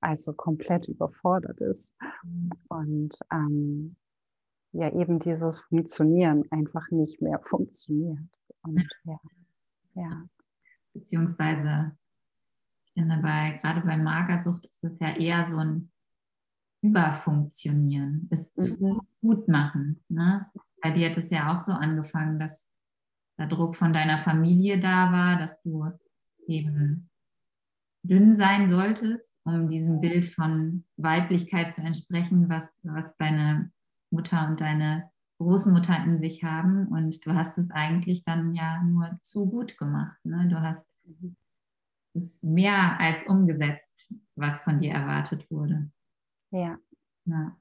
also 0.01 0.32
komplett 0.32 0.88
überfordert 0.88 1.61
ist. 1.61 1.94
Mhm. 2.22 2.51
Und 2.68 3.18
ähm, 3.32 3.96
ja 4.72 4.92
eben 4.92 5.18
dieses 5.18 5.61
Funktionieren 5.61 6.44
einfach 6.51 6.90
nicht 6.90 7.20
mehr 7.20 7.40
funktioniert. 7.44 8.28
Und 8.62 8.86
ja, 9.05 9.20
ja. 9.94 10.28
Beziehungsweise, 10.92 11.92
ich 12.84 12.92
finde 12.94 13.18
bei, 13.18 13.61
gerade 13.62 13.80
bei 13.82 13.96
Magersucht 13.96 14.66
ist 14.66 14.84
es 14.84 14.98
ja 14.98 15.16
eher 15.16 15.46
so 15.46 15.57
ein 15.57 15.90
überfunktionieren, 16.82 18.26
es 18.30 18.51
mhm. 18.57 18.62
zu 18.62 19.07
gut 19.20 19.48
machen. 19.48 20.03
Ne? 20.09 20.46
Bei 20.82 20.90
dir 20.90 21.11
hat 21.11 21.18
es 21.18 21.30
ja 21.30 21.55
auch 21.55 21.61
so 21.61 21.72
angefangen, 21.72 22.38
dass 22.38 22.68
der 23.38 23.46
Druck 23.46 23.76
von 23.76 23.92
deiner 23.92 24.18
Familie 24.18 24.78
da 24.78 25.12
war, 25.12 25.38
dass 25.38 25.61
du 25.62 25.90
eben 26.46 27.11
dünn 28.03 28.34
sein 28.34 28.68
solltest, 28.68 29.30
um 29.55 29.68
diesem 29.68 30.01
Bild 30.01 30.24
von 30.26 30.84
Weiblichkeit 30.96 31.72
zu 31.72 31.82
entsprechen, 31.82 32.48
was, 32.48 32.72
was 32.82 33.16
deine 33.16 33.70
Mutter 34.11 34.48
und 34.48 34.61
deine 34.61 35.11
Großmutter 35.38 36.05
in 36.05 36.20
sich 36.20 36.44
haben. 36.44 36.86
Und 36.88 37.24
du 37.24 37.34
hast 37.34 37.59
es 37.59 37.70
eigentlich 37.70 38.22
dann 38.22 38.55
ja 38.55 38.82
nur 38.82 39.18
zu 39.22 39.48
gut 39.48 39.78
gemacht. 39.78 40.18
Ne? 40.24 40.48
Du 40.48 40.61
hast 40.61 40.96
es 42.14 42.42
mehr 42.42 42.98
als 43.01 43.26
umgesetzt, 43.26 44.12
was 44.34 44.61
von 44.61 44.78
dir 44.78 44.92
erwartet 44.92 45.51
wurde. 45.51 45.90
Ja. 46.51 46.78
Ja. 47.24 47.57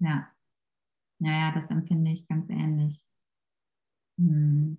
Ja. 0.00 0.28
Ja, 1.20 1.32
ja, 1.32 1.52
das 1.52 1.70
empfinde 1.70 2.12
ich 2.12 2.28
ganz 2.28 2.48
ähnlich. 2.48 3.04
Hm. 4.18 4.78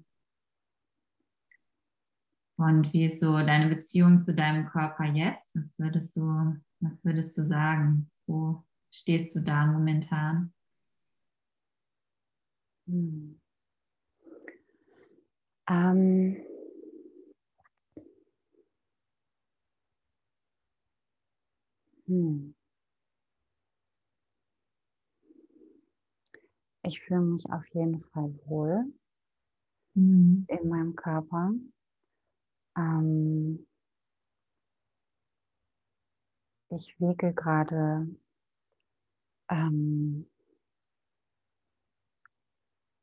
Und 2.60 2.92
wie 2.92 3.06
ist 3.06 3.22
so 3.22 3.38
deine 3.38 3.74
Beziehung 3.74 4.20
zu 4.20 4.36
deinem 4.36 4.66
Körper 4.66 5.06
jetzt? 5.06 5.56
Was 5.56 5.74
würdest 5.80 6.18
du, 6.18 6.58
was 6.82 7.06
würdest 7.06 7.38
du 7.38 7.46
sagen? 7.46 8.12
Wo 8.28 8.66
stehst 8.92 9.34
du 9.34 9.40
da 9.40 9.66
momentan? 9.66 10.54
Hm. 12.86 13.40
Ähm, 15.70 16.36
Hm. 22.08 22.56
Ich 26.84 27.00
fühle 27.02 27.22
mich 27.22 27.46
auf 27.52 27.64
jeden 27.72 28.02
Fall 28.02 28.34
wohl 28.48 28.92
mhm. 29.94 30.46
in 30.50 30.68
meinem 30.68 30.96
Körper. 30.96 31.54
Ähm, 32.80 33.68
ich 36.70 36.98
wiege 37.00 37.34
gerade 37.34 38.08
ähm, 39.50 40.30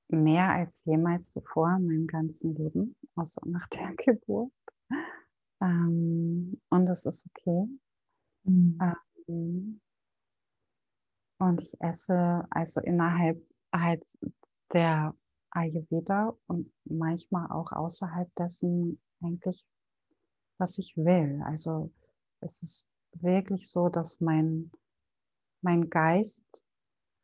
mehr 0.08 0.50
als 0.50 0.84
jemals 0.84 1.30
zuvor 1.32 1.76
in 1.76 1.86
meinem 1.86 2.06
ganzen 2.06 2.54
Leben, 2.54 2.96
außer 3.16 3.42
nach 3.44 3.68
der 3.68 3.94
Geburt. 3.96 4.52
Ähm, 5.60 6.60
und 6.70 6.88
es 6.88 7.04
ist 7.04 7.26
okay. 7.26 7.68
Mhm. 8.44 8.78
Ähm, 9.28 9.80
und 11.38 11.60
ich 11.60 11.78
esse 11.80 12.46
also 12.48 12.80
innerhalb 12.80 13.42
halt 13.74 14.04
der 14.72 15.14
Ayurveda 15.50 16.34
und 16.46 16.72
manchmal 16.84 17.50
auch 17.50 17.72
außerhalb 17.72 18.34
dessen 18.36 18.98
eigentlich, 19.22 19.66
was 20.58 20.78
ich 20.78 20.96
will. 20.96 21.42
Also 21.44 21.92
es 22.40 22.62
ist 22.62 22.86
wirklich 23.12 23.70
so, 23.70 23.88
dass 23.88 24.20
mein, 24.20 24.70
mein 25.62 25.88
Geist 25.90 26.62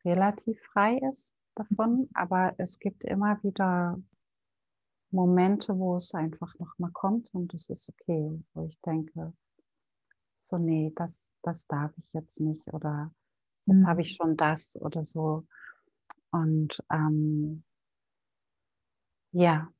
relativ 0.04 0.60
frei 0.72 0.98
ist 1.10 1.34
davon, 1.54 2.08
aber 2.14 2.54
es 2.58 2.78
gibt 2.78 3.04
immer 3.04 3.42
wieder 3.42 4.00
Momente, 5.10 5.78
wo 5.78 5.96
es 5.96 6.14
einfach 6.14 6.58
nochmal 6.58 6.90
kommt 6.92 7.32
und 7.34 7.52
es 7.54 7.68
ist 7.68 7.90
okay, 7.90 8.42
wo 8.54 8.66
ich 8.66 8.80
denke, 8.80 9.32
so, 10.40 10.58
nee, 10.58 10.92
das, 10.96 11.30
das 11.42 11.66
darf 11.66 11.92
ich 11.98 12.12
jetzt 12.12 12.40
nicht 12.40 12.66
oder 12.72 13.12
jetzt 13.66 13.82
mhm. 13.82 13.86
habe 13.86 14.02
ich 14.02 14.14
schon 14.14 14.36
das 14.36 14.74
oder 14.76 15.04
so. 15.04 15.46
Und 16.30 16.82
ähm, 16.90 17.62
ja, 19.32 19.70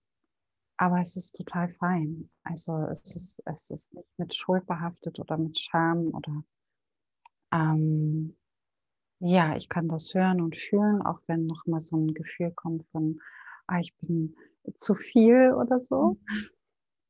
aber 0.76 1.00
es 1.00 1.16
ist 1.16 1.36
total 1.36 1.68
fein. 1.74 2.30
Also 2.44 2.76
es 2.90 3.16
ist, 3.16 3.42
es 3.46 3.70
ist 3.70 3.94
nicht 3.94 4.08
mit 4.18 4.34
Schuld 4.34 4.66
behaftet 4.66 5.18
oder 5.18 5.36
mit 5.38 5.58
Scham 5.58 6.08
oder 6.08 6.44
ähm, 7.52 8.36
ja, 9.20 9.56
ich 9.56 9.68
kann 9.68 9.88
das 9.88 10.14
hören 10.14 10.40
und 10.40 10.56
fühlen, 10.56 11.02
auch 11.02 11.20
wenn 11.26 11.46
noch 11.46 11.66
mal 11.66 11.80
so 11.80 11.96
ein 11.96 12.14
Gefühl 12.14 12.50
kommt 12.52 12.84
von, 12.90 13.20
ah, 13.66 13.80
ich 13.80 13.94
bin 13.98 14.34
zu 14.74 14.94
viel 14.94 15.52
oder 15.54 15.80
so. 15.80 16.18
Mhm. 16.28 16.48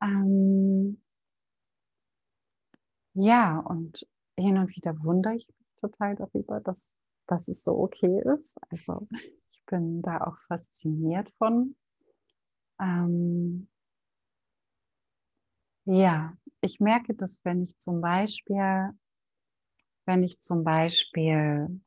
Ähm, 0.02 1.02
ja, 3.14 3.58
und 3.60 4.06
hin 4.38 4.58
und 4.58 4.74
wieder 4.76 4.94
wundere 5.02 5.36
ich 5.36 5.46
mich 5.48 5.56
total 5.80 6.16
darüber, 6.16 6.60
dass, 6.60 6.96
dass 7.26 7.48
es 7.48 7.62
so 7.62 7.78
okay 7.78 8.22
ist. 8.38 8.58
Also 8.70 9.06
ich 9.50 9.64
bin 9.66 10.02
da 10.02 10.20
auch 10.22 10.38
fasziniert 10.48 11.30
von. 11.38 11.74
Ähm, 12.82 13.68
ja, 15.84 16.36
ich 16.60 16.80
merke 16.80 17.14
das, 17.14 17.44
wenn 17.44 17.62
ich 17.62 17.76
zum 17.78 18.00
Beispiel, 18.00 18.90
wenn 20.04 20.22
ich 20.22 20.40
zum 20.40 20.64
Beispiel 20.64 21.80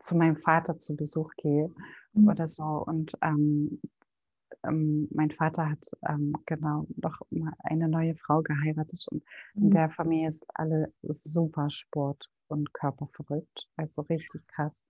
zu 0.00 0.16
meinem 0.16 0.36
Vater 0.36 0.78
zu 0.78 0.96
Besuch 0.96 1.32
gehe 1.36 1.72
mhm. 2.12 2.28
oder 2.28 2.46
so 2.48 2.64
und 2.64 3.12
ähm, 3.22 3.80
ähm, 4.64 5.08
mein 5.12 5.30
Vater 5.30 5.70
hat 5.70 5.84
ähm, 6.08 6.34
genau 6.46 6.86
noch 6.96 7.20
eine 7.62 7.88
neue 7.88 8.16
Frau 8.16 8.42
geheiratet 8.42 9.04
und 9.10 9.24
mhm. 9.54 9.64
in 9.64 9.70
der 9.70 9.90
Familie 9.90 10.28
ist 10.28 10.44
alle 10.54 10.92
super 11.00 11.70
Sport 11.70 12.28
und 12.48 12.72
körperverrückt. 12.72 13.68
Also 13.76 14.02
richtig 14.02 14.46
krass. 14.48 14.82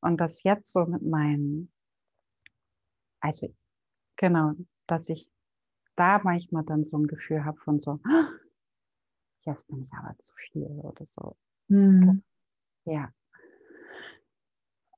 Und 0.00 0.20
das 0.20 0.42
jetzt 0.42 0.72
so 0.72 0.84
mit 0.86 1.02
meinen, 1.02 1.72
also 3.20 3.52
genau, 4.22 4.52
dass 4.86 5.08
ich 5.08 5.28
da 5.96 6.20
manchmal 6.22 6.64
dann 6.64 6.84
so 6.84 6.96
ein 6.96 7.08
Gefühl 7.08 7.44
habe 7.44 7.58
von 7.58 7.80
so, 7.80 7.98
jetzt 9.44 9.66
bin 9.66 9.82
ich 9.82 9.92
aber 9.92 10.16
zu 10.20 10.32
viel 10.36 10.62
oder 10.62 11.04
so. 11.04 11.36
Mhm. 11.66 12.22
Ja. 12.84 13.12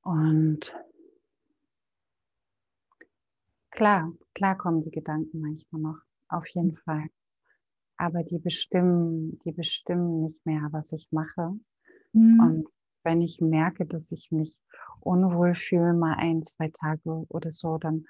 Und 0.02 0.76
klar, 3.70 4.12
klar 4.34 4.58
kommen 4.58 4.82
die 4.82 4.90
Gedanken 4.90 5.40
manchmal 5.40 5.80
noch, 5.80 6.00
auf 6.28 6.46
jeden 6.48 6.76
Fall. 6.76 7.06
Aber 7.96 8.22
die 8.24 8.38
bestimmen, 8.38 9.38
die 9.44 9.52
bestimmen 9.52 10.20
nicht 10.20 10.44
mehr, 10.44 10.68
was 10.70 10.92
ich 10.92 11.10
mache. 11.12 11.52
Mhm. 12.12 12.40
Und 12.40 12.68
wenn 13.04 13.22
ich 13.22 13.40
merke, 13.40 13.86
dass 13.86 14.12
ich 14.12 14.30
mich 14.30 14.54
unwohl 15.00 15.54
fühle, 15.54 15.94
mal 15.94 16.16
ein, 16.18 16.42
zwei 16.42 16.68
Tage 16.68 17.24
oder 17.28 17.50
so, 17.50 17.78
dann, 17.78 18.04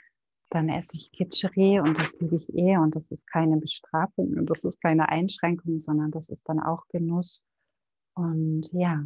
dann 0.51 0.69
esse 0.69 0.97
ich 0.97 1.11
Kitscherie 1.13 1.81
und 1.81 1.99
das 1.99 2.13
liebe 2.21 2.37
ich 2.37 2.55
eh 2.55 2.77
und 2.77 2.95
das 2.95 3.11
ist 3.11 3.27
keine 3.27 3.57
Bestrafung 3.57 4.35
und 4.37 4.47
das 4.51 4.65
ist 4.65 4.81
keine 4.81 5.09
Einschränkung, 5.09 5.79
sondern 5.79 6.11
das 6.11 6.29
ist 6.29 6.49
dann 6.49 6.61
auch 6.61 6.87
Genuss. 6.89 7.45
Und 8.15 8.69
ja, 8.73 9.05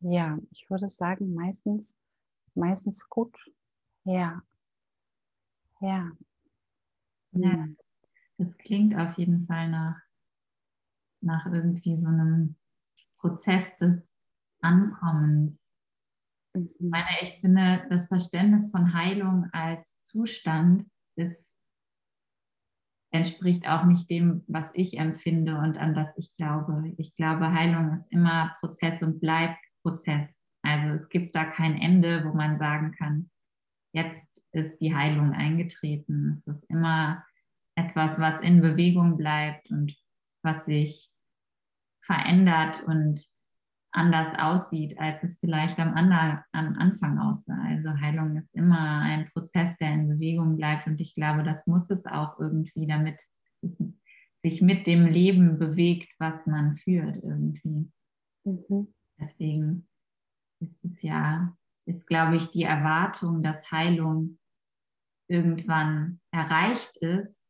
ja, 0.00 0.38
ich 0.50 0.68
würde 0.70 0.88
sagen, 0.88 1.34
meistens, 1.34 1.98
meistens 2.54 3.08
gut. 3.08 3.36
Ja. 4.04 4.42
Ja. 5.80 6.12
Ja, 7.32 7.66
das 8.38 8.56
klingt 8.58 8.96
auf 8.96 9.18
jeden 9.18 9.46
Fall 9.46 9.68
nach, 9.70 10.00
nach 11.20 11.46
irgendwie 11.46 11.96
so 11.96 12.08
einem 12.08 12.56
Prozess 13.18 13.74
des 13.76 14.08
Ankommens. 14.60 15.63
Mhm. 16.54 16.70
Ich 16.78 16.90
meine, 16.90 17.08
ich 17.22 17.40
finde, 17.40 17.86
das 17.90 18.08
Verständnis 18.08 18.70
von 18.70 18.94
Heilung 18.94 19.48
als 19.52 19.98
Zustand 20.00 20.86
ist, 21.16 21.54
entspricht 23.12 23.68
auch 23.68 23.84
nicht 23.84 24.10
dem, 24.10 24.42
was 24.48 24.70
ich 24.74 24.98
empfinde 24.98 25.56
und 25.58 25.78
an 25.78 25.94
das 25.94 26.16
ich 26.16 26.34
glaube. 26.36 26.92
Ich 26.96 27.14
glaube, 27.16 27.52
Heilung 27.52 27.92
ist 27.92 28.10
immer 28.10 28.56
Prozess 28.60 29.02
und 29.02 29.20
bleibt 29.20 29.58
Prozess. 29.82 30.36
Also 30.62 30.88
es 30.90 31.08
gibt 31.08 31.36
da 31.36 31.44
kein 31.44 31.76
Ende, 31.76 32.24
wo 32.24 32.34
man 32.34 32.56
sagen 32.56 32.92
kann, 32.92 33.30
jetzt 33.92 34.26
ist 34.52 34.78
die 34.78 34.94
Heilung 34.94 35.32
eingetreten. 35.32 36.32
Es 36.32 36.46
ist 36.46 36.64
immer 36.70 37.24
etwas, 37.76 38.18
was 38.18 38.40
in 38.40 38.60
Bewegung 38.60 39.16
bleibt 39.16 39.70
und 39.70 39.94
was 40.42 40.64
sich 40.64 41.10
verändert 42.02 42.82
und 42.84 43.33
anders 43.94 44.36
aussieht, 44.38 44.98
als 44.98 45.22
es 45.22 45.38
vielleicht 45.38 45.78
am, 45.78 45.94
Ander, 45.94 46.44
am 46.52 46.76
Anfang 46.76 47.18
aussah. 47.18 47.62
Also 47.68 47.90
Heilung 48.00 48.36
ist 48.36 48.54
immer 48.54 49.00
ein 49.00 49.30
Prozess, 49.32 49.76
der 49.76 49.92
in 49.92 50.08
Bewegung 50.08 50.56
bleibt 50.56 50.86
und 50.86 51.00
ich 51.00 51.14
glaube, 51.14 51.44
das 51.44 51.66
muss 51.66 51.90
es 51.90 52.04
auch 52.04 52.38
irgendwie, 52.40 52.86
damit 52.86 53.22
es 53.62 53.82
sich 54.42 54.60
mit 54.60 54.86
dem 54.86 55.06
Leben 55.06 55.58
bewegt, 55.58 56.12
was 56.18 56.46
man 56.46 56.74
führt 56.74 57.16
irgendwie. 57.16 57.90
Mhm. 58.44 58.88
Deswegen 59.18 59.86
ist 60.60 60.84
es 60.84 61.00
ja, 61.02 61.56
ist 61.86 62.06
glaube 62.06 62.36
ich 62.36 62.50
die 62.50 62.64
Erwartung, 62.64 63.42
dass 63.42 63.70
Heilung 63.70 64.38
irgendwann 65.28 66.20
erreicht 66.32 66.96
ist, 66.96 67.40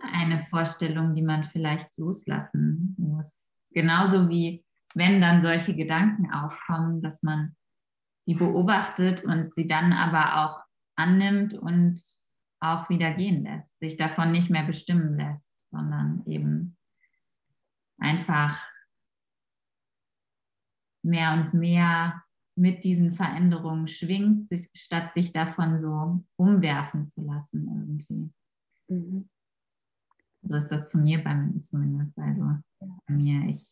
eine 0.00 0.44
Vorstellung, 0.44 1.14
die 1.14 1.22
man 1.22 1.42
vielleicht 1.42 1.96
loslassen 1.98 2.94
muss. 2.98 3.48
Genauso 3.70 4.28
wie 4.28 4.64
wenn 4.94 5.20
dann 5.20 5.42
solche 5.42 5.74
Gedanken 5.74 6.32
aufkommen, 6.32 7.02
dass 7.02 7.22
man 7.22 7.56
die 8.26 8.34
beobachtet 8.34 9.24
und 9.24 9.54
sie 9.54 9.66
dann 9.66 9.92
aber 9.92 10.44
auch 10.44 10.60
annimmt 10.96 11.54
und 11.54 12.00
auch 12.60 12.88
wieder 12.88 13.12
gehen 13.12 13.42
lässt, 13.44 13.76
sich 13.80 13.96
davon 13.96 14.30
nicht 14.30 14.50
mehr 14.50 14.64
bestimmen 14.64 15.16
lässt, 15.16 15.50
sondern 15.70 16.22
eben 16.26 16.76
einfach 17.98 18.62
mehr 21.02 21.32
und 21.32 21.54
mehr 21.54 22.22
mit 22.54 22.84
diesen 22.84 23.12
Veränderungen 23.12 23.88
schwingt, 23.88 24.48
sich, 24.48 24.68
statt 24.74 25.12
sich 25.12 25.32
davon 25.32 25.78
so 25.78 26.24
umwerfen 26.36 27.06
zu 27.06 27.22
lassen 27.22 27.66
irgendwie. 27.66 28.32
Mhm. 28.88 29.28
So 30.42 30.56
ist 30.56 30.68
das 30.68 30.90
zu 30.90 30.98
mir 30.98 31.22
bei 31.22 31.34
mir 31.34 31.60
zumindest. 31.60 32.18
Also 32.18 32.56
bei 32.80 33.14
mir, 33.14 33.48
ich, 33.48 33.66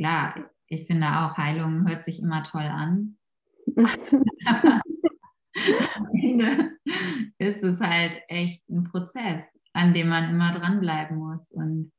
klar, 0.00 0.50
ich 0.66 0.86
finde 0.86 1.06
auch, 1.08 1.36
Heilung 1.36 1.86
hört 1.86 2.04
sich 2.04 2.20
immer 2.22 2.42
toll 2.42 2.62
an. 2.62 3.18
am 5.94 6.08
Ende 6.14 6.78
ist 7.38 7.62
es 7.62 7.80
halt 7.80 8.22
echt 8.28 8.66
ein 8.70 8.84
Prozess, 8.84 9.44
an 9.74 9.92
dem 9.92 10.08
man 10.08 10.30
immer 10.30 10.52
dranbleiben 10.52 11.18
muss. 11.18 11.52
Und 11.52 11.92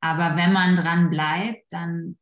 aber 0.00 0.36
wenn 0.36 0.52
man 0.52 0.76
dran 0.76 1.10
bleibt, 1.10 1.70
dann 1.70 2.16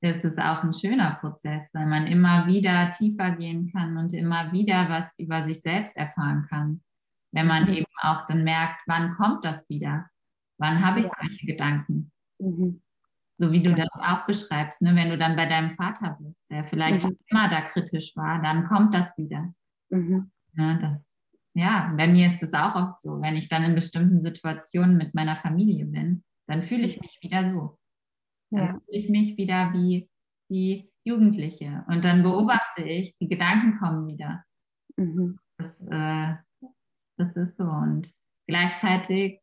ist 0.00 0.24
es 0.24 0.38
auch 0.38 0.62
ein 0.62 0.74
schöner 0.74 1.16
Prozess, 1.16 1.74
weil 1.74 1.86
man 1.86 2.06
immer 2.06 2.46
wieder 2.46 2.90
tiefer 2.90 3.32
gehen 3.32 3.72
kann 3.72 3.96
und 3.96 4.12
immer 4.12 4.52
wieder 4.52 4.88
was 4.88 5.12
über 5.18 5.42
sich 5.42 5.60
selbst 5.60 5.96
erfahren 5.96 6.46
kann. 6.48 6.84
Wenn 7.32 7.48
man 7.48 7.64
mhm. 7.64 7.72
eben 7.72 7.86
auch 8.02 8.26
dann 8.26 8.44
merkt, 8.44 8.82
wann 8.86 9.10
kommt 9.10 9.44
das 9.44 9.68
wieder? 9.68 10.08
Wann 10.58 10.84
habe 10.84 11.00
ich 11.00 11.06
ja. 11.06 11.12
solche 11.20 11.46
Gedanken? 11.46 12.12
Mhm. 12.38 12.82
So 13.38 13.52
wie 13.52 13.62
du 13.62 13.74
das 13.74 13.88
auch 13.92 14.24
beschreibst, 14.26 14.80
ne? 14.80 14.96
wenn 14.96 15.10
du 15.10 15.18
dann 15.18 15.36
bei 15.36 15.46
deinem 15.46 15.70
Vater 15.70 16.16
bist, 16.20 16.50
der 16.50 16.64
vielleicht 16.64 17.04
mhm. 17.04 17.18
immer 17.26 17.50
da 17.50 17.60
kritisch 17.62 18.16
war, 18.16 18.40
dann 18.42 18.64
kommt 18.64 18.94
das 18.94 19.16
wieder. 19.18 19.52
Mhm. 19.90 20.30
Ja, 20.54 20.74
ne, 20.74 20.78
das, 20.80 21.04
ja, 21.54 21.94
bei 21.96 22.06
mir 22.06 22.26
ist 22.28 22.40
das 22.40 22.54
auch 22.54 22.74
oft 22.74 23.00
so. 23.00 23.20
Wenn 23.20 23.36
ich 23.36 23.48
dann 23.48 23.64
in 23.64 23.74
bestimmten 23.74 24.20
Situationen 24.20 24.96
mit 24.96 25.14
meiner 25.14 25.36
Familie 25.36 25.84
bin, 25.84 26.24
dann 26.46 26.62
fühle 26.62 26.84
ich 26.84 27.00
mich 27.00 27.18
wieder 27.22 27.50
so. 27.50 27.78
Dann 28.50 28.66
ja. 28.66 28.72
fühle 28.72 28.98
ich 28.98 29.10
mich 29.10 29.36
wieder 29.36 29.72
wie 29.74 30.08
die 30.50 30.90
Jugendliche. 31.04 31.84
Und 31.88 32.04
dann 32.04 32.22
beobachte 32.22 32.82
ich, 32.82 33.14
die 33.16 33.28
Gedanken 33.28 33.78
kommen 33.78 34.06
wieder. 34.08 34.44
Mhm. 34.96 35.38
Das, 35.58 35.80
äh, 35.82 36.34
das 37.18 37.36
ist 37.36 37.56
so. 37.56 37.64
Und 37.64 38.12
gleichzeitig 38.46 39.40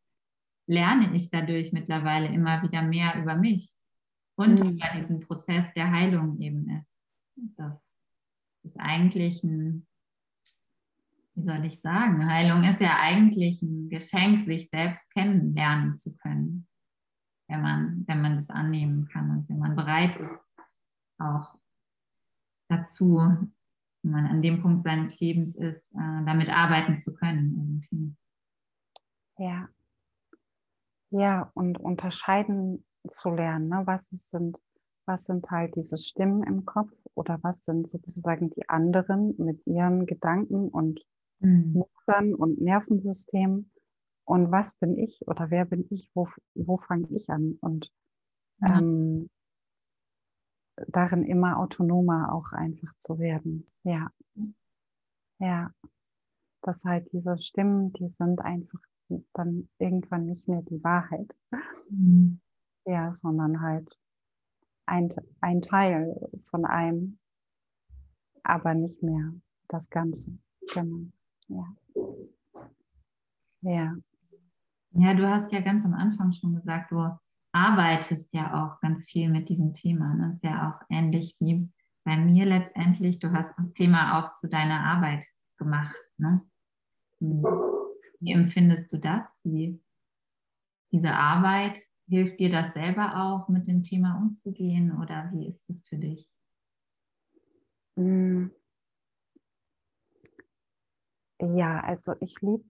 lerne 0.67 1.13
ich 1.15 1.29
dadurch 1.29 1.73
mittlerweile 1.73 2.27
immer 2.27 2.63
wieder 2.63 2.81
mehr 2.81 3.21
über 3.21 3.35
mich 3.35 3.71
und 4.35 4.59
mhm. 4.59 4.71
über 4.71 4.87
diesen 4.95 5.19
Prozess 5.19 5.71
der 5.73 5.91
Heilung 5.91 6.39
eben 6.39 6.69
ist. 6.69 6.91
Das 7.57 7.99
ist 8.63 8.79
eigentlich 8.79 9.43
ein, 9.43 9.87
wie 11.35 11.43
soll 11.43 11.65
ich 11.65 11.81
sagen, 11.81 12.29
Heilung 12.29 12.63
ist 12.63 12.81
ja 12.81 12.97
eigentlich 12.99 13.61
ein 13.61 13.89
Geschenk, 13.89 14.45
sich 14.45 14.69
selbst 14.69 15.11
kennenlernen 15.13 15.93
zu 15.93 16.15
können 16.15 16.67
wenn 17.47 17.61
man, 17.61 18.03
wenn 18.07 18.21
man 18.21 18.35
das 18.35 18.49
annehmen 18.49 19.07
kann 19.07 19.29
und 19.29 19.49
wenn 19.49 19.59
man 19.59 19.75
bereit 19.75 20.15
ist, 20.15 20.45
auch 21.19 21.55
dazu, 22.67 23.17
wenn 24.01 24.11
man 24.11 24.25
an 24.25 24.41
dem 24.41 24.61
Punkt 24.61 24.83
seines 24.83 25.19
Lebens 25.19 25.55
ist, 25.55 25.93
äh, 25.93 26.25
damit 26.25 26.49
arbeiten 26.49 26.97
zu 26.97 27.13
können 27.13 27.79
irgendwie. 27.87 28.15
Ja. 29.37 29.69
Ja, 31.11 31.51
und 31.53 31.77
unterscheiden 31.77 32.83
zu 33.09 33.29
lernen, 33.29 33.69
ne? 33.69 33.81
was 33.85 34.09
sind, 34.09 34.61
was 35.05 35.25
sind 35.25 35.49
halt 35.51 35.75
diese 35.75 35.97
Stimmen 35.97 36.43
im 36.43 36.65
Kopf 36.65 36.91
oder 37.15 37.39
was 37.41 37.63
sind 37.63 37.89
sozusagen 37.89 38.49
die 38.51 38.67
anderen 38.69 39.35
mit 39.37 39.65
ihren 39.65 40.05
Gedanken 40.05 40.69
und 40.69 41.01
mhm. 41.39 41.73
Mustern 41.73 42.33
und 42.33 42.61
Nervensystemen 42.61 43.71
und 44.25 44.51
was 44.51 44.75
bin 44.75 44.97
ich 44.97 45.21
oder 45.27 45.49
wer 45.49 45.65
bin 45.65 45.85
ich, 45.89 46.09
wo, 46.13 46.27
wo 46.55 46.77
fange 46.77 47.07
ich 47.11 47.29
an 47.29 47.57
und 47.61 47.91
ja. 48.61 48.79
ähm, 48.79 49.29
darin 50.87 51.23
immer 51.23 51.59
autonomer 51.59 52.33
auch 52.33 52.51
einfach 52.53 52.93
zu 52.99 53.19
werden. 53.19 53.69
Ja, 53.83 54.09
ja, 55.39 55.71
dass 56.61 56.85
halt 56.85 57.11
diese 57.11 57.37
Stimmen, 57.41 57.91
die 57.93 58.07
sind 58.07 58.39
einfach 58.41 58.79
dann 59.33 59.69
irgendwann 59.77 60.25
nicht 60.25 60.47
mehr 60.47 60.61
die 60.61 60.83
Wahrheit, 60.83 61.35
mhm. 61.89 62.39
Ja, 62.85 63.13
sondern 63.13 63.61
halt 63.61 63.97
ein, 64.85 65.09
ein 65.41 65.61
Teil 65.61 66.15
von 66.49 66.65
einem, 66.65 67.19
aber 68.43 68.73
nicht 68.73 69.01
mehr 69.01 69.33
das 69.67 69.89
Ganze. 69.89 70.37
Genau. 70.73 71.07
Ja. 71.47 71.75
Ja. 73.61 73.95
Ja, 74.95 75.13
du 75.13 75.27
hast 75.27 75.51
ja 75.51 75.61
ganz 75.61 75.85
am 75.85 75.93
Anfang 75.93 76.33
schon 76.33 76.55
gesagt, 76.55 76.91
du 76.91 77.17
arbeitest 77.51 78.33
ja 78.33 78.65
auch 78.65 78.79
ganz 78.81 79.09
viel 79.09 79.29
mit 79.29 79.49
diesem 79.49 79.73
Thema. 79.73 80.15
Das 80.19 80.35
ist 80.35 80.43
ja 80.43 80.69
auch 80.69 80.85
ähnlich 80.89 81.35
wie 81.39 81.69
bei 82.03 82.17
mir 82.17 82.45
letztendlich. 82.45 83.19
Du 83.19 83.31
hast 83.31 83.57
das 83.57 83.71
Thema 83.71 84.19
auch 84.19 84.33
zu 84.33 84.49
deiner 84.49 84.81
Arbeit 84.81 85.25
gemacht. 85.57 85.95
Ne? 86.17 86.41
Wie 87.19 88.31
empfindest 88.31 88.91
du 88.91 88.97
das, 88.97 89.39
wie 89.43 89.81
diese 90.91 91.13
Arbeit 91.13 91.79
hilft 92.07 92.39
dir 92.39 92.49
das 92.49 92.73
selber 92.73 93.13
auch, 93.15 93.47
mit 93.49 93.67
dem 93.67 93.83
Thema 93.83 94.17
umzugehen 94.17 94.97
oder 94.97 95.29
wie 95.33 95.47
ist 95.47 95.69
es 95.69 95.85
für 95.87 95.97
dich? 95.97 96.29
Mm. 97.95 98.47
Ja, 101.39 101.81
also 101.81 102.13
ich 102.21 102.39
liebe, 102.41 102.63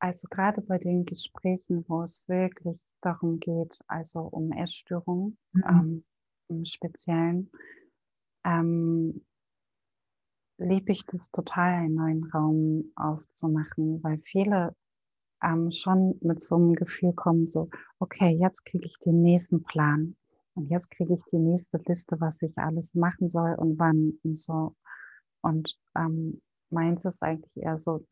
also 0.00 0.26
gerade 0.30 0.60
bei 0.60 0.78
den 0.78 1.04
Gesprächen, 1.04 1.84
wo 1.88 2.02
es 2.02 2.26
wirklich 2.28 2.84
darum 3.00 3.38
geht, 3.38 3.78
also 3.86 4.20
um 4.20 4.52
Essstörungen 4.52 5.38
mhm. 5.52 5.64
ähm, 5.68 6.04
im 6.48 6.64
Speziellen, 6.64 7.50
ähm, 8.44 9.24
liebe 10.58 10.92
ich 10.92 11.04
das 11.06 11.30
total, 11.30 11.74
einen 11.74 11.94
neuen 11.94 12.24
Raum 12.24 12.92
aufzumachen, 12.96 14.02
weil 14.02 14.20
viele 14.24 14.74
ähm, 15.42 15.70
schon 15.72 16.18
mit 16.20 16.42
so 16.42 16.56
einem 16.56 16.74
Gefühl 16.74 17.12
kommen, 17.12 17.46
so, 17.46 17.68
okay, 17.98 18.36
jetzt 18.40 18.64
kriege 18.64 18.86
ich 18.86 18.98
den 18.98 19.22
nächsten 19.22 19.62
Plan 19.62 20.16
und 20.54 20.70
jetzt 20.70 20.90
kriege 20.90 21.14
ich 21.14 21.22
die 21.30 21.38
nächste 21.38 21.78
Liste, 21.86 22.20
was 22.20 22.42
ich 22.42 22.56
alles 22.58 22.94
machen 22.94 23.28
soll 23.28 23.54
und 23.54 23.78
wann 23.78 24.14
und 24.24 24.36
so. 24.36 24.74
Und 25.40 25.78
ähm, 25.96 26.40
meins 26.70 27.04
ist 27.04 27.22
eigentlich 27.22 27.56
eher 27.56 27.76
so, 27.76 28.04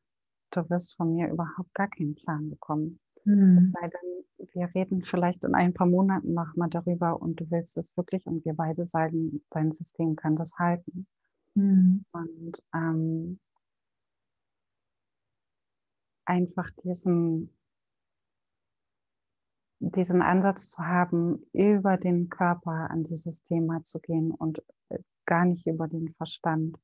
du 0.52 0.70
wirst 0.70 0.96
von 0.96 1.14
mir 1.14 1.28
überhaupt 1.28 1.74
gar 1.74 1.88
keinen 1.88 2.14
Plan 2.14 2.50
bekommen. 2.50 3.00
Mhm. 3.24 3.58
Es 3.58 3.72
sei 3.72 3.88
denn, 3.88 4.48
wir 4.52 4.70
reden 4.74 5.02
vielleicht 5.04 5.44
in 5.44 5.54
ein 5.54 5.74
paar 5.74 5.88
Monaten 5.88 6.34
nochmal 6.34 6.70
darüber 6.70 7.20
und 7.20 7.40
du 7.40 7.50
willst 7.50 7.76
es 7.76 7.96
wirklich 7.96 8.26
und 8.26 8.44
wir 8.44 8.54
beide 8.54 8.86
sagen, 8.86 9.42
dein 9.50 9.72
System 9.72 10.14
kann 10.14 10.36
das 10.36 10.52
halten. 10.56 11.06
Mhm. 11.54 12.04
Und 12.12 12.62
ähm, 12.74 13.40
einfach 16.26 16.70
diesen, 16.84 17.56
diesen 19.78 20.22
Ansatz 20.22 20.68
zu 20.68 20.86
haben, 20.86 21.46
über 21.52 21.96
den 21.96 22.28
Körper 22.28 22.90
an 22.90 23.04
dieses 23.04 23.42
Thema 23.42 23.82
zu 23.82 24.00
gehen 24.00 24.30
und 24.32 24.62
äh, 24.88 24.98
gar 25.24 25.44
nicht 25.44 25.66
über 25.66 25.88
den 25.88 26.12
Verstand. 26.14 26.76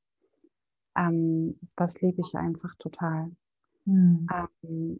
Ähm, 0.95 1.59
das 1.75 2.01
liebe 2.01 2.21
ich 2.21 2.35
einfach 2.35 2.75
total. 2.77 3.31
Mhm. 3.85 4.27
Ähm, 4.31 4.99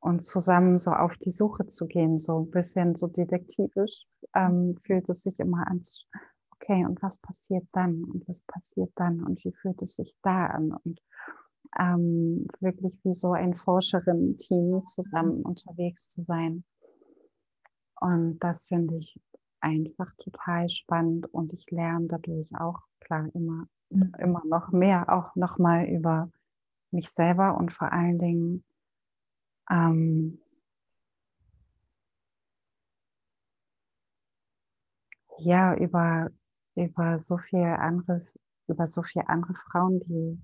und 0.00 0.20
zusammen 0.20 0.76
so 0.76 0.90
auf 0.90 1.16
die 1.16 1.30
Suche 1.30 1.66
zu 1.66 1.86
gehen, 1.86 2.18
so 2.18 2.40
ein 2.40 2.50
bisschen 2.50 2.94
so 2.94 3.06
detektivisch, 3.06 4.06
ähm, 4.34 4.76
fühlt 4.84 5.08
es 5.08 5.22
sich 5.22 5.38
immer 5.40 5.66
an, 5.66 5.80
okay, 6.50 6.84
und 6.84 7.02
was 7.02 7.16
passiert 7.18 7.66
dann? 7.72 8.04
Und 8.04 8.28
was 8.28 8.42
passiert 8.42 8.92
dann? 8.96 9.24
Und 9.24 9.42
wie 9.44 9.52
fühlt 9.52 9.80
es 9.80 9.94
sich 9.94 10.14
da 10.22 10.46
an? 10.46 10.72
Und 10.84 11.00
ähm, 11.78 12.46
wirklich 12.60 12.98
wie 13.04 13.14
so 13.14 13.32
ein 13.32 13.54
Forscherin-Team 13.54 14.86
zusammen 14.86 15.38
mhm. 15.38 15.44
unterwegs 15.44 16.08
zu 16.08 16.22
sein. 16.22 16.64
Und 18.00 18.38
das 18.40 18.66
finde 18.66 18.96
ich 18.96 19.18
einfach 19.60 20.12
total 20.18 20.68
spannend 20.68 21.32
und 21.32 21.52
ich 21.52 21.70
lerne 21.70 22.06
dadurch 22.06 22.50
auch 22.58 22.80
klar 23.00 23.28
immer, 23.34 23.66
mhm. 23.90 24.12
immer 24.18 24.42
noch 24.44 24.72
mehr, 24.72 25.10
auch 25.12 25.34
nochmal 25.36 25.86
über 25.86 26.30
mich 26.90 27.08
selber 27.08 27.56
und 27.56 27.72
vor 27.72 27.90
allen 27.92 28.18
Dingen 28.18 28.64
ähm, 29.70 30.38
ja 35.38 35.74
über 35.76 36.30
über 36.76 37.20
so 37.20 37.38
viele 37.38 37.78
andere 37.78 38.26
über 38.66 38.86
so 38.86 39.02
viele 39.02 39.28
andere 39.28 39.54
Frauen, 39.70 40.00
die 40.00 40.40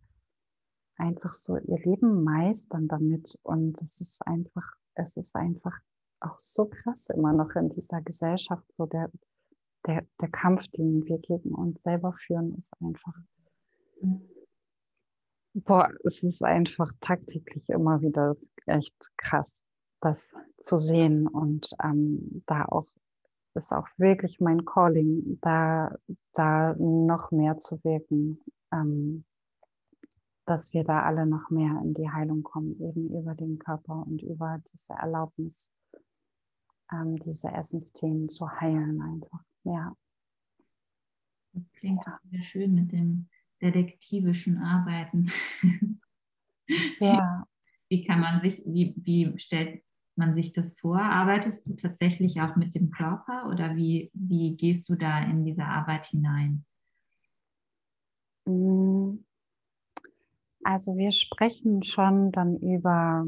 einfach 1.00 1.32
so 1.32 1.56
ihr 1.56 1.78
Leben 1.78 2.22
meistern 2.22 2.88
damit. 2.88 3.38
Und 3.42 3.80
es 3.82 4.00
ist 4.00 4.26
einfach, 4.26 4.74
es 4.94 5.16
ist 5.16 5.34
einfach 5.34 5.76
auch 6.20 6.38
so 6.38 6.66
krass 6.66 7.08
immer 7.08 7.32
noch 7.32 7.54
in 7.56 7.70
dieser 7.70 8.02
Gesellschaft, 8.02 8.64
so 8.72 8.86
der, 8.86 9.10
der, 9.86 10.06
der 10.20 10.28
Kampf, 10.28 10.68
den 10.68 11.04
wir 11.04 11.18
gegen 11.18 11.54
uns 11.54 11.82
selber 11.82 12.12
führen, 12.26 12.54
ist 12.58 12.74
einfach, 12.80 13.14
boah, 15.54 15.90
es 16.04 16.22
ist 16.22 16.42
einfach 16.42 16.92
tagtäglich 17.00 17.68
immer 17.70 18.02
wieder 18.02 18.36
echt 18.66 19.10
krass, 19.16 19.64
das 20.00 20.32
zu 20.58 20.76
sehen 20.78 21.26
und 21.26 21.70
ähm, 21.82 22.42
da 22.46 22.66
auch 22.66 22.86
ist 23.54 23.72
auch 23.72 23.88
wirklich 23.96 24.40
mein 24.40 24.64
Calling, 24.64 25.38
da, 25.40 25.96
da 26.34 26.74
noch 26.78 27.32
mehr 27.32 27.58
zu 27.58 27.82
wirken. 27.82 28.40
Ähm, 28.72 29.24
dass 30.46 30.72
wir 30.72 30.84
da 30.84 31.02
alle 31.02 31.26
noch 31.26 31.50
mehr 31.50 31.80
in 31.82 31.94
die 31.94 32.10
Heilung 32.10 32.42
kommen, 32.42 32.80
eben 32.80 33.08
über 33.08 33.34
den 33.34 33.58
Körper 33.58 34.06
und 34.06 34.22
über 34.22 34.60
diese 34.72 34.94
Erlaubnis, 34.94 35.70
ähm, 36.92 37.16
diese 37.18 37.48
Essensthemen 37.52 38.28
zu 38.28 38.50
heilen 38.60 39.00
einfach. 39.00 39.44
Ja. 39.64 39.96
Das 41.52 41.70
klingt 41.72 42.02
ja. 42.06 42.14
auch 42.14 42.30
wieder 42.30 42.42
schön 42.42 42.74
mit 42.74 42.92
dem 42.92 43.28
detektivischen 43.60 44.58
Arbeiten. 44.58 45.30
ja. 47.00 47.46
Wie 47.88 48.04
kann 48.04 48.20
man 48.20 48.40
sich, 48.40 48.62
wie, 48.64 48.94
wie 48.96 49.38
stellt 49.38 49.82
man 50.16 50.34
sich 50.34 50.52
das 50.52 50.78
vor? 50.78 51.00
Arbeitest 51.00 51.66
du 51.66 51.74
tatsächlich 51.74 52.40
auch 52.40 52.56
mit 52.56 52.74
dem 52.74 52.90
Körper 52.90 53.48
oder 53.50 53.76
wie, 53.76 54.10
wie 54.14 54.56
gehst 54.56 54.88
du 54.88 54.94
da 54.94 55.24
in 55.24 55.44
diese 55.44 55.64
Arbeit 55.64 56.06
hinein? 56.06 56.64
Mm. 58.46 59.18
Also 60.62 60.96
wir 60.96 61.10
sprechen 61.10 61.82
schon 61.82 62.32
dann 62.32 62.56
über 62.58 63.26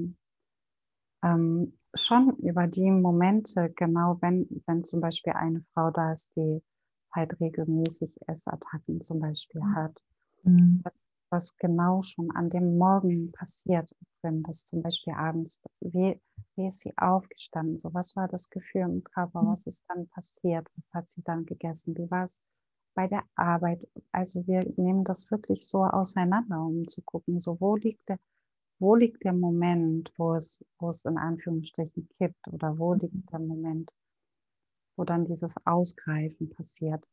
ähm, 1.22 1.78
schon 1.94 2.36
über 2.38 2.66
die 2.66 2.90
Momente, 2.90 3.72
genau 3.76 4.18
wenn, 4.20 4.46
wenn 4.66 4.84
zum 4.84 5.00
Beispiel 5.00 5.34
eine 5.34 5.62
Frau 5.72 5.90
da 5.90 6.12
ist, 6.12 6.30
die 6.36 6.62
halt 7.12 7.38
regelmäßig 7.40 8.16
Essattacken 8.26 9.00
zum 9.00 9.20
Beispiel 9.20 9.60
mhm. 9.60 9.74
hat. 9.74 10.02
Mhm. 10.42 10.80
Was, 10.82 11.06
was 11.30 11.56
genau 11.56 12.02
schon 12.02 12.30
an 12.32 12.50
dem 12.50 12.78
Morgen 12.78 13.32
passiert, 13.32 13.94
wenn 14.22 14.42
das 14.42 14.64
zum 14.64 14.82
Beispiel 14.82 15.14
abends, 15.14 15.58
wie, 15.80 16.20
wie 16.56 16.66
ist 16.66 16.80
sie 16.80 16.96
aufgestanden, 16.96 17.78
so 17.78 17.92
was 17.92 18.16
war 18.16 18.28
das 18.28 18.48
Gefühl 18.48 18.82
im 18.82 19.04
Körper, 19.04 19.42
mhm. 19.42 19.48
was 19.48 19.66
ist 19.66 19.84
dann 19.88 20.08
passiert, 20.08 20.68
was 20.76 20.94
hat 20.94 21.08
sie 21.08 21.22
dann 21.22 21.44
gegessen, 21.44 21.96
wie 21.96 22.10
war 22.10 22.24
es 22.24 22.40
bei 22.94 23.08
der 23.08 23.24
Arbeit. 23.34 23.86
Also 24.12 24.46
wir 24.46 24.64
nehmen 24.76 25.04
das 25.04 25.30
wirklich 25.30 25.66
so 25.66 25.84
auseinander, 25.84 26.60
um 26.60 26.86
zu 26.86 27.02
gucken, 27.02 27.40
so 27.40 27.60
wo 27.60 27.76
liegt 27.76 28.08
der, 28.08 28.18
wo 28.78 28.94
liegt 28.94 29.24
der 29.24 29.32
Moment, 29.32 30.12
wo 30.16 30.34
es, 30.34 30.64
wo 30.78 30.90
es 30.90 31.04
in 31.04 31.18
Anführungsstrichen 31.18 32.08
kippt 32.18 32.48
oder 32.48 32.78
wo 32.78 32.94
liegt 32.94 33.32
der 33.32 33.38
Moment, 33.38 33.92
wo 34.96 35.04
dann 35.04 35.24
dieses 35.24 35.54
Ausgreifen 35.64 36.50
passiert. 36.50 37.04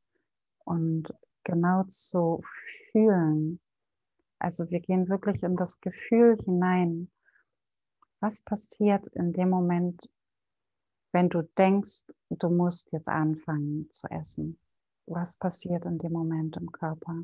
Und 0.65 1.13
genau 1.43 1.83
zu 1.83 2.41
fühlen, 2.91 3.59
also 4.39 4.69
wir 4.69 4.79
gehen 4.79 5.09
wirklich 5.09 5.43
in 5.43 5.55
das 5.55 5.79
Gefühl 5.81 6.37
hinein, 6.43 7.09
was 8.19 8.41
passiert 8.41 9.07
in 9.09 9.33
dem 9.33 9.49
Moment, 9.49 10.09
wenn 11.11 11.29
du 11.29 11.41
denkst, 11.57 12.03
du 12.29 12.49
musst 12.49 12.91
jetzt 12.91 13.07
anfangen 13.07 13.89
zu 13.91 14.07
essen 14.11 14.59
was 15.09 15.35
passiert 15.35 15.85
in 15.85 15.97
dem 15.97 16.13
Moment 16.13 16.57
im 16.57 16.71
Körper. 16.71 17.23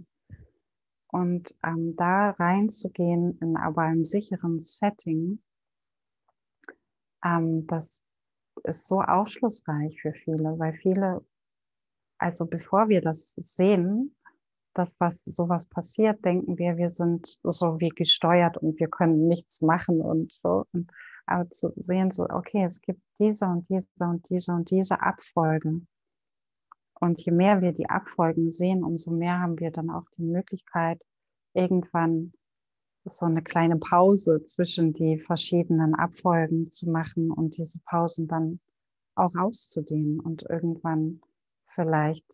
Und 1.07 1.53
ähm, 1.63 1.95
da 1.95 2.31
reinzugehen 2.31 3.37
in 3.39 3.55
aber 3.55 3.83
einem 3.83 4.03
sicheren 4.03 4.59
Setting, 4.59 5.41
ähm, 7.23 7.65
das 7.67 8.01
ist 8.63 8.87
so 8.87 9.01
aufschlussreich 9.01 10.01
für 10.01 10.13
viele, 10.13 10.57
weil 10.59 10.73
viele, 10.73 11.25
also 12.17 12.45
bevor 12.45 12.89
wir 12.89 13.01
das 13.01 13.33
sehen, 13.33 14.15
dass 14.73 14.99
was 14.99 15.23
sowas 15.23 15.67
passiert, 15.67 16.23
denken 16.25 16.57
wir, 16.57 16.77
wir 16.77 16.89
sind 16.89 17.39
so 17.43 17.79
wie 17.79 17.89
gesteuert 17.89 18.57
und 18.57 18.79
wir 18.79 18.89
können 18.89 19.27
nichts 19.27 19.61
machen 19.61 20.01
und 20.01 20.33
so. 20.33 20.65
Aber 21.25 21.49
zu 21.49 21.71
sehen, 21.77 22.11
so, 22.11 22.27
okay, 22.29 22.65
es 22.65 22.81
gibt 22.81 23.01
diese 23.19 23.45
und 23.45 23.67
diese 23.69 23.87
und 23.99 24.29
diese 24.29 24.51
und 24.51 24.69
diese 24.69 25.01
Abfolge. 25.01 25.81
Und 27.05 27.21
je 27.21 27.31
mehr 27.31 27.61
wir 27.61 27.71
die 27.71 27.87
Abfolgen 27.87 28.49
sehen, 28.49 28.83
umso 28.83 29.11
mehr 29.11 29.39
haben 29.39 29.59
wir 29.59 29.69
dann 29.69 29.91
auch 29.91 30.09
die 30.17 30.23
Möglichkeit, 30.23 30.99
irgendwann 31.53 32.33
so 33.05 33.27
eine 33.27 33.43
kleine 33.43 33.77
Pause 33.77 34.43
zwischen 34.45 34.91
die 34.91 35.19
verschiedenen 35.19 35.93
Abfolgen 35.93 36.71
zu 36.71 36.89
machen 36.89 37.29
und 37.29 37.57
diese 37.57 37.79
Pausen 37.85 38.27
dann 38.27 38.59
auch 39.13 39.35
auszudehnen 39.35 40.19
und 40.19 40.49
irgendwann 40.49 41.21
vielleicht 41.75 42.25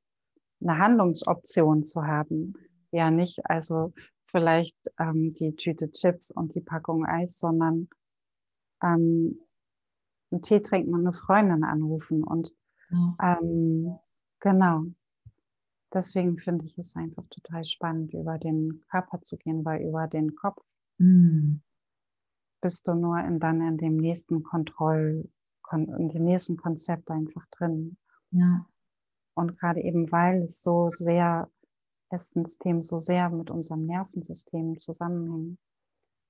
eine 0.61 0.77
Handlungsoption 0.77 1.83
zu 1.83 2.07
haben. 2.07 2.53
Ja, 2.91 3.11
nicht 3.11 3.45
also 3.45 3.91
vielleicht 4.27 4.77
ähm, 4.97 5.33
die 5.33 5.53
Tüte 5.57 5.91
Chips 5.91 6.31
und 6.31 6.55
die 6.55 6.61
Packung 6.61 7.05
Eis, 7.05 7.37
sondern 7.39 7.89
ähm, 8.81 9.37
einen 10.31 10.41
Tee 10.41 10.61
trinken 10.61 10.93
und 10.93 11.01
eine 11.01 11.13
Freundin 11.13 11.65
anrufen 11.65 12.23
und 12.23 12.53
ähm, 13.21 13.99
Genau. 14.41 14.85
Deswegen 15.93 16.37
finde 16.37 16.65
ich 16.65 16.77
es 16.77 16.95
einfach 16.95 17.23
total 17.29 17.63
spannend, 17.63 18.13
über 18.13 18.37
den 18.37 18.81
Körper 18.89 19.21
zu 19.21 19.37
gehen, 19.37 19.63
weil 19.65 19.81
über 19.81 20.07
den 20.07 20.35
Kopf 20.35 20.63
mm. 20.97 21.55
bist 22.61 22.87
du 22.87 22.93
nur 22.95 23.19
in, 23.19 23.39
dann 23.39 23.61
in 23.61 23.77
dem 23.77 23.97
nächsten 23.97 24.43
Kontroll, 24.43 25.29
in 25.71 26.09
dem 26.09 26.23
nächsten 26.23 26.57
Konzept 26.57 27.09
einfach 27.11 27.45
drin. 27.51 27.97
Ja. 28.31 28.65
Und 29.33 29.57
gerade 29.57 29.81
eben, 29.81 30.11
weil 30.11 30.43
es 30.43 30.63
so 30.63 30.89
sehr, 30.89 31.49
Essensthemen 32.09 32.81
so 32.81 32.99
sehr 32.99 33.29
mit 33.29 33.49
unserem 33.49 33.85
Nervensystem 33.85 34.79
zusammenhängen. 34.79 35.57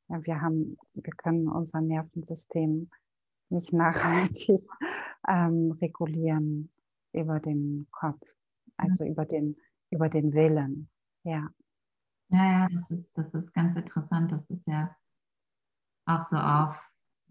Ja, 0.09 0.24
wir 0.26 0.41
haben, 0.41 0.78
wir 0.93 1.14
können 1.14 1.47
unser 1.47 1.82
Nervensystem 1.82 2.89
nicht 3.49 3.74
nachhaltig 3.74 4.62
ähm, 5.28 5.72
regulieren 5.82 6.72
über 7.14 7.39
den 7.39 7.88
Kopf, 7.91 8.22
also 8.78 9.05
über 9.05 9.26
den, 9.26 9.57
über 9.91 10.09
den 10.09 10.34
Willen. 10.34 10.89
Ja. 11.24 11.49
Ja, 12.30 12.45
ja, 12.45 12.68
das 12.72 12.89
ist, 12.91 13.12
das 13.18 13.34
ist 13.34 13.53
ganz 13.53 13.76
interessant. 13.76 14.32
Das 14.32 14.49
ist 14.49 14.66
ja 14.66 14.95
auch 16.05 16.22
so 16.22 16.38
auf 16.38 16.82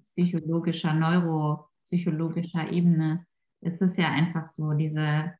psychologischer, 0.02 0.92
neuropsychologischer 0.92 2.70
Ebene. 2.70 3.26
Es 3.62 3.80
ist 3.80 3.96
ja 3.96 4.10
einfach 4.10 4.46
so, 4.46 4.72
diese 4.72 5.34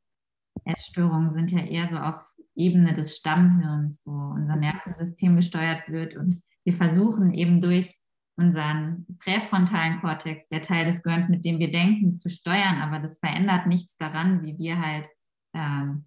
Essstörungen 0.65 1.31
sind 1.31 1.51
ja 1.51 1.61
eher 1.61 1.89
so 1.89 1.99
auf 1.99 2.23
Ebene 2.55 2.93
des 2.93 3.17
Stammhirns, 3.17 4.03
wo 4.05 4.13
unser 4.13 4.57
Nervensystem 4.57 5.37
gesteuert 5.37 5.89
wird 5.89 6.17
und 6.17 6.43
wir 6.65 6.73
versuchen 6.73 7.33
eben 7.33 7.61
durch 7.61 8.00
unseren 8.37 9.07
präfrontalen 9.19 10.01
Kortex, 10.01 10.49
der 10.49 10.63
Teil 10.63 10.87
des 10.87 11.03
Gehirns, 11.03 11.29
mit 11.29 11.45
dem 11.45 11.59
wir 11.59 11.71
denken, 11.71 12.15
zu 12.15 12.31
steuern, 12.31 12.81
aber 12.81 12.99
das 12.99 13.19
verändert 13.19 13.67
nichts 13.67 13.97
daran, 13.97 14.43
wie 14.43 14.57
wir 14.57 14.81
halt 14.81 15.09
ähm, 15.55 16.07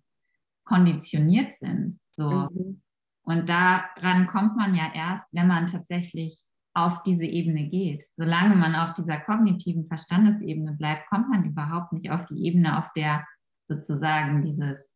konditioniert 0.65 1.55
sind. 1.55 1.99
So. 2.15 2.49
Mhm. 2.51 2.82
Und 3.24 3.49
daran 3.49 4.28
kommt 4.28 4.55
man 4.55 4.76
ja 4.76 4.91
erst, 4.93 5.26
wenn 5.32 5.47
man 5.47 5.67
tatsächlich 5.67 6.41
auf 6.74 7.03
diese 7.03 7.26
Ebene 7.26 7.69
geht. 7.69 8.05
Solange 8.13 8.55
man 8.55 8.76
auf 8.76 8.93
dieser 8.93 9.19
kognitiven 9.19 9.86
Verstandesebene 9.86 10.74
bleibt, 10.74 11.07
kommt 11.09 11.30
man 11.30 11.45
überhaupt 11.45 11.93
nicht 11.93 12.09
auf 12.09 12.26
die 12.26 12.45
Ebene, 12.45 12.78
auf 12.78 12.91
der 12.93 13.26
sozusagen 13.65 14.41
dieses, 14.41 14.93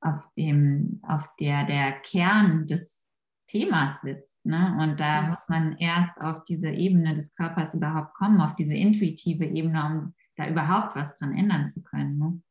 auf 0.00 0.28
dem, 0.36 1.00
auf 1.06 1.28
der 1.38 1.64
der 1.64 1.92
Kern 2.00 2.66
des 2.66 3.06
Themas 3.46 4.00
sitzt. 4.02 4.37
Ne? 4.48 4.76
Und 4.80 4.98
da 4.98 5.22
ja. 5.22 5.28
muss 5.28 5.48
man 5.48 5.76
erst 5.76 6.20
auf 6.20 6.44
diese 6.44 6.70
Ebene 6.70 7.14
des 7.14 7.34
Körpers 7.34 7.74
überhaupt 7.74 8.14
kommen, 8.14 8.40
auf 8.40 8.56
diese 8.56 8.74
intuitive 8.74 9.44
Ebene, 9.44 9.84
um 9.84 10.14
da 10.36 10.48
überhaupt 10.48 10.96
was 10.96 11.16
dran 11.18 11.34
ändern 11.34 11.68
zu 11.68 11.82
können. 11.82 12.18
Ne? 12.18 12.42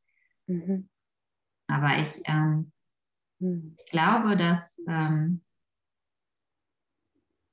Mhm. 0.48 0.89
Aber 1.68 1.98
ich, 1.98 2.22
ähm, 2.26 2.72
mhm. 3.39 3.76
ich 3.78 3.91
glaube, 3.91 4.38
dass 4.38 4.80
ähm, 4.88 5.41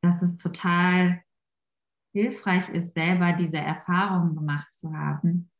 dass 0.05 0.23
es 0.23 0.37
total 0.37 1.23
hilfreich 2.13 2.69
ist, 2.69 2.95
selber 2.95 3.33
diese 3.33 3.59
Erfahrung 3.59 4.37
gemacht 4.37 4.69
zu 4.75 4.93
haben, 4.93 5.51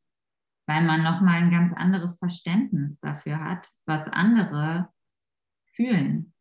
weil 0.67 0.85
man 0.85 1.03
nochmal 1.03 1.43
ein 1.43 1.51
ganz 1.51 1.73
anderes 1.73 2.19
Verständnis 2.19 3.01
dafür 3.01 3.43
hat, 3.43 3.71
was 3.87 4.07
andere 4.09 4.93
fühlen. 5.67 6.35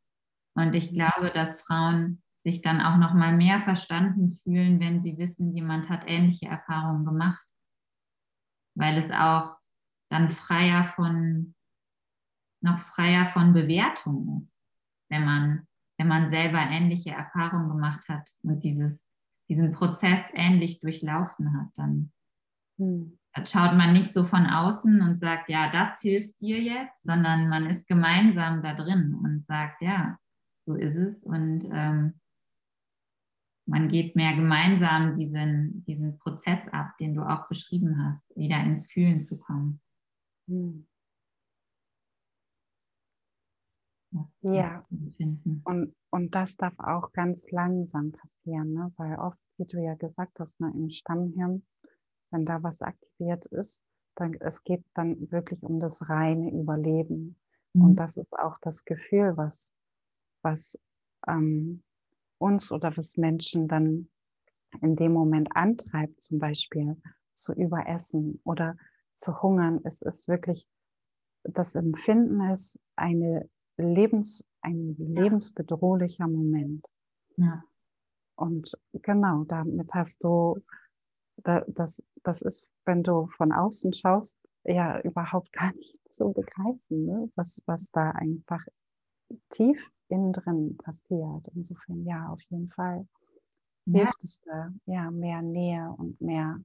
Und 0.56 0.74
ich 0.76 0.92
mhm. 0.92 0.96
glaube, 0.96 1.32
dass 1.32 1.62
Frauen 1.62 2.23
sich 2.44 2.62
dann 2.62 2.82
auch 2.82 2.98
nochmal 2.98 3.36
mehr 3.36 3.60
verstanden 3.60 4.40
fühlen, 4.44 4.80
wenn 4.80 5.02
sie 5.02 5.18
wissen, 5.18 5.56
jemand 5.56 5.90
hat 5.90 6.04
ähnliche 6.08 6.48
Erfahrungen 6.48 7.06
gemacht, 7.06 7.44
weil 8.76 8.98
es 8.98 9.12
auch 9.12 9.58
dann 10.10 10.30
freier 10.30 10.84
von, 10.84 11.56
noch 12.62 12.80
freier 12.80 13.26
von 13.26 13.54
Bewertung 13.54 14.38
ist, 14.38 14.62
wenn 15.10 15.26
man 15.26 15.68
wenn 15.98 16.08
man 16.08 16.30
selber 16.30 16.60
ähnliche 16.60 17.12
Erfahrungen 17.12 17.70
gemacht 17.70 18.08
hat 18.10 18.28
und 18.42 18.64
dieses, 18.64 19.06
diesen 19.50 19.72
Prozess 19.72 20.24
ähnlich 20.34 20.80
durchlaufen 20.80 21.58
hat, 21.58 21.70
dann, 21.76 22.12
hm. 22.78 23.18
dann 23.34 23.46
schaut 23.46 23.76
man 23.78 23.94
nicht 23.94 24.12
so 24.14 24.24
von 24.24 24.46
außen 24.46 25.02
und 25.02 25.16
sagt, 25.16 25.50
ja, 25.50 25.70
das 25.72 26.02
hilft 26.02 26.40
dir 26.42 26.62
jetzt, 26.62 27.04
sondern 27.04 27.50
man 27.50 27.68
ist 27.68 27.88
gemeinsam 27.88 28.62
da 28.62 28.74
drin 28.74 29.14
und 29.14 29.46
sagt, 29.46 29.82
ja, 29.82 30.18
so 30.66 30.76
ist 30.76 30.96
es 30.96 31.24
und 31.24 31.70
ähm, 31.72 32.20
man 33.66 33.90
geht 33.90 34.16
mehr 34.16 34.36
gemeinsam 34.36 35.16
diesen, 35.16 35.84
diesen 35.86 36.18
Prozess 36.18 36.68
ab, 36.70 36.98
den 37.00 37.14
du 37.14 37.22
auch 37.22 37.48
beschrieben 37.48 38.06
hast, 38.06 38.26
wieder 38.36 38.62
ins 38.64 38.92
Fühlen 38.92 39.22
zu 39.22 39.38
kommen. 39.38 39.82
Hm. 40.48 40.86
ja. 44.42 44.86
Und, 45.64 45.96
und 46.10 46.36
das 46.36 46.56
darf 46.58 46.78
auch 46.78 47.12
ganz 47.14 47.50
langsam 47.52 48.12
passieren, 48.12 48.74
ne? 48.74 48.92
weil 48.98 49.18
oft, 49.18 49.40
wie 49.58 49.66
du 49.66 49.82
ja 49.82 49.96
gesagt 49.96 50.40
hast, 50.40 50.60
ne, 50.60 50.72
im 50.76 50.90
Stammhirn, 50.90 51.66
wenn 52.32 52.46
da 52.46 52.62
was 52.64 52.82
aktiviert 52.82 53.46
ist, 53.48 53.84
dann 54.16 54.34
es 54.36 54.64
geht 54.64 54.84
dann 54.94 55.32
wirklich 55.32 55.62
um 55.64 55.80
das 55.80 56.08
reine 56.10 56.52
Überleben. 56.52 57.40
Mhm. 57.74 57.82
Und 57.82 57.96
das 57.96 58.18
ist 58.18 58.38
auch 58.38 58.58
das 58.62 58.86
Gefühl, 58.86 59.38
was, 59.38 59.72
was 60.44 60.78
ähm, 61.28 61.84
uns 62.38 62.72
oder 62.72 62.96
was 62.98 63.18
Menschen 63.18 63.68
dann 63.68 64.10
in 64.82 64.96
dem 64.96 65.14
Moment 65.14 65.56
antreibt, 65.56 66.22
zum 66.22 66.40
Beispiel 66.40 66.98
zu 67.34 67.54
überessen 67.54 68.40
oder 68.44 68.76
zu 69.14 69.42
hungern. 69.42 69.80
Es 69.84 70.02
ist 70.02 70.28
wirklich, 70.28 70.68
das 71.44 71.76
Empfinden 71.76 72.42
ist 72.52 72.80
eine 72.96 73.50
Lebens, 73.78 74.46
ein 74.62 74.96
lebensbedrohlicher 74.98 76.28
Moment. 76.28 76.86
Ja. 77.38 77.64
Und 78.36 78.78
genau, 78.94 79.44
damit 79.44 79.94
hast 79.94 80.24
du, 80.24 80.60
das, 81.38 82.02
das 82.24 82.42
ist, 82.42 82.68
wenn 82.86 83.04
du 83.04 83.28
von 83.28 83.52
außen 83.52 83.94
schaust, 83.94 84.38
ja 84.64 85.00
überhaupt 85.02 85.52
gar 85.54 85.74
nicht 85.74 85.98
zu 86.12 86.32
begreifen, 86.32 87.06
ne? 87.06 87.32
was, 87.36 87.62
was 87.66 87.92
da 87.92 88.12
einfach 88.12 88.64
tief 89.50 89.80
innen 90.14 90.34
drin 90.34 90.78
passiert. 90.78 91.48
Insofern 91.56 92.06
ja, 92.06 92.30
auf 92.30 92.42
jeden 92.50 92.70
Fall 92.70 93.08
ja. 93.86 94.04
hilft 94.04 94.24
es 94.24 94.42
da, 94.42 94.72
ja, 94.86 95.12
mehr 95.12 95.42
Nähe 95.42 95.90
und 95.98 96.22
mehr 96.22 96.60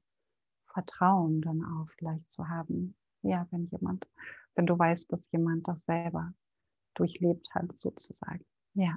Vertrauen 0.66 1.40
dann 1.40 1.64
auch 1.64 1.88
vielleicht 1.96 2.30
zu 2.30 2.48
haben. 2.48 2.94
Ja, 3.22 3.46
wenn 3.50 3.68
jemand, 3.70 4.06
wenn 4.54 4.66
du 4.66 4.78
weißt, 4.78 5.10
dass 5.12 5.20
jemand 5.32 5.66
das 5.66 5.84
selber 5.84 6.32
durchlebt 6.94 7.48
hat, 7.54 7.76
sozusagen. 7.78 8.44
Ja. 8.74 8.96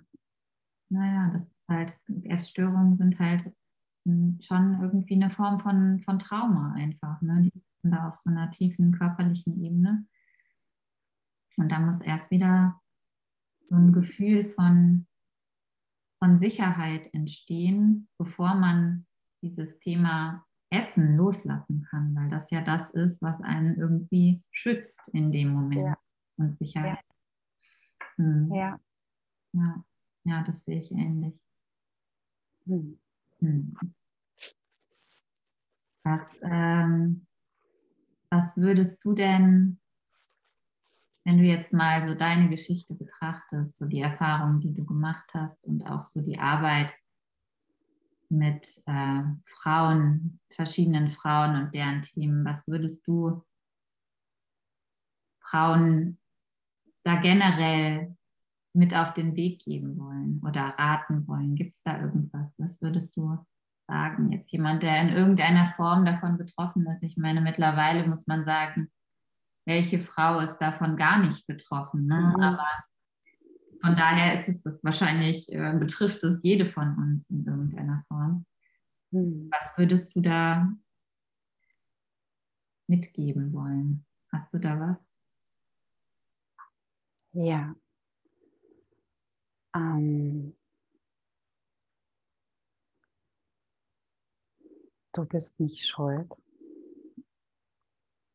Naja, 0.90 1.30
das 1.32 1.48
ist 1.48 1.70
halt, 1.70 1.98
Essstörungen 2.24 2.96
sind 2.96 3.18
halt 3.18 3.52
hm, 4.06 4.38
schon 4.42 4.82
irgendwie 4.82 5.16
eine 5.16 5.30
Form 5.30 5.60
von, 5.60 6.02
von 6.02 6.20
Trauma 6.20 6.74
einfach. 6.74 7.22
Ne? 7.22 7.44
Die 7.44 7.64
sind 7.82 7.92
da 7.92 8.10
auf 8.10 8.16
so 8.16 8.30
einer 8.30 8.52
tiefen 8.52 8.92
körperlichen 8.92 9.64
Ebene. 9.64 10.06
Und 11.58 11.72
da 11.72 11.80
muss 11.80 12.02
erst 12.02 12.32
wieder 12.32 12.81
so 13.72 13.78
ein 13.78 13.94
Gefühl 13.94 14.44
von, 14.54 15.08
von 16.20 16.40
Sicherheit 16.40 17.10
entstehen, 17.14 18.10
bevor 18.18 18.54
man 18.56 19.08
dieses 19.42 19.80
Thema 19.80 20.46
Essen 20.70 21.16
loslassen 21.16 21.88
kann, 21.90 22.14
weil 22.16 22.28
das 22.28 22.52
ja 22.52 22.62
das 22.62 22.92
ist, 22.92 23.22
was 23.22 23.42
einen 23.42 23.78
irgendwie 23.78 24.44
schützt 24.52 25.08
in 25.14 25.32
dem 25.32 25.54
Moment 25.54 25.82
ja. 25.82 25.98
und 26.38 26.58
Sicherheit 26.58 27.00
hm. 28.18 28.54
Ja. 28.54 28.80
ja. 29.54 29.84
Ja, 30.24 30.44
das 30.44 30.66
sehe 30.66 30.78
ich 30.80 30.92
ähnlich. 30.92 31.34
Hm. 32.66 33.00
Hm. 33.40 33.76
Was, 36.04 36.28
ähm, 36.44 37.26
was 38.30 38.58
würdest 38.58 39.04
du 39.04 39.14
denn, 39.14 39.80
wenn 41.24 41.38
du 41.38 41.44
jetzt 41.44 41.74
mal 41.74 42.04
so 42.04 42.16
deine 42.16 42.50
Geschichte 42.50 42.96
betrachtest, 42.96 43.78
so 43.78 43.86
die 43.86 44.02
Erfahrungen, 44.02 44.60
die 44.60 44.74
du 44.74 44.86
gemacht 44.86 45.30
hast 45.34 45.64
und 45.66 45.86
auch 45.86 46.02
so 46.02 46.22
die 46.22 46.40
Arbeit 46.40 46.96
mit 48.30 48.82
äh, 48.86 49.24
Frauen, 49.44 50.40
verschiedenen 50.52 51.10
Frauen 51.10 51.62
und 51.62 51.74
deren 51.74 52.02
Themen, 52.02 52.46
was 52.46 52.68
würdest 52.68 53.06
du 53.06 53.44
Frauen 55.42 56.18
da 57.04 57.20
generell 57.20 58.16
mit 58.74 58.96
auf 58.96 59.14
den 59.14 59.36
Weg 59.36 59.64
geben 59.64 59.98
wollen 60.00 60.42
oder 60.46 60.62
raten 60.62 61.28
wollen? 61.28 61.56
Gibt 61.56 61.76
es 61.76 61.84
da 61.84 62.02
irgendwas? 62.02 62.56
Was 62.58 62.82
würdest 62.82 63.16
du 63.18 63.38
sagen? 63.88 64.32
Jetzt 64.32 64.52
jemand, 64.54 64.82
der 64.84 65.02
in 65.02 65.10
irgendeiner 65.10 65.68
Form 65.68 66.06
davon 66.06 66.38
betroffen 66.38 66.88
ist. 66.88 67.04
Ich 67.04 67.18
meine, 67.18 67.42
mittlerweile 67.42 68.08
muss 68.08 68.28
man 68.28 68.46
sagen, 68.46 68.90
welche 69.66 70.00
Frau 70.00 70.40
ist 70.40 70.58
davon 70.58 70.98
gar 70.98 71.20
nicht 71.20 71.46
betroffen. 71.48 72.06
Ne? 72.08 72.34
Mhm. 72.36 72.44
Aber 72.44 72.68
von 73.82 73.96
daher 73.96 74.36
ist 74.36 74.48
es 74.48 74.62
das 74.62 74.84
wahrscheinlich, 74.84 75.52
äh, 75.52 75.76
betrifft 75.78 76.24
es 76.24 76.44
jede 76.44 76.66
von 76.66 76.96
uns 76.98 77.30
in 77.30 77.46
irgendeiner 77.46 78.04
Form. 78.08 78.46
Mhm. 79.12 79.50
Was 79.52 79.78
würdest 79.78 80.16
du 80.16 80.22
da 80.22 80.72
mitgeben 82.88 83.54
wollen? 83.54 84.06
Hast 84.32 84.54
du 84.54 84.60
da 84.60 84.80
was? 84.80 85.20
Ja. 87.34 87.76
Ähm, 89.74 90.56
du 95.14 95.26
bist 95.26 95.60
nicht 95.60 95.86
schuld. 95.86 96.32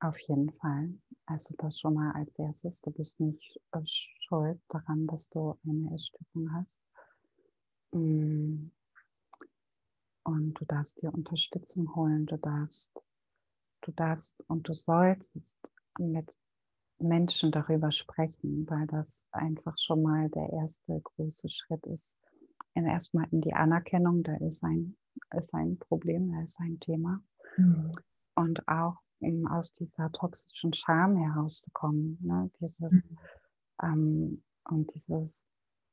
Auf 0.01 0.19
jeden 0.21 0.53
Fall. 0.55 0.95
Also 1.27 1.55
das 1.59 1.81
schon 1.81 1.95
mal 1.95 2.13
als 2.13 2.39
erstes. 2.39 2.81
Du 2.81 2.91
bist 2.93 3.19
nicht 3.19 3.61
äh, 3.73 3.81
schuld 3.85 4.61
daran, 4.69 5.07
dass 5.09 5.29
du 5.29 5.59
eine 5.65 5.93
Essstörung 5.95 6.53
hast. 6.53 6.79
Mm. 7.93 8.71
Und 10.23 10.55
du 10.55 10.65
darfst 10.65 11.01
dir 11.03 11.13
Unterstützung 11.13 11.95
holen. 11.95 12.27
Du 12.27 12.37
darfst, 12.37 12.93
du 13.83 13.93
darfst 13.93 14.43
und 14.49 14.69
du 14.69 14.75
sollst 14.75 15.37
mit 15.99 16.37
Menschen 16.99 17.53
darüber 17.53 17.93
sprechen, 17.93 18.69
weil 18.69 18.87
das 18.87 19.27
einfach 19.31 19.77
schon 19.79 20.03
mal 20.03 20.29
der 20.31 20.51
erste 20.51 21.01
große 21.01 21.49
Schritt 21.49 21.85
ist. 21.87 22.17
Erstmal 22.75 23.27
in 23.31 23.41
die 23.41 23.55
Anerkennung, 23.55 24.23
da 24.23 24.37
ist 24.37 24.63
ein, 24.63 24.97
ist 25.37 25.55
ein 25.55 25.79
Problem, 25.79 26.33
da 26.33 26.43
ist 26.43 26.61
ein 26.61 26.79
Thema. 26.81 27.23
Mhm. 27.57 27.93
Und 28.35 28.69
auch 28.69 28.97
um 29.21 29.47
aus 29.47 29.75
dieser 29.75 30.11
toxischen 30.13 30.75
Scham 30.75 31.17
herauszukommen. 31.17 32.19
Ne? 32.23 32.51
Dieses, 32.61 32.93
mhm. 32.93 33.19
ähm, 33.83 34.43
und 34.69 34.95
dieses, 34.95 35.47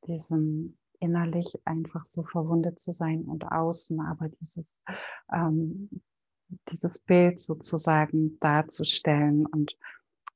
diesen 0.08 0.78
innerlich 1.00 1.56
einfach 1.66 2.06
so 2.06 2.24
verwundet 2.24 2.80
zu 2.80 2.92
sein 2.92 3.26
und 3.26 3.44
außen, 3.44 4.00
aber 4.00 4.30
dieses, 4.30 4.80
ähm, 5.34 5.90
dieses 6.70 7.00
Bild 7.00 7.40
sozusagen 7.40 8.40
darzustellen 8.40 9.46
und 9.46 9.78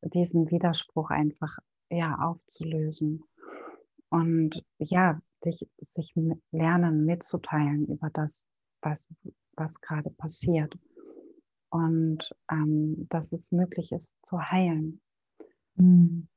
diesen 0.01 0.51
Widerspruch 0.51 1.09
einfach 1.09 1.57
ja 1.89 2.17
aufzulösen. 2.19 3.23
Und 4.09 4.63
ja, 4.77 5.21
dich, 5.45 5.67
sich 5.79 6.13
lernen 6.51 7.05
mitzuteilen 7.05 7.85
über 7.88 8.09
das, 8.09 8.43
was, 8.81 9.09
was 9.55 9.79
gerade 9.81 10.09
passiert 10.09 10.77
und 11.70 12.20
ähm, 12.51 13.07
dass 13.09 13.32
es 13.34 13.51
möglich 13.51 13.91
ist 13.91 14.15
zu 14.26 14.39
heilen. 14.41 15.01
Mhm. 15.76 16.28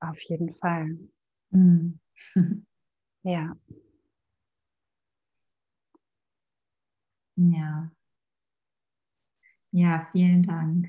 Auf 0.00 0.20
jeden 0.22 0.54
Fall. 0.56 0.98
Mhm. 1.50 2.00
ja. 3.24 3.56
Ja. 7.36 7.90
Ja, 9.72 10.08
vielen 10.12 10.42
Dank. 10.42 10.88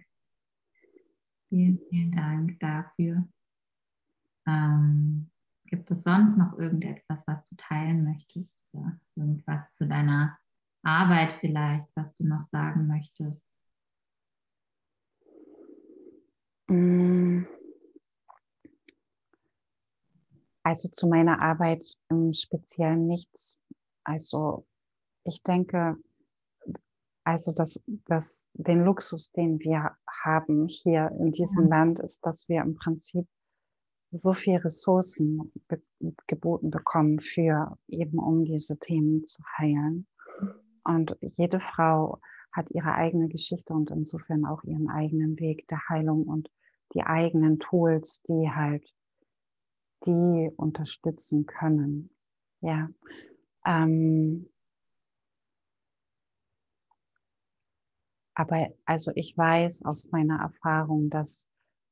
Vielen, 1.49 1.79
vielen 1.89 2.11
Dank 2.11 2.59
dafür. 2.59 3.27
Ähm, 4.47 5.29
gibt 5.65 5.89
es 5.91 6.03
sonst 6.03 6.37
noch 6.37 6.57
irgendetwas, 6.57 7.27
was 7.27 7.43
du 7.45 7.55
teilen 7.55 8.03
möchtest? 8.03 8.63
Oder 8.71 8.99
irgendwas 9.15 9.71
zu 9.71 9.87
deiner 9.87 10.37
Arbeit 10.83 11.33
vielleicht, 11.33 11.87
was 11.95 12.13
du 12.13 12.27
noch 12.27 12.41
sagen 12.43 12.87
möchtest? 12.87 13.58
Also 20.63 20.89
zu 20.89 21.07
meiner 21.07 21.41
Arbeit 21.41 21.83
im 22.09 22.33
Speziellen 22.33 23.07
nichts. 23.07 23.59
Also 24.03 24.67
ich 25.23 25.41
denke, 25.41 25.97
also 27.23 27.51
das, 27.53 27.81
das, 28.05 28.49
den 28.53 28.83
Luxus, 28.83 29.31
den 29.31 29.59
wir 29.59 29.97
haben 30.23 30.67
hier 30.67 31.11
in 31.19 31.31
diesem 31.31 31.65
ja. 31.65 31.77
Land, 31.77 31.99
ist, 31.99 32.25
dass 32.25 32.47
wir 32.47 32.61
im 32.61 32.75
Prinzip 32.75 33.27
so 34.11 34.33
viele 34.33 34.63
Ressourcen 34.63 35.51
geboten 36.27 36.71
bekommen 36.71 37.19
für 37.19 37.77
eben 37.87 38.19
um 38.19 38.45
diese 38.45 38.77
Themen 38.77 39.25
zu 39.25 39.43
heilen. 39.57 40.07
Und 40.83 41.17
jede 41.37 41.59
Frau 41.59 42.19
hat 42.51 42.71
ihre 42.71 42.93
eigene 42.93 43.27
Geschichte 43.27 43.73
und 43.73 43.91
insofern 43.91 44.45
auch 44.45 44.63
ihren 44.63 44.89
eigenen 44.89 45.39
Weg 45.39 45.67
der 45.67 45.87
Heilung 45.89 46.23
und 46.23 46.49
die 46.93 47.03
eigenen 47.03 47.59
Tools, 47.59 48.21
die 48.23 48.49
halt 48.49 48.83
die 50.05 50.49
unterstützen 50.55 51.45
können. 51.45 52.09
Ja. 52.61 52.89
Ähm, 53.65 54.49
aber 58.33 58.69
also 58.85 59.11
ich 59.15 59.37
weiß 59.37 59.83
aus 59.83 60.09
meiner 60.11 60.39
Erfahrung, 60.39 61.09
dass 61.09 61.47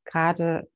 gerade 0.05 0.69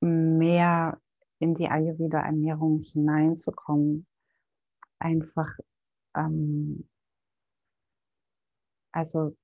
mehr 0.00 1.00
in 1.38 1.54
die 1.54 1.68
Ayurveda-Ernährung 1.68 2.80
hineinzukommen, 2.80 4.06
einfach 4.98 5.50
ähm, 6.16 6.88
also 8.94 9.36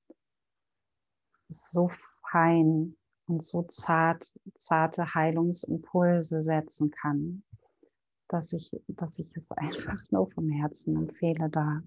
so 1.48 1.90
fein 2.30 2.96
und 3.26 3.42
so 3.42 3.62
zart, 3.62 4.32
zarte 4.58 5.14
Heilungsimpulse 5.14 6.42
setzen 6.42 6.90
kann, 6.90 7.42
dass 8.28 8.52
ich, 8.52 8.70
dass 8.86 9.18
ich 9.18 9.36
es 9.36 9.50
einfach 9.52 10.00
nur 10.10 10.30
vom 10.30 10.48
Herzen 10.48 10.96
empfehle, 10.96 11.50
da, 11.50 11.82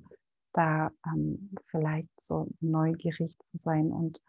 da 0.51 0.91
ähm, 1.07 1.51
vielleicht 1.68 2.20
so 2.20 2.47
neugierig 2.59 3.38
zu 3.39 3.57
sein 3.57 3.91
und 3.91 4.22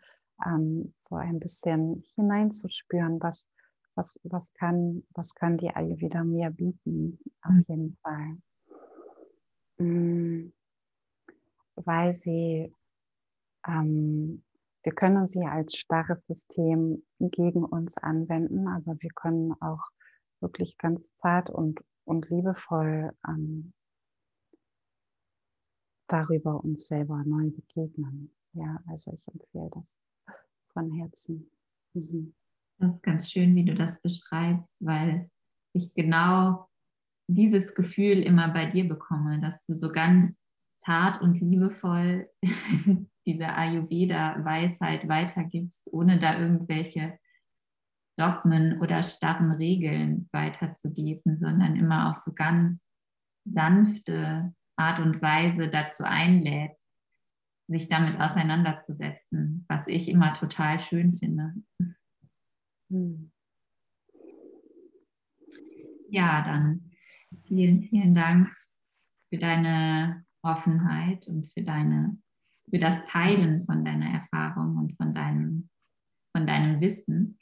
ähm, 0.47 0.95
so 1.01 1.17
ein 1.17 1.41
bisschen 1.41 2.05
hineinzuspüren, 2.15 3.21
was, 3.21 3.51
was, 3.97 4.19
was, 4.23 4.53
kann, 4.55 5.05
was 5.15 5.35
kann 5.35 5.59
die 5.59 5.71
Ayurveda 5.71 6.23
mir 6.23 6.51
bieten, 6.51 7.19
auf 7.43 7.53
mhm. 7.53 7.65
jeden 7.69 7.97
Fall. 8.03 8.37
Mhm. 9.79 10.53
Weil 11.77 12.15
sie 12.15 12.73
ähm, 13.67 14.43
wir 14.83 14.93
können 14.93 15.27
sie 15.27 15.45
als 15.45 15.77
starres 15.77 16.27
System 16.27 17.03
gegen 17.19 17.65
uns 17.65 17.97
anwenden, 17.97 18.69
aber 18.69 18.97
wir 19.01 19.11
können 19.15 19.53
auch 19.61 19.83
wirklich 20.41 20.77
ganz 20.77 21.17
zart 21.17 21.49
und, 21.49 21.81
und 22.05 22.29
liebevoll 22.29 23.13
ähm, 23.27 23.73
darüber 26.07 26.63
uns 26.63 26.87
selber 26.87 27.23
neu 27.25 27.51
begegnen. 27.51 28.35
Ja, 28.53 28.79
also 28.87 29.13
ich 29.13 29.27
empfehle 29.27 29.71
das 29.73 29.97
von 30.73 30.93
Herzen. 30.93 31.51
Mhm. 31.95 32.35
Das 32.79 32.97
ist 32.97 33.03
ganz 33.03 33.31
schön, 33.31 33.55
wie 33.55 33.65
du 33.65 33.75
das 33.75 34.01
beschreibst, 34.01 34.77
weil 34.81 35.31
ich 35.73 35.95
genau 35.95 36.69
dieses 37.27 37.75
Gefühl 37.75 38.23
immer 38.23 38.49
bei 38.53 38.67
dir 38.67 38.87
bekomme, 38.87 39.41
dass 39.41 39.65
du 39.65 39.75
so 39.75 39.91
ganz 39.91 40.44
zart 40.85 41.21
und 41.21 41.41
liebevoll 41.41 42.29
diese 43.27 43.49
Ayurveda-Weisheit 43.57 45.09
weitergibst, 45.09 45.89
ohne 45.93 46.19
da 46.19 46.39
irgendwelche 46.39 47.19
Dogmen 48.17 48.81
oder 48.81 49.03
starren 49.03 49.53
Regeln 49.53 50.29
weiterzugeben, 50.33 51.39
sondern 51.39 51.77
immer 51.77 52.11
auf 52.11 52.17
so 52.19 52.33
ganz 52.33 52.81
sanfte 53.45 54.55
Art 54.77 55.01
und 55.01 55.21
Weise 55.21 55.69
dazu 55.69 56.05
einlädt, 56.05 56.73
sich 57.67 57.89
damit 57.89 58.21
auseinanderzusetzen, 58.21 59.65
was 59.69 59.89
ich 59.89 60.09
immer 60.09 60.35
total 60.35 60.79
schön 60.79 61.15
finde. 61.15 61.55
Hm. 62.91 63.31
Ja, 66.11 66.43
dann 66.43 66.91
vielen, 67.43 67.83
vielen 67.83 68.15
Dank 68.15 68.55
für 69.29 69.39
deine 69.39 70.25
Offenheit 70.45 71.27
und 71.27 71.47
für 71.53 71.63
deine 71.63 72.17
für 72.69 72.79
das 72.79 73.05
Teilen 73.05 73.65
von 73.67 73.85
deiner 73.85 74.07
Erfahrung 74.07 74.77
und 74.77 74.97
von 74.97 75.15
deinem, 75.15 75.69
von 76.33 76.47
deinem 76.47 76.81
Wissen. 76.81 77.39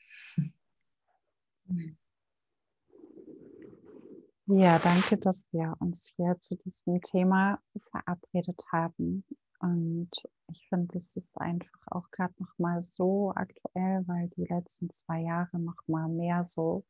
Ja, 4.47 4.79
danke, 4.79 5.19
dass 5.19 5.47
wir 5.53 5.77
uns 5.79 6.13
hier 6.17 6.39
zu 6.41 6.57
diesem 6.57 7.01
Thema 7.01 7.61
verabredet 7.91 8.63
haben. 8.71 9.25
Und 9.61 10.11
ich 10.51 10.69
finde, 10.69 10.99
es 10.99 11.17
ist 11.17 11.41
einfach 11.41 11.79
auch 11.87 12.11
gerade 12.11 12.35
noch 12.39 12.59
mal 12.59 12.83
so 12.83 13.33
aktuell, 13.35 14.03
weil 14.07 14.29
die 14.37 14.45
letzten 14.45 14.91
zwei 14.91 15.21
Jahre 15.21 15.61
noch 15.61 15.87
mal 15.87 16.09
mehr 16.09 16.45
so 16.45 16.85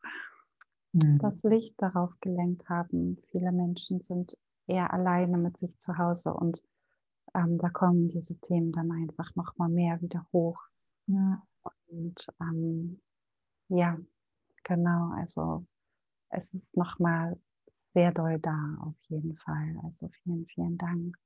mhm. 0.92 1.18
das 1.18 1.42
Licht 1.42 1.74
darauf 1.76 2.10
gelenkt 2.20 2.68
haben. 2.70 3.18
Viele 3.30 3.52
Menschen 3.52 4.00
sind 4.00 4.36
eher 4.66 4.92
alleine 4.92 5.38
mit 5.38 5.58
sich 5.58 5.76
zu 5.78 5.98
Hause 5.98 6.32
und 6.34 6.62
ähm, 7.34 7.58
da 7.58 7.68
kommen 7.70 8.08
diese 8.08 8.36
Themen 8.40 8.72
dann 8.72 8.90
einfach 8.92 9.34
noch 9.34 9.56
mal 9.56 9.68
mehr 9.68 10.00
wieder 10.02 10.26
hoch. 10.32 10.60
Ja. 11.06 11.42
Und 11.88 12.26
ähm, 12.40 13.00
ja, 13.68 13.98
genau, 14.64 15.12
also 15.12 15.64
es 16.30 16.54
ist 16.54 16.76
noch 16.76 16.98
mal 16.98 17.38
sehr 17.94 18.12
doll 18.12 18.38
da 18.38 18.76
auf 18.80 18.96
jeden 19.08 19.36
Fall. 19.36 19.76
Also 19.82 20.08
vielen, 20.22 20.46
vielen 20.46 20.78
Dank 20.78 21.16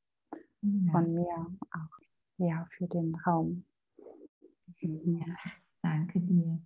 ja. 0.62 0.92
von 0.92 1.14
mir 1.14 1.46
auch 1.72 1.98
ja, 2.38 2.66
für 2.76 2.86
den 2.86 3.14
Raum. 3.26 3.64
Ja, 4.80 5.36
danke 5.82 6.20
dir. 6.20 6.60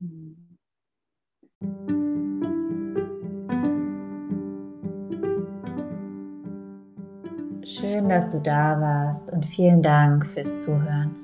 Mhm. 0.00 0.58
Schön, 7.64 8.08
dass 8.08 8.28
du 8.28 8.40
da 8.40 8.80
warst 8.80 9.30
und 9.30 9.46
vielen 9.46 9.82
Dank 9.82 10.26
fürs 10.26 10.64
Zuhören. 10.64 11.14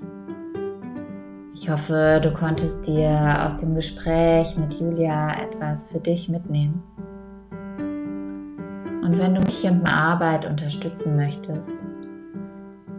Ich 1.52 1.68
hoffe, 1.68 2.20
du 2.22 2.32
konntest 2.32 2.86
dir 2.86 3.44
aus 3.44 3.56
dem 3.56 3.74
Gespräch 3.74 4.56
mit 4.56 4.74
Julia 4.74 5.32
etwas 5.42 5.90
für 5.90 5.98
dich 5.98 6.28
mitnehmen. 6.28 6.80
Und 9.02 9.18
wenn 9.18 9.34
du 9.34 9.40
mich 9.40 9.64
und 9.64 9.82
meine 9.82 9.96
Arbeit 9.96 10.46
unterstützen 10.46 11.16
möchtest, 11.16 11.72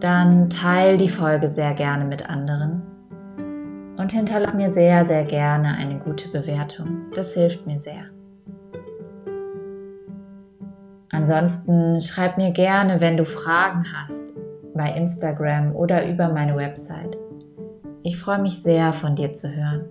dann 0.00 0.50
teile 0.50 0.98
die 0.98 1.08
Folge 1.08 1.48
sehr 1.48 1.72
gerne 1.72 2.04
mit 2.04 2.28
anderen 2.28 2.82
und 3.96 4.12
hinterlass 4.12 4.52
mir 4.52 4.74
sehr, 4.74 5.06
sehr 5.06 5.24
gerne 5.24 5.76
eine 5.78 5.98
gute 5.98 6.28
Bewertung. 6.28 7.06
Das 7.14 7.32
hilft 7.32 7.66
mir 7.66 7.80
sehr. 7.80 8.04
Ansonsten 11.20 12.00
schreib 12.00 12.38
mir 12.38 12.50
gerne, 12.50 13.02
wenn 13.02 13.18
du 13.18 13.26
Fragen 13.26 13.84
hast, 13.94 14.24
bei 14.74 14.90
Instagram 14.92 15.76
oder 15.76 16.08
über 16.08 16.30
meine 16.30 16.56
Website. 16.56 17.18
Ich 18.02 18.18
freue 18.18 18.40
mich 18.40 18.62
sehr, 18.62 18.94
von 18.94 19.16
dir 19.16 19.34
zu 19.34 19.54
hören. 19.54 19.84